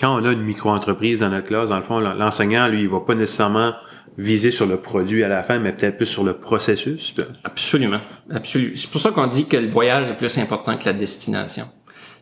quand 0.00 0.20
on 0.20 0.24
a 0.24 0.32
une 0.32 0.42
micro-entreprise 0.42 1.20
dans 1.20 1.28
notre 1.28 1.46
classe, 1.46 1.68
dans 1.68 1.76
le 1.76 1.82
fond, 1.82 2.00
l'enseignant, 2.00 2.68
lui, 2.68 2.82
il 2.82 2.88
va 2.88 3.00
pas 3.00 3.14
nécessairement 3.14 3.74
viser 4.18 4.50
sur 4.50 4.66
le 4.66 4.78
produit 4.78 5.22
à 5.22 5.28
la 5.28 5.42
fin, 5.42 5.58
mais 5.58 5.72
peut-être 5.72 5.96
plus 5.96 6.06
sur 6.06 6.24
le 6.24 6.38
processus. 6.38 7.14
Absolument. 7.44 8.00
Absolument. 8.30 8.72
C'est 8.74 8.90
pour 8.90 9.00
ça 9.00 9.10
qu'on 9.10 9.26
dit 9.26 9.46
que 9.46 9.56
le 9.56 9.68
voyage 9.68 10.08
est 10.08 10.16
plus 10.16 10.38
important 10.38 10.76
que 10.76 10.86
la 10.86 10.92
destination. 10.92 11.66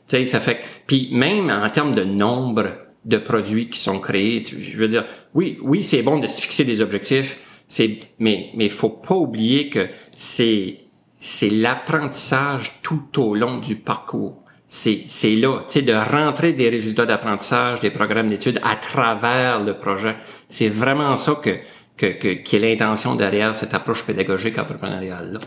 Tu 0.09 0.16
sais, 0.16 0.24
ça 0.24 0.41
fait 0.41 0.61
puis 0.87 1.11
même 1.12 1.51
en 1.51 1.68
termes 1.70 1.95
de 1.95 2.05
nombre 2.05 2.66
de 3.05 3.16
produits 3.16 3.68
qui 3.70 3.79
sont 3.79 4.01
créés, 4.01 4.43
je 4.45 4.76
veux 4.76 4.89
dire, 4.89 5.05
oui, 5.35 5.59
oui, 5.62 5.83
c'est 5.83 6.03
bon 6.03 6.18
de 6.18 6.26
se 6.26 6.43
fixer 6.43 6.64
des 6.64 6.81
objectifs, 6.81 7.39
c'est, 7.68 8.01
mais, 8.18 8.51
mais 8.55 8.68
faut 8.68 8.91
pas 8.91 9.14
oublier 9.14 9.68
que 9.68 9.89
c'est, 10.16 10.81
c'est 11.20 11.51
l'apprentissage 11.51 12.81
tout 12.83 13.20
au 13.20 13.35
long 13.35 13.59
du 13.59 13.76
parcours 13.76 14.43
c'est, 14.69 15.35
là, 15.37 15.61
tu 15.66 15.73
sais, 15.73 15.83
de 15.83 15.95
rentrer 15.95 16.53
des 16.53 16.69
résultats 16.69 17.07
d'apprentissage, 17.07 17.81
des 17.81 17.91
programmes 17.91 18.29
d'études 18.29 18.61
à 18.62 18.77
travers 18.77 19.64
le 19.64 19.75
projet. 19.75 20.16
C'est 20.49 20.69
vraiment 20.69 21.16
ça 21.16 21.41
que, 21.43 21.57
que, 21.97 22.07
que, 22.19 22.29
qui 22.43 22.57
est 22.57 22.59
l'intention 22.59 23.14
derrière 23.14 23.55
cette 23.55 23.73
approche 23.73 24.07
pédagogique 24.07 24.59
entrepreneuriale-là. 24.59 25.41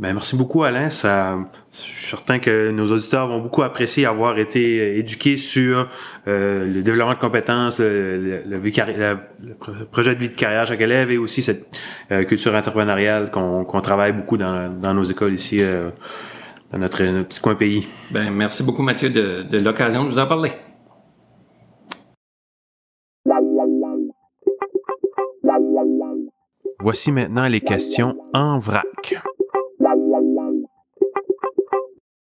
Ben, 0.00 0.14
merci 0.14 0.34
beaucoup, 0.34 0.62
Alain. 0.62 0.88
Ça, 0.88 1.36
je 1.70 1.76
suis 1.76 2.06
certain 2.06 2.38
que 2.38 2.70
nos 2.70 2.90
auditeurs 2.90 3.28
vont 3.28 3.38
beaucoup 3.38 3.62
apprécier 3.62 4.06
avoir 4.06 4.38
été 4.38 4.96
éduqués 4.96 5.36
sur 5.36 5.90
euh, 6.26 6.64
le 6.64 6.80
développement 6.80 7.12
de 7.12 7.18
compétences, 7.18 7.80
le, 7.80 8.42
projet 9.90 10.14
de 10.14 10.20
vie 10.20 10.30
de 10.30 10.36
carrière 10.36 10.66
chaque 10.66 10.80
élève 10.80 11.10
et 11.10 11.18
aussi 11.18 11.42
cette 11.42 11.66
euh, 12.12 12.24
culture 12.24 12.54
entrepreneuriale 12.54 13.30
qu'on 13.30 13.80
travaille 13.82 14.12
beaucoup 14.12 14.38
dans, 14.38 14.94
nos 14.94 15.04
écoles 15.04 15.34
ici, 15.34 15.58
euh, 15.60 15.90
dans 16.70 16.78
notre, 16.78 16.98
petit 17.22 17.40
coin 17.40 17.54
pays. 17.54 17.86
Ben, 18.10 18.30
merci 18.30 18.62
beaucoup, 18.62 18.82
Mathieu, 18.82 19.10
de, 19.10 19.42
de 19.42 19.58
l'occasion 19.58 20.04
de 20.04 20.10
vous 20.10 20.18
en 20.18 20.26
parler. 20.26 20.52
Voici 26.78 27.12
maintenant 27.12 27.46
les 27.46 27.60
questions 27.60 28.16
en 28.32 28.58
vrac. 28.58 29.14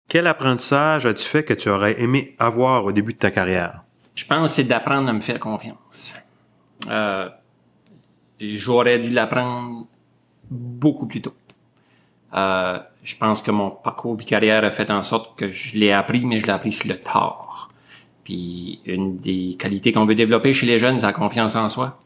Quel 0.07 0.27
apprentissage 0.27 1.05
as-tu 1.05 1.23
fait 1.23 1.43
que 1.43 1.53
tu 1.53 1.69
aurais 1.69 2.01
aimé 2.01 2.35
avoir 2.39 2.85
au 2.85 2.91
début 2.91 3.13
de 3.13 3.19
ta 3.19 3.31
carrière? 3.31 3.83
Je 4.15 4.25
pense 4.25 4.41
que 4.41 4.47
c'est 4.47 4.63
d'apprendre 4.63 5.09
à 5.09 5.13
me 5.13 5.21
faire 5.21 5.39
confiance. 5.39 6.13
Euh, 6.89 7.29
j'aurais 8.39 8.99
dû 8.99 9.11
l'apprendre 9.11 9.85
beaucoup 10.49 11.05
plus 11.05 11.21
tôt. 11.21 11.33
Euh, 12.33 12.79
je 13.09 13.15
pense 13.17 13.41
que 13.41 13.49
mon 13.49 13.71
parcours 13.71 14.15
de 14.15 14.21
carrière 14.21 14.63
a 14.63 14.69
fait 14.69 14.91
en 14.91 15.01
sorte 15.01 15.35
que 15.35 15.49
je 15.49 15.75
l'ai 15.75 15.91
appris, 15.91 16.25
mais 16.25 16.39
je 16.39 16.45
l'ai 16.45 16.51
appris 16.51 16.71
sur 16.71 16.87
le 16.87 16.95
tard. 16.95 17.71
Puis 18.23 18.81
une 18.85 19.17
des 19.17 19.55
qualités 19.57 19.91
qu'on 19.91 20.05
veut 20.05 20.13
développer 20.13 20.53
chez 20.53 20.67
les 20.67 20.77
jeunes, 20.77 20.99
c'est 20.99 21.07
la 21.07 21.13
confiance 21.13 21.55
en 21.55 21.67
soi. 21.69 21.99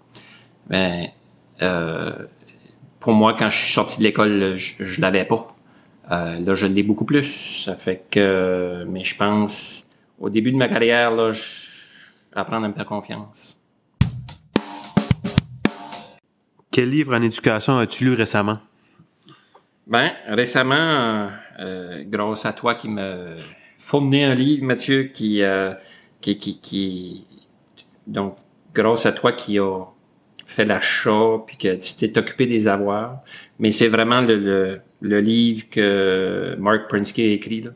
Ben, 0.67 1.07
euh, 1.61 2.13
pour 3.01 3.11
moi, 3.11 3.35
quand 3.37 3.49
je 3.49 3.57
suis 3.57 3.73
sorti 3.73 3.97
de 3.97 4.03
l'école, 4.03 4.55
je, 4.55 5.01
l'avais 5.01 5.25
pas. 5.25 5.45
Euh, 6.09 6.39
là, 6.39 6.55
je 6.55 6.67
l'ai 6.67 6.83
beaucoup 6.83 7.03
plus. 7.03 7.65
Ça 7.65 7.75
fait 7.75 8.05
que, 8.09 8.85
mais 8.87 9.03
je 9.03 9.17
pense, 9.17 9.85
au 10.21 10.29
début 10.29 10.53
de 10.53 10.57
ma 10.57 10.69
carrière, 10.69 11.11
là, 11.11 11.33
je, 11.33 11.41
apprendre 12.33 12.63
à 12.63 12.69
me 12.69 12.73
faire 12.73 12.85
confiance. 12.85 13.57
Quel 16.71 16.91
livre 16.91 17.13
en 17.13 17.21
éducation 17.21 17.77
as-tu 17.77 18.05
lu 18.05 18.13
récemment? 18.13 18.59
Ben, 19.93 20.13
récemment, 20.27 21.29
euh, 21.59 22.03
grâce 22.07 22.47
à 22.47 22.53
toi 22.53 22.73
qui 22.73 22.89
me 22.89 23.35
fournit 23.77 24.23
un 24.23 24.33
livre, 24.33 24.65
Mathieu, 24.65 25.03
qui, 25.03 25.43
euh, 25.43 25.75
qui, 26.19 27.27
donc, 28.07 28.35
grâce 28.73 29.05
à 29.05 29.11
toi 29.11 29.33
qui 29.33 29.59
a 29.59 29.83
fait 30.47 30.65
l'achat, 30.65 31.43
puis 31.45 31.57
que 31.57 31.75
tu 31.75 31.93
t'es 31.93 32.17
occupé 32.17 32.47
des 32.47 32.67
avoirs. 32.67 33.19
Mais 33.59 33.69
c'est 33.69 33.87
vraiment 33.87 34.21
le, 34.21 34.79
le, 34.99 35.19
livre 35.21 35.69
que 35.69 36.55
Mark 36.57 36.89
Prinsky 36.89 37.21
a 37.21 37.27
écrit, 37.27 37.61
là, 37.61 37.71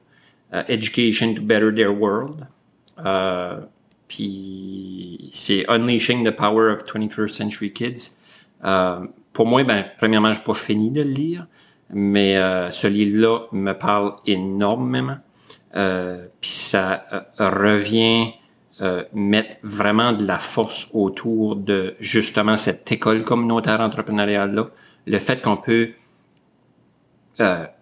euh, 0.55 0.63
Education 0.69 1.35
to 1.35 1.43
Better 1.43 1.71
Their 1.71 1.95
World. 2.01 2.47
Puis 4.07 5.29
c'est 5.33 5.69
Unleashing 5.69 6.25
the 6.25 6.35
Power 6.35 6.71
of 6.71 6.83
21st 6.83 7.27
Century 7.27 7.71
Kids. 7.71 8.15
Pour 9.33 9.45
moi, 9.45 9.63
ben, 9.63 9.85
premièrement, 9.99 10.33
je 10.33 10.39
n'ai 10.39 10.45
pas 10.45 10.55
fini 10.55 10.89
de 10.89 11.03
le 11.03 11.11
lire, 11.11 11.47
mais 11.91 12.37
euh, 12.37 12.69
ce 12.69 12.87
livre-là 12.87 13.47
me 13.51 13.73
parle 13.73 14.15
énormément. 14.25 15.17
Euh, 15.75 16.25
puis 16.41 16.49
ça 16.49 17.05
euh, 17.13 17.21
revient 17.39 18.33
mettre 19.11 19.57
vraiment 19.63 20.13
de 20.13 20.23
la 20.23 20.37
force 20.37 20.87
autour 20.93 21.55
de 21.55 21.95
justement 21.99 22.55
cette 22.57 22.91
école 22.91 23.23
communautaire 23.23 23.81
entrepreneuriale-là. 23.81 24.69
Le 25.07 25.17
fait 25.17 25.41
qu'on 25.41 25.57
peut 25.57 25.93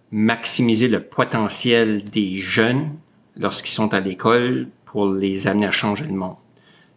maximiser 0.10 0.88
le 0.88 1.02
potentiel 1.02 2.06
des 2.06 2.38
jeunes 2.38 2.92
lorsqu'ils 3.36 3.74
sont 3.74 3.94
à 3.94 4.00
l'école 4.00 4.70
pour 4.86 5.08
les 5.08 5.48
amener 5.48 5.68
à 5.68 5.72
changer 5.72 6.06
le 6.06 6.14
monde. 6.14 6.38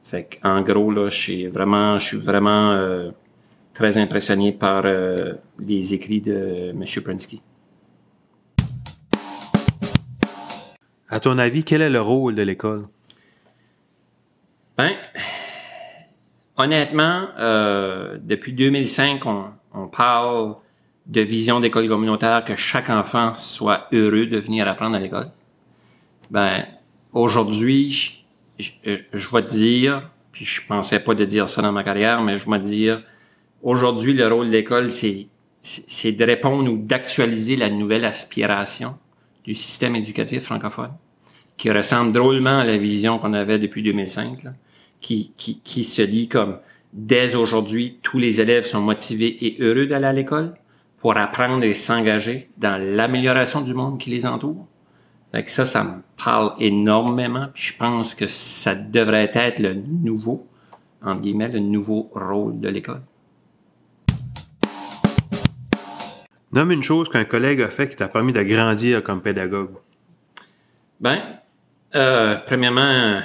Fait 0.04 0.38
en 0.44 0.62
gros, 0.62 0.90
là, 0.90 1.08
je 1.08 1.16
suis 1.16 1.46
vraiment, 1.48 1.98
je 1.98 2.06
suis 2.06 2.18
vraiment 2.18 2.70
euh, 2.72 3.10
très 3.78 3.96
impressionné 3.96 4.50
par 4.50 4.82
les 5.60 5.94
écrits 5.94 6.20
de 6.20 6.70
M. 6.70 6.84
Prinsky. 7.04 7.40
À 11.08 11.20
ton 11.20 11.38
avis, 11.38 11.62
quel 11.62 11.82
est 11.82 11.88
le 11.88 12.00
rôle 12.00 12.34
de 12.34 12.42
l'école? 12.42 12.88
Ben, 14.76 14.94
honnêtement, 16.56 17.28
euh, 17.38 18.18
depuis 18.20 18.52
2005, 18.52 19.24
on, 19.26 19.44
on, 19.72 19.86
parle 19.86 20.56
de 21.06 21.20
vision 21.20 21.60
d'école 21.60 21.86
communautaire, 21.86 22.42
que 22.42 22.56
chaque 22.56 22.90
enfant 22.90 23.36
soit 23.36 23.86
heureux 23.92 24.26
de 24.26 24.38
venir 24.38 24.66
apprendre 24.66 24.96
à 24.96 24.98
l'école. 24.98 25.30
Ben, 26.32 26.66
aujourd'hui, 27.12 28.24
je, 28.58 28.72
je, 29.12 29.28
vais 29.32 29.42
te 29.42 29.50
dire, 29.50 30.10
puis 30.32 30.44
je 30.44 30.66
pensais 30.66 30.98
pas 30.98 31.14
de 31.14 31.24
dire 31.24 31.48
ça 31.48 31.62
dans 31.62 31.72
ma 31.72 31.84
carrière, 31.84 32.22
mais 32.22 32.38
je 32.38 32.50
vais 32.50 32.58
te 32.58 32.64
dire, 32.64 33.04
aujourd'hui, 33.62 34.12
le 34.12 34.28
rôle 34.28 34.46
de 34.46 34.52
l'école, 34.52 34.90
c'est, 34.92 35.28
de 36.12 36.24
répondre 36.24 36.70
ou 36.70 36.76
d'actualiser 36.76 37.56
la 37.56 37.70
nouvelle 37.70 38.04
aspiration 38.04 38.96
du 39.44 39.54
système 39.54 39.96
éducatif 39.96 40.44
francophone, 40.44 40.92
qui 41.56 41.70
ressemble 41.70 42.12
drôlement 42.12 42.58
à 42.58 42.64
la 42.64 42.78
vision 42.78 43.18
qu'on 43.18 43.32
avait 43.32 43.58
depuis 43.58 43.82
2005. 43.82 44.44
Là 44.44 44.52
qui, 45.00 45.32
qui, 45.36 45.60
qui 45.60 45.84
se 45.84 46.02
lit 46.02 46.28
comme 46.28 46.58
dès 46.92 47.34
aujourd'hui, 47.34 47.98
tous 48.02 48.18
les 48.18 48.40
élèves 48.40 48.64
sont 48.64 48.80
motivés 48.80 49.44
et 49.46 49.56
heureux 49.60 49.86
d'aller 49.86 50.06
à 50.06 50.12
l'école 50.12 50.54
pour 50.98 51.16
apprendre 51.16 51.64
et 51.64 51.74
s'engager 51.74 52.50
dans 52.56 52.80
l'amélioration 52.80 53.60
du 53.60 53.74
monde 53.74 53.98
qui 53.98 54.10
les 54.10 54.26
entoure. 54.26 54.66
Fait 55.32 55.44
que 55.44 55.50
ça, 55.50 55.64
ça 55.64 55.84
me 55.84 56.02
parle 56.22 56.54
énormément. 56.58 57.48
Puis 57.52 57.72
je 57.72 57.78
pense 57.78 58.14
que 58.14 58.26
ça 58.26 58.74
devrait 58.74 59.30
être 59.34 59.60
le 59.60 59.74
nouveau, 59.74 60.46
entre 61.02 61.20
guillemets, 61.20 61.48
le 61.48 61.60
nouveau 61.60 62.10
rôle 62.14 62.58
de 62.58 62.68
l'école. 62.68 63.02
Nomme 66.52 66.72
une 66.72 66.82
chose 66.82 67.08
qu'un 67.08 67.24
collègue 67.24 67.60
a 67.60 67.68
fait 67.68 67.88
qui 67.88 67.96
t'a 67.96 68.08
permis 68.08 68.32
de 68.32 68.42
grandir 68.42 69.02
comme 69.02 69.20
pédagogue. 69.20 69.74
Ben, 71.00 71.20
euh, 71.94 72.36
premièrement, 72.46 73.20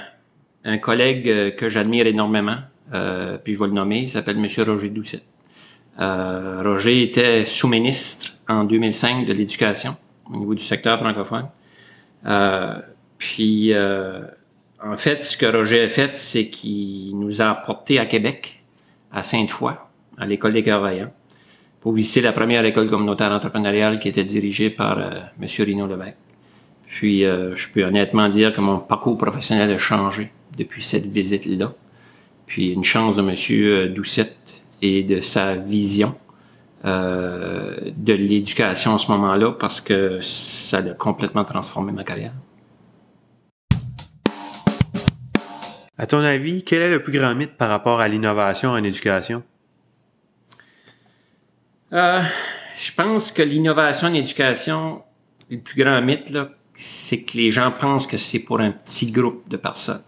un 0.65 0.78
collègue 0.78 1.55
que 1.55 1.69
j'admire 1.69 2.05
énormément, 2.07 2.57
euh, 2.93 3.38
puis 3.38 3.53
je 3.53 3.59
vais 3.59 3.67
le 3.67 3.74
nommer, 3.74 4.01
il 4.01 4.09
s'appelle 4.09 4.38
M. 4.38 4.47
Roger 4.67 4.89
Doucet. 4.89 5.24
Euh, 5.99 6.61
Roger 6.63 7.01
était 7.03 7.45
sous-ministre 7.45 8.34
en 8.49 8.65
2005 8.65 9.26
de 9.26 9.34
l'éducation 9.34 9.95
au 10.32 10.38
niveau 10.38 10.53
du 10.53 10.63
secteur 10.63 10.99
francophone. 10.99 11.47
Puis, 13.17 13.74
en 13.74 14.97
fait, 14.97 15.24
ce 15.24 15.38
que 15.38 15.45
Roger 15.45 15.84
a 15.84 15.88
fait, 15.88 16.17
c'est 16.17 16.49
qu'il 16.49 17.17
nous 17.17 17.41
a 17.41 17.49
apporté 17.49 17.99
à 17.99 18.05
Québec, 18.05 18.63
à 19.13 19.24
Sainte-Foy, 19.24 19.78
à 20.17 20.26
l'école 20.26 20.53
des 20.53 20.63
cœurs 20.63 20.82
pour 21.84 21.93
visiter 21.93 22.21
la 22.21 22.31
première 22.31 22.65
école 22.65 22.89
communautaire 22.89 23.31
entrepreneuriale 23.31 23.99
qui 23.99 24.07
était 24.07 24.23
dirigée 24.23 24.71
par 24.71 24.99
M. 24.99 25.47
Rino 25.59 25.86
Levesque. 25.86 26.17
Puis, 26.88 27.21
je 27.23 27.71
peux 27.71 27.84
honnêtement 27.84 28.29
dire 28.29 28.53
que 28.53 28.61
mon 28.61 28.79
parcours 28.79 29.17
professionnel 29.17 29.69
a 29.69 29.77
changé 29.77 30.31
depuis 30.57 30.81
cette 30.81 31.05
visite-là. 31.05 31.73
Puis 32.45 32.71
une 32.71 32.84
chance 32.84 33.15
de 33.15 33.21
M. 33.21 33.36
Euh, 33.51 33.88
Doucette 33.89 34.63
et 34.81 35.03
de 35.03 35.21
sa 35.21 35.55
vision 35.55 36.15
euh, 36.86 37.91
de 37.95 38.13
l'éducation 38.13 38.91
en 38.91 38.97
ce 38.97 39.11
moment-là 39.11 39.51
parce 39.53 39.79
que 39.81 40.19
ça 40.21 40.77
a 40.77 40.93
complètement 40.93 41.45
transformé 41.45 41.91
ma 41.91 42.03
carrière. 42.03 42.34
À 45.97 46.07
ton 46.07 46.19
avis, 46.19 46.63
quel 46.63 46.81
est 46.81 46.89
le 46.89 47.01
plus 47.01 47.17
grand 47.17 47.34
mythe 47.36 47.55
par 47.55 47.69
rapport 47.69 48.01
à 48.01 48.07
l'innovation 48.07 48.71
en 48.71 48.84
éducation? 48.84 49.43
Euh, 51.94 52.22
je 52.76 52.91
pense 52.91 53.32
que 53.32 53.44
l'innovation 53.44 54.08
en 54.08 54.14
éducation, 54.14 55.04
le 55.50 55.60
plus 55.60 55.84
grand 55.84 56.02
mythe, 56.02 56.36
c'est 56.74 57.22
que 57.22 57.38
les 57.38 57.52
gens 57.52 57.72
pensent 57.72 58.08
que 58.08 58.18
c'est 58.18 58.39
pour 58.39 58.60
un 58.60 58.72
petit 58.72 59.12
groupe 59.12 59.48
de 59.48 59.58
personnes 59.58 60.02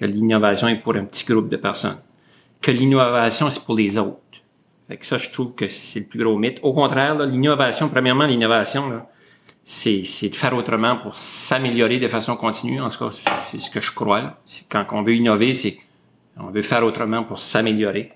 que 0.00 0.06
l'innovation 0.06 0.66
est 0.68 0.76
pour 0.76 0.96
un 0.96 1.04
petit 1.04 1.26
groupe 1.26 1.50
de 1.50 1.58
personnes, 1.58 1.98
que 2.62 2.70
l'innovation, 2.70 3.50
c'est 3.50 3.62
pour 3.62 3.74
les 3.74 3.98
autres. 3.98 4.18
Fait 4.88 4.96
que 4.96 5.04
ça, 5.04 5.18
je 5.18 5.28
trouve 5.28 5.54
que 5.54 5.68
c'est 5.68 6.00
le 6.00 6.06
plus 6.06 6.18
gros 6.18 6.38
mythe. 6.38 6.58
Au 6.62 6.72
contraire, 6.72 7.18
l'innovation, 7.26 7.90
premièrement, 7.90 8.24
l'innovation, 8.24 9.02
c'est, 9.62 10.02
c'est 10.04 10.30
de 10.30 10.34
faire 10.34 10.56
autrement 10.56 10.96
pour 10.96 11.16
s'améliorer 11.16 12.00
de 12.00 12.08
façon 12.08 12.34
continue. 12.34 12.80
En 12.80 12.88
tout 12.88 12.98
cas, 12.98 13.14
c'est 13.50 13.60
ce 13.60 13.70
que 13.70 13.80
je 13.80 13.92
crois. 13.92 14.38
Quand 14.70 14.86
on 14.92 15.02
veut 15.02 15.14
innover, 15.14 15.54
c'est 15.54 15.78
on 16.38 16.50
veut 16.50 16.62
faire 16.62 16.82
autrement 16.82 17.22
pour 17.22 17.38
s'améliorer. 17.38 18.12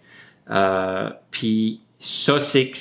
Euh, 0.51 1.11
puis 1.31 1.83
ça, 2.05 2.39
c'est 2.39 2.71
que 2.71 2.77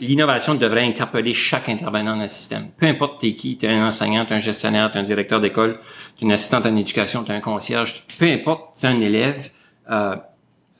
l'innovation 0.00 0.54
devrait 0.54 0.84
interpeller 0.84 1.32
chaque 1.32 1.70
intervenant 1.70 2.14
dans 2.14 2.22
le 2.22 2.28
système. 2.28 2.68
Peu 2.76 2.86
importe 2.86 3.22
t'es 3.22 3.34
qui, 3.34 3.56
t'es 3.56 3.68
un 3.68 3.86
enseignant, 3.86 4.26
t'es 4.26 4.34
un 4.34 4.38
gestionnaire, 4.38 4.90
t'es 4.90 4.98
un 4.98 5.02
directeur 5.02 5.40
d'école, 5.40 5.80
t'es 6.14 6.26
une 6.26 6.32
assistante 6.32 6.66
en 6.66 6.76
éducation, 6.76 7.24
t'es 7.24 7.32
un 7.32 7.40
concierge, 7.40 8.04
peu 8.18 8.30
importe, 8.30 8.80
t'es 8.80 8.86
un 8.86 9.00
élève, 9.00 9.50
euh, 9.90 10.14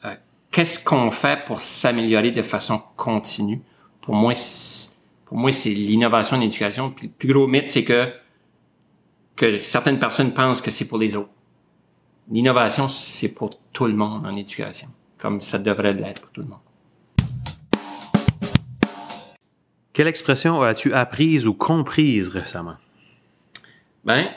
euh, 0.04 0.14
qu'est-ce 0.50 0.84
qu'on 0.84 1.10
fait 1.10 1.42
pour 1.46 1.62
s'améliorer 1.62 2.32
de 2.32 2.42
façon 2.42 2.82
continue? 2.96 3.62
Pour 4.02 4.14
moi, 4.14 4.34
pour 5.24 5.38
moi, 5.38 5.50
c'est 5.50 5.70
l'innovation 5.70 6.36
en 6.36 6.42
éducation. 6.42 6.94
Le 7.02 7.08
plus 7.08 7.32
gros 7.32 7.46
mythe, 7.46 7.70
c'est 7.70 7.84
que 7.84 8.12
certaines 9.60 9.98
personnes 9.98 10.34
pensent 10.34 10.60
que 10.60 10.70
c'est 10.70 10.86
pour 10.86 10.98
les 10.98 11.16
autres. 11.16 11.30
L'innovation, 12.30 12.88
c'est 12.88 13.28
pour 13.28 13.58
tout 13.72 13.86
le 13.86 13.94
monde 13.94 14.26
en 14.26 14.36
éducation, 14.36 14.88
comme 15.16 15.40
ça 15.40 15.58
devrait 15.58 15.94
l'être 15.94 16.20
pour 16.20 16.30
tout 16.30 16.42
le 16.42 16.48
monde. 16.48 16.58
Quelle 19.98 20.06
expression 20.06 20.62
as-tu 20.62 20.94
apprise 20.94 21.48
ou 21.48 21.54
comprise 21.54 22.28
récemment? 22.28 22.76
Ben, 24.04 24.28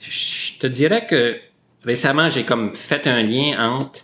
je 0.00 0.58
te 0.58 0.66
dirais 0.66 1.06
que 1.06 1.38
récemment, 1.84 2.28
j'ai 2.28 2.42
comme 2.42 2.74
fait 2.74 3.06
un 3.06 3.22
lien 3.22 3.76
entre 3.76 4.00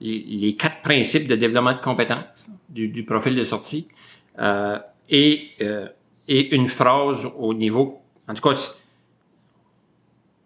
les, 0.00 0.56
quatre 0.58 0.80
principes 0.80 1.28
de 1.28 1.36
développement 1.36 1.74
de 1.74 1.80
compétences 1.80 2.46
du, 2.70 3.04
profil 3.04 3.34
de 3.34 3.44
sortie 3.44 3.88
euh, 4.38 4.78
et, 5.10 5.50
euh, 5.60 5.88
et 6.26 6.56
une 6.56 6.66
phrase 6.66 7.28
au 7.36 7.52
niveau, 7.52 8.00
en 8.26 8.32
tout 8.32 8.48
cas, 8.48 8.54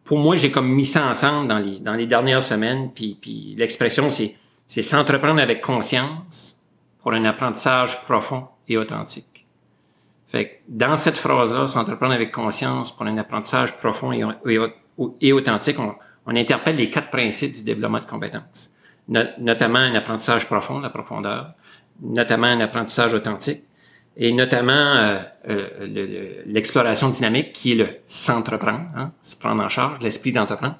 pour 0.02 0.18
moi, 0.18 0.34
j'ai 0.34 0.50
comme 0.50 0.68
mis 0.68 0.86
ça 0.86 1.06
ensemble 1.06 1.46
dans 1.46 1.60
les, 1.60 1.78
dans 1.78 1.94
les 1.94 2.08
dernières 2.08 2.42
semaines, 2.42 2.90
puis, 2.92 3.16
puis 3.20 3.54
l'expression, 3.56 4.10
c'est, 4.10 4.34
c'est 4.66 4.82
s'entreprendre 4.82 5.40
avec 5.40 5.60
conscience 5.60 6.60
pour 6.98 7.12
un 7.12 7.24
apprentissage 7.24 8.04
profond 8.04 8.48
et 8.66 8.76
authentique. 8.76 9.35
Fait 10.28 10.48
que 10.48 10.52
dans 10.68 10.96
cette 10.96 11.18
phrase-là, 11.18 11.66
s'entreprendre 11.66 12.12
avec 12.12 12.32
conscience 12.32 12.94
pour 12.94 13.06
un 13.06 13.16
apprentissage 13.18 13.76
profond 13.78 14.12
et, 14.12 15.32
authentique, 15.32 15.78
on, 15.78 15.94
interpelle 16.34 16.76
les 16.76 16.90
quatre 16.90 17.10
principes 17.10 17.54
du 17.54 17.62
développement 17.62 18.00
de 18.00 18.04
compétences, 18.06 18.72
notamment 19.08 19.78
un 19.78 19.94
apprentissage 19.94 20.46
profond, 20.46 20.80
la 20.80 20.90
profondeur, 20.90 21.52
notamment 22.00 22.48
un 22.48 22.60
apprentissage 22.60 23.14
authentique, 23.14 23.62
et 24.16 24.32
notamment 24.32 24.72
euh, 24.72 25.22
euh, 25.48 26.42
l'exploration 26.46 27.10
dynamique 27.10 27.52
qui 27.52 27.72
est 27.72 27.74
le 27.76 27.88
s'entreprendre, 28.06 28.86
hein, 28.96 29.12
se 29.22 29.36
prendre 29.36 29.62
en 29.62 29.68
charge, 29.68 30.00
l'esprit 30.00 30.32
d'entreprendre. 30.32 30.78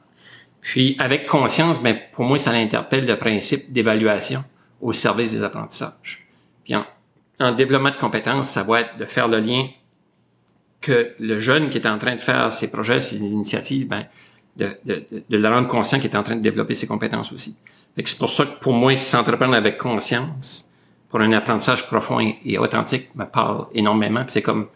Puis 0.62 0.96
avec 0.98 1.26
conscience, 1.26 1.80
ben 1.80 1.96
pour 2.12 2.24
moi 2.24 2.38
ça 2.38 2.50
interpelle 2.50 3.06
le 3.06 3.16
principe 3.16 3.72
d'évaluation 3.72 4.42
au 4.80 4.92
service 4.92 5.32
des 5.32 5.42
apprentissages. 5.42 6.26
Puis 6.64 6.74
en, 7.40 7.52
développement 7.52 7.90
de 7.90 7.96
compétences, 7.96 8.50
ça 8.50 8.62
va 8.62 8.82
être 8.82 8.96
de 8.96 9.04
faire 9.04 9.28
le 9.28 9.40
lien 9.40 9.68
que 10.80 11.12
le 11.18 11.40
jeune 11.40 11.70
qui 11.70 11.78
est 11.78 11.86
en 11.86 11.98
train 11.98 12.14
de 12.14 12.20
faire 12.20 12.52
ses 12.52 12.70
projets, 12.70 13.00
ses 13.00 13.16
initiatives, 13.16 13.88
ben 13.88 14.06
de, 14.56 14.70
de, 14.84 15.04
de, 15.10 15.36
le 15.36 15.48
rendre 15.48 15.68
conscient 15.68 15.98
qu'il 15.98 16.10
est 16.10 16.16
en 16.16 16.22
train 16.22 16.36
de 16.36 16.40
développer 16.40 16.74
ses 16.74 16.86
compétences 16.86 17.32
aussi. 17.32 17.56
C'est 17.96 18.18
pour 18.18 18.30
ça 18.30 18.44
que 18.44 18.58
pour 18.60 18.72
moi, 18.72 18.94
s'entreprendre 18.96 19.54
avec 19.54 19.78
conscience, 19.78 20.66
pour 21.08 21.20
un 21.20 21.32
apprentissage 21.32 21.86
profond 21.86 22.20
et, 22.20 22.58
authentique 22.58 23.14
me 23.14 23.24
parle 23.24 23.66
énormément. 23.74 24.24
C'est 24.28 24.42
comme 24.42 24.66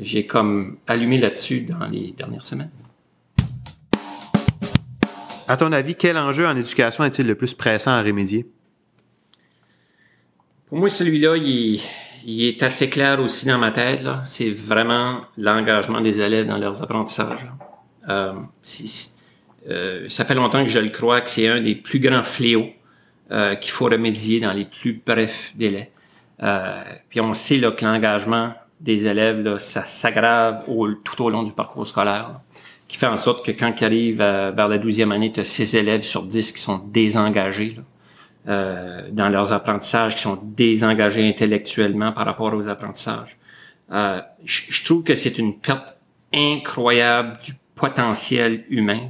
j'ai 0.00 0.26
comme 0.26 0.78
allumé 0.86 1.18
là-dessus 1.18 1.62
dans 1.62 1.86
les 1.86 2.12
dernières 2.16 2.44
semaines. 2.44 2.70
À 5.46 5.56
ton 5.56 5.72
avis, 5.72 5.94
quel 5.94 6.18
enjeu 6.18 6.46
en 6.46 6.56
éducation 6.56 7.04
est-il 7.04 7.26
le 7.26 7.34
plus 7.34 7.54
pressant 7.54 7.92
à 7.92 8.02
remédier? 8.02 8.46
Pour 10.68 10.78
moi, 10.78 10.90
celui-là, 10.90 11.36
il, 11.36 11.80
est 12.26 12.62
assez 12.62 12.90
clair 12.90 13.20
aussi 13.20 13.46
dans 13.46 13.56
ma 13.58 13.72
tête. 13.72 14.02
C'est 14.24 14.50
vraiment 14.50 15.22
l'engagement 15.38 16.02
des 16.02 16.20
élèves 16.20 16.46
dans 16.46 16.58
leurs 16.58 16.82
apprentissages. 16.82 17.46
Euh, 18.10 18.34
euh, 19.70 20.06
ça 20.08 20.26
fait 20.26 20.34
longtemps 20.34 20.62
que 20.62 20.70
je 20.70 20.78
le 20.78 20.90
crois 20.90 21.22
que 21.22 21.30
c'est 21.30 21.48
un 21.48 21.62
des 21.62 21.74
plus 21.74 22.00
grands 22.00 22.22
fléaux 22.22 22.68
euh, 23.30 23.54
qu'il 23.54 23.72
faut 23.72 23.86
remédier 23.86 24.40
dans 24.40 24.52
les 24.52 24.66
plus 24.66 25.00
brefs 25.04 25.52
délais. 25.56 25.90
Puis 27.08 27.20
on 27.20 27.32
sait 27.32 27.56
là, 27.56 27.70
que 27.70 27.84
l'engagement 27.84 28.52
des 28.78 29.06
élèves, 29.06 29.40
là, 29.40 29.58
ça 29.58 29.86
s'aggrave 29.86 30.64
tout 31.02 31.22
au 31.24 31.30
long 31.30 31.44
du 31.44 31.52
parcours 31.52 31.86
scolaire, 31.86 32.40
qui 32.88 32.98
fait 32.98 33.06
en 33.06 33.16
sorte 33.16 33.44
que 33.44 33.52
quand 33.52 33.72
ils 33.80 33.84
arrivent 33.84 34.18
vers 34.18 34.68
la 34.68 34.78
douzième 34.78 35.12
année, 35.12 35.32
tu 35.32 35.40
as 35.40 35.44
6 35.44 35.74
élèves 35.76 36.02
sur 36.02 36.24
10 36.24 36.52
qui 36.52 36.60
sont 36.60 36.78
désengagés 36.78 37.76
euh, 38.48 39.08
dans 39.10 39.28
leurs 39.28 39.52
apprentissages, 39.52 40.14
qui 40.16 40.22
sont 40.22 40.40
désengagés 40.42 41.28
intellectuellement 41.28 42.12
par 42.12 42.24
rapport 42.26 42.54
aux 42.54 42.68
apprentissages. 42.68 43.36
Euh, 43.92 44.20
je 44.44 44.84
trouve 44.84 45.02
que 45.04 45.14
c'est 45.14 45.38
une 45.38 45.58
perte 45.58 45.96
incroyable 46.32 47.38
du 47.44 47.52
potentiel 47.74 48.64
humain 48.68 49.08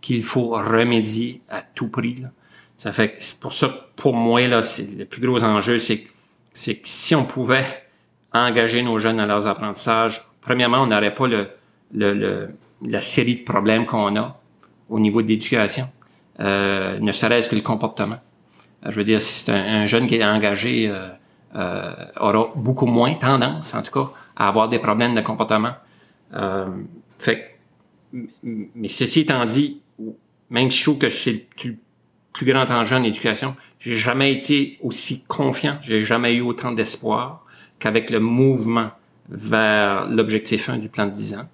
qu'il 0.00 0.22
faut 0.22 0.50
remédier 0.50 1.42
à 1.48 1.62
tout 1.62 1.88
prix. 1.88 2.16
Là. 2.22 2.28
Ça 2.76 2.92
fait 2.92 3.16
c'est 3.20 3.38
pour 3.38 3.52
ça 3.52 3.68
que 3.68 3.74
pour 3.96 4.14
moi, 4.14 4.46
là, 4.46 4.62
c'est 4.62 4.96
le 4.96 5.04
plus 5.04 5.20
gros 5.20 5.44
enjeu, 5.44 5.78
c'est 5.78 6.06
c'est 6.52 6.76
que 6.76 6.88
si 6.88 7.14
on 7.14 7.24
pouvait 7.24 7.64
engager 8.32 8.82
nos 8.82 8.98
jeunes 8.98 9.18
dans 9.18 9.26
leurs 9.26 9.46
apprentissages, 9.46 10.22
premièrement, 10.40 10.82
on 10.82 10.86
n'aurait 10.86 11.14
pas 11.14 11.26
le, 11.26 11.48
le, 11.92 12.48
la 12.86 13.00
série 13.00 13.36
de 13.36 13.44
problèmes 13.44 13.86
qu'on 13.86 14.16
a 14.16 14.40
au 14.88 14.98
niveau 14.98 15.22
de 15.22 15.28
l'éducation, 15.28 15.88
euh, 16.40 16.98
ne 16.98 17.12
serait-ce 17.12 17.48
que 17.48 17.54
le 17.54 17.62
comportement. 17.62 18.18
Je 18.88 18.96
veux 18.96 19.04
dire, 19.04 19.20
si 19.20 19.44
c'est 19.44 19.52
un, 19.52 19.86
jeune 19.86 20.06
qui 20.06 20.16
est 20.16 20.24
engagé, 20.24 20.88
euh, 20.88 21.08
euh, 21.54 21.92
aura 22.18 22.46
beaucoup 22.56 22.86
moins 22.86 23.14
tendance, 23.14 23.74
en 23.74 23.82
tout 23.82 23.92
cas, 23.92 24.12
à 24.36 24.48
avoir 24.48 24.68
des 24.68 24.78
problèmes 24.78 25.14
de 25.14 25.20
comportement. 25.20 25.74
Euh, 26.34 26.66
fait 27.18 27.58
mais 28.42 28.88
ceci 28.88 29.20
étant 29.20 29.44
dit, 29.46 29.80
même 30.48 30.70
si 30.70 30.78
je 30.78 30.84
trouve 30.84 30.98
que 30.98 31.08
c'est 31.08 31.46
le 31.64 31.76
plus 32.32 32.46
grand 32.46 32.70
enjeu 32.70 32.96
en 32.96 33.02
éducation. 33.02 33.56
J'ai 33.78 33.96
jamais 33.96 34.32
été 34.32 34.78
aussi 34.82 35.24
confiant, 35.26 35.78
j'ai 35.80 36.02
jamais 36.02 36.34
eu 36.34 36.40
autant 36.40 36.72
d'espoir 36.72 37.44
qu'avec 37.78 38.10
le 38.10 38.20
mouvement 38.20 38.90
vers 39.28 40.06
l'objectif 40.08 40.68
1 40.68 40.78
du 40.78 40.88
plan 40.88 41.06
de 41.06 41.12
10 41.12 41.34
ans, 41.34 41.48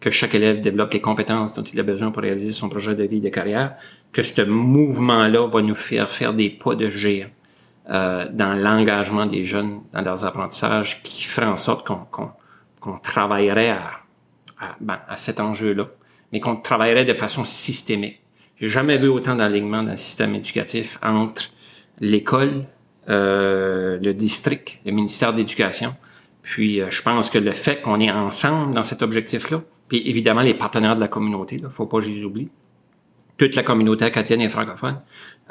que 0.00 0.10
chaque 0.10 0.34
élève 0.34 0.60
développe 0.60 0.92
les 0.92 1.00
compétences 1.00 1.52
dont 1.52 1.62
il 1.62 1.78
a 1.78 1.82
besoin 1.82 2.10
pour 2.10 2.22
réaliser 2.22 2.52
son 2.52 2.68
projet 2.68 2.94
de 2.94 3.04
vie 3.04 3.18
et 3.18 3.20
de 3.20 3.28
carrière, 3.28 3.76
que 4.12 4.22
ce 4.22 4.42
mouvement-là 4.42 5.46
va 5.46 5.62
nous 5.62 5.74
faire 5.74 6.10
faire 6.10 6.34
des 6.34 6.50
pas 6.50 6.74
de 6.74 6.90
géant 6.90 7.28
euh, 7.90 8.28
dans 8.30 8.54
l'engagement 8.54 9.26
des 9.26 9.44
jeunes 9.44 9.80
dans 9.92 10.02
leurs 10.02 10.24
apprentissages 10.24 11.02
qui 11.02 11.24
ferait 11.24 11.46
en 11.46 11.56
sorte 11.56 11.86
qu'on 11.86 12.98
travaillerait 12.98 13.70
à, 13.70 14.02
ben, 14.80 14.98
à 15.08 15.16
cet 15.16 15.40
enjeu-là, 15.40 15.88
mais 16.32 16.40
qu'on 16.40 16.56
travaillerait 16.56 17.04
de 17.04 17.14
façon 17.14 17.44
systémique 17.44 18.22
j'ai 18.62 18.68
jamais 18.68 18.96
vu 18.96 19.08
autant 19.08 19.34
d'alignement 19.34 19.82
dans 19.82 19.90
le 19.90 19.96
système 19.96 20.36
éducatif 20.36 20.96
entre 21.02 21.50
l'école, 21.98 22.64
euh, 23.08 23.98
le 24.00 24.14
district, 24.14 24.78
le 24.86 24.92
ministère 24.92 25.34
d'éducation. 25.34 25.96
Puis 26.42 26.80
euh, 26.80 26.86
je 26.88 27.02
pense 27.02 27.28
que 27.28 27.38
le 27.38 27.50
fait 27.50 27.82
qu'on 27.82 27.98
est 27.98 28.12
ensemble 28.12 28.72
dans 28.72 28.84
cet 28.84 29.02
objectif-là, 29.02 29.62
puis 29.88 30.08
évidemment 30.08 30.42
les 30.42 30.54
partenaires 30.54 30.94
de 30.94 31.00
la 31.00 31.08
communauté, 31.08 31.56
il 31.60 31.68
faut 31.70 31.86
pas 31.86 31.98
que 31.98 32.04
je 32.04 32.10
les 32.10 32.24
oublie, 32.24 32.50
toute 33.36 33.56
la 33.56 33.62
communauté 33.62 34.04
acadienne 34.04 34.40
et 34.40 34.48
francophone, 34.48 34.98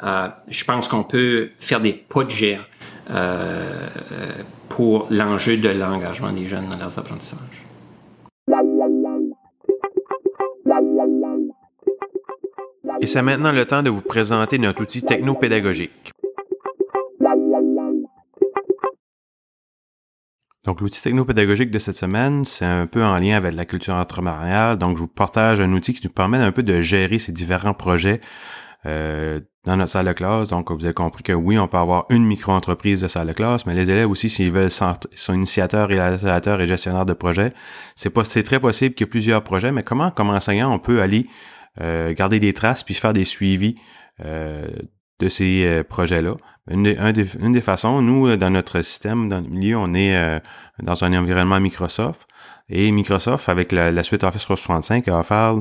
euh, 0.02 0.28
je 0.48 0.64
pense 0.64 0.88
qu'on 0.88 1.04
peut 1.04 1.50
faire 1.58 1.80
des 1.80 1.92
pas 1.92 2.24
de 2.24 2.30
géant 2.30 2.62
euh, 3.10 3.88
pour 4.68 5.06
l'enjeu 5.10 5.56
de 5.56 5.68
l'engagement 5.68 6.32
des 6.32 6.46
jeunes 6.46 6.68
dans 6.68 6.78
leurs 6.78 6.98
apprentissages. 6.98 7.66
Et 13.00 13.06
c'est 13.06 13.22
maintenant 13.22 13.52
le 13.52 13.64
temps 13.66 13.82
de 13.82 13.90
vous 13.90 14.02
présenter 14.02 14.58
notre 14.58 14.82
outil 14.82 15.02
technopédagogique. 15.02 16.11
Donc, 20.64 20.80
l'outil 20.80 21.02
technopédagogique 21.02 21.70
de 21.70 21.78
cette 21.78 21.96
semaine, 21.96 22.44
c'est 22.44 22.64
un 22.64 22.86
peu 22.86 23.02
en 23.04 23.18
lien 23.18 23.36
avec 23.36 23.54
la 23.54 23.64
culture 23.64 23.94
entrepreneuriale. 23.94 24.78
Donc, 24.78 24.96
je 24.96 25.02
vous 25.02 25.08
partage 25.08 25.60
un 25.60 25.72
outil 25.72 25.92
qui 25.92 26.06
nous 26.06 26.12
permet 26.12 26.38
un 26.38 26.52
peu 26.52 26.62
de 26.62 26.80
gérer 26.80 27.18
ces 27.18 27.32
différents 27.32 27.74
projets 27.74 28.20
euh, 28.86 29.40
dans 29.64 29.76
notre 29.76 29.90
salle 29.90 30.06
de 30.06 30.12
classe. 30.12 30.48
Donc, 30.48 30.70
vous 30.70 30.84
avez 30.84 30.94
compris 30.94 31.24
que 31.24 31.32
oui, 31.32 31.58
on 31.58 31.66
peut 31.66 31.78
avoir 31.78 32.06
une 32.10 32.24
micro-entreprise 32.24 33.00
de 33.00 33.08
salle 33.08 33.28
de 33.28 33.32
classe, 33.32 33.66
mais 33.66 33.74
les 33.74 33.90
élèves 33.90 34.10
aussi, 34.10 34.28
s'ils 34.28 34.52
veulent 34.52 34.70
sont 34.70 35.34
initiateurs, 35.34 35.88
réalisateurs 35.88 36.60
et 36.60 36.66
gestionnaires 36.66 37.06
de 37.06 37.12
projets, 37.12 37.52
c'est 37.96 38.42
très 38.44 38.60
possible 38.60 38.94
qu'il 38.94 39.04
y 39.04 39.08
ait 39.08 39.10
plusieurs 39.10 39.42
projets. 39.42 39.72
Mais 39.72 39.82
comment, 39.82 40.10
comme 40.12 40.30
enseignant, 40.30 40.72
on 40.72 40.78
peut 40.78 41.02
aller 41.02 41.26
euh, 41.80 42.14
garder 42.14 42.38
des 42.38 42.52
traces 42.52 42.84
puis 42.84 42.94
faire 42.94 43.12
des 43.12 43.24
suivis 43.24 43.76
euh, 44.24 44.68
de 45.18 45.28
ces 45.28 45.64
euh, 45.64 45.82
projets-là? 45.82 46.36
Une, 46.70 46.84
des, 47.52 47.60
façons, 47.60 48.02
nous, 48.02 48.36
dans 48.36 48.50
notre 48.50 48.82
système, 48.82 49.28
dans 49.28 49.40
le 49.40 49.48
milieu, 49.48 49.78
on 49.78 49.94
est 49.94 50.40
dans 50.80 51.04
un 51.04 51.12
environnement 51.12 51.58
Microsoft. 51.58 52.28
Et 52.68 52.92
Microsoft, 52.92 53.48
avec 53.48 53.72
la, 53.72 54.02
suite 54.04 54.22
Office 54.22 54.42
365, 54.42 55.08
a 55.08 55.18
offert 55.18 55.56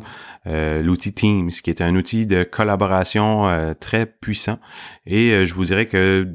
l'outil 0.45 1.11
Teams, 1.11 1.49
qui 1.49 1.71
est 1.71 1.81
un 1.81 1.95
outil 1.95 2.27
de 2.27 2.43
collaboration 2.43 3.75
très 3.79 4.05
puissant. 4.05 4.59
Et 5.07 5.43
je 5.43 5.53
vous 5.55 5.65
dirais 5.65 5.87
que 5.87 6.27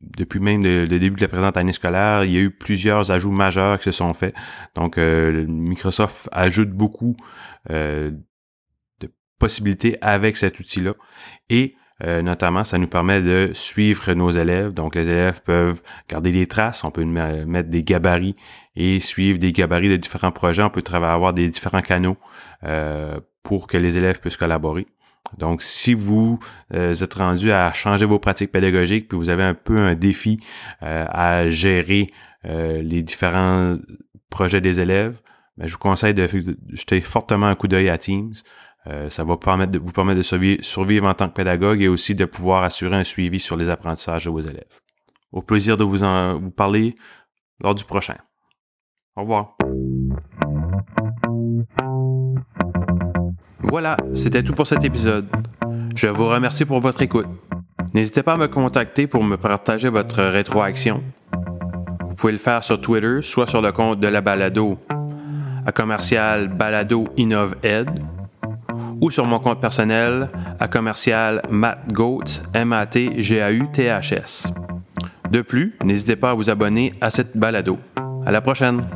depuis 0.00 0.40
même 0.40 0.62
le, 0.62 0.86
début 0.86 1.16
de 1.16 1.20
la 1.20 1.28
présente 1.28 1.58
année 1.58 1.74
scolaire, 1.74 2.24
il 2.24 2.32
y 2.32 2.38
a 2.38 2.40
eu 2.40 2.50
plusieurs 2.50 3.10
ajouts 3.10 3.30
majeurs 3.30 3.78
qui 3.78 3.84
se 3.84 3.92
sont 3.92 4.14
faits. 4.14 4.34
Donc, 4.74 4.96
Microsoft 4.96 6.30
ajoute 6.32 6.70
beaucoup 6.70 7.14
possibilités 9.38 9.98
avec 10.00 10.38
cet 10.38 10.58
outil-là. 10.58 10.94
Et 11.50 11.74
euh, 12.02 12.22
notamment, 12.22 12.64
ça 12.64 12.78
nous 12.78 12.88
permet 12.88 13.22
de 13.22 13.50
suivre 13.54 14.12
nos 14.14 14.30
élèves. 14.30 14.72
Donc, 14.72 14.96
les 14.96 15.08
élèves 15.08 15.40
peuvent 15.42 15.80
garder 16.08 16.32
des 16.32 16.46
traces, 16.46 16.82
on 16.84 16.90
peut 16.90 17.04
mettre 17.04 17.68
des 17.68 17.84
gabarits 17.84 18.34
et 18.74 18.98
suivre 18.98 19.38
des 19.38 19.52
gabarits 19.52 19.88
de 19.88 19.96
différents 19.96 20.32
projets. 20.32 20.62
On 20.62 20.70
peut 20.70 20.82
avoir 20.92 21.32
des 21.32 21.48
différents 21.48 21.82
canaux 21.82 22.16
euh, 22.64 23.18
pour 23.42 23.66
que 23.66 23.76
les 23.76 23.96
élèves 23.96 24.20
puissent 24.20 24.36
collaborer. 24.36 24.86
Donc, 25.38 25.62
si 25.62 25.94
vous 25.94 26.38
euh, 26.74 26.94
êtes 26.94 27.14
rendu 27.14 27.52
à 27.52 27.72
changer 27.72 28.06
vos 28.06 28.18
pratiques 28.18 28.52
pédagogiques, 28.52 29.08
puis 29.08 29.16
vous 29.16 29.30
avez 29.30 29.44
un 29.44 29.54
peu 29.54 29.78
un 29.78 29.94
défi 29.94 30.40
à 30.80 31.48
gérer 31.48 32.10
les 32.44 33.02
différents 33.02 33.72
projets 34.28 34.60
des 34.60 34.80
élèves, 34.80 35.16
ben, 35.56 35.66
je 35.66 35.72
vous 35.72 35.78
conseille 35.78 36.14
de, 36.14 36.28
jeter 36.72 37.00
fortement 37.00 37.46
un 37.46 37.54
coup 37.54 37.68
d'œil 37.68 37.88
à 37.88 37.98
Teams. 37.98 38.34
Ça 38.86 39.24
va 39.24 39.32
vous 39.32 39.38
permettre 39.38 39.72
de 39.72 40.22
survivre, 40.62 41.06
en 41.06 41.14
tant 41.14 41.28
que 41.28 41.34
pédagogue 41.34 41.80
et 41.80 41.88
aussi 41.88 42.14
de 42.14 42.24
pouvoir 42.24 42.62
assurer 42.62 42.96
un 42.96 43.04
suivi 43.04 43.40
sur 43.40 43.56
les 43.56 43.70
apprentissages 43.70 44.26
de 44.26 44.30
vos 44.30 44.40
élèves. 44.40 44.80
Au 45.32 45.42
plaisir 45.42 45.76
de 45.76 45.84
vous 45.84 46.04
en 46.04 46.38
vous 46.38 46.50
parler 46.50 46.94
lors 47.60 47.74
du 47.74 47.84
prochain. 47.84 48.16
Au 49.16 49.22
revoir. 49.22 49.56
Voilà, 53.60 53.96
c'était 54.14 54.42
tout 54.42 54.52
pour 54.52 54.66
cet 54.66 54.84
épisode. 54.84 55.26
Je 55.96 56.08
vous 56.08 56.28
remercie 56.28 56.64
pour 56.64 56.80
votre 56.80 57.02
écoute. 57.02 57.26
N'hésitez 57.94 58.22
pas 58.22 58.34
à 58.34 58.36
me 58.36 58.48
contacter 58.48 59.06
pour 59.06 59.24
me 59.24 59.36
partager 59.36 59.88
votre 59.88 60.22
rétroaction. 60.22 61.02
Vous 62.08 62.14
pouvez 62.16 62.32
le 62.32 62.38
faire 62.38 62.62
sur 62.62 62.80
Twitter, 62.80 63.22
soit 63.22 63.46
sur 63.46 63.62
le 63.62 63.72
compte 63.72 64.00
de 64.00 64.08
la 64.08 64.20
balado 64.20 64.78
à 65.66 65.72
commercial 65.72 66.48
balado 66.48 67.08
ed 67.16 67.88
ou 69.00 69.10
sur 69.10 69.26
mon 69.26 69.38
compte 69.38 69.60
personnel 69.60 70.28
à 70.60 70.68
commercial 70.68 71.42
mattgautz 71.50 72.42
m 72.54 72.72
a 72.72 72.86
t 72.86 73.22
g 73.22 73.40
a 73.40 73.50
u 73.50 73.68
t 73.72 73.88
h 73.88 74.12
s. 74.14 74.46
De 75.30 75.42
plus, 75.42 75.72
n'hésitez 75.84 76.16
pas 76.16 76.30
à 76.30 76.34
vous 76.34 76.50
abonner 76.50 76.94
à 77.00 77.10
cette 77.10 77.36
balado. 77.36 77.78
À 78.26 78.30
la 78.30 78.40
prochaine! 78.40 78.86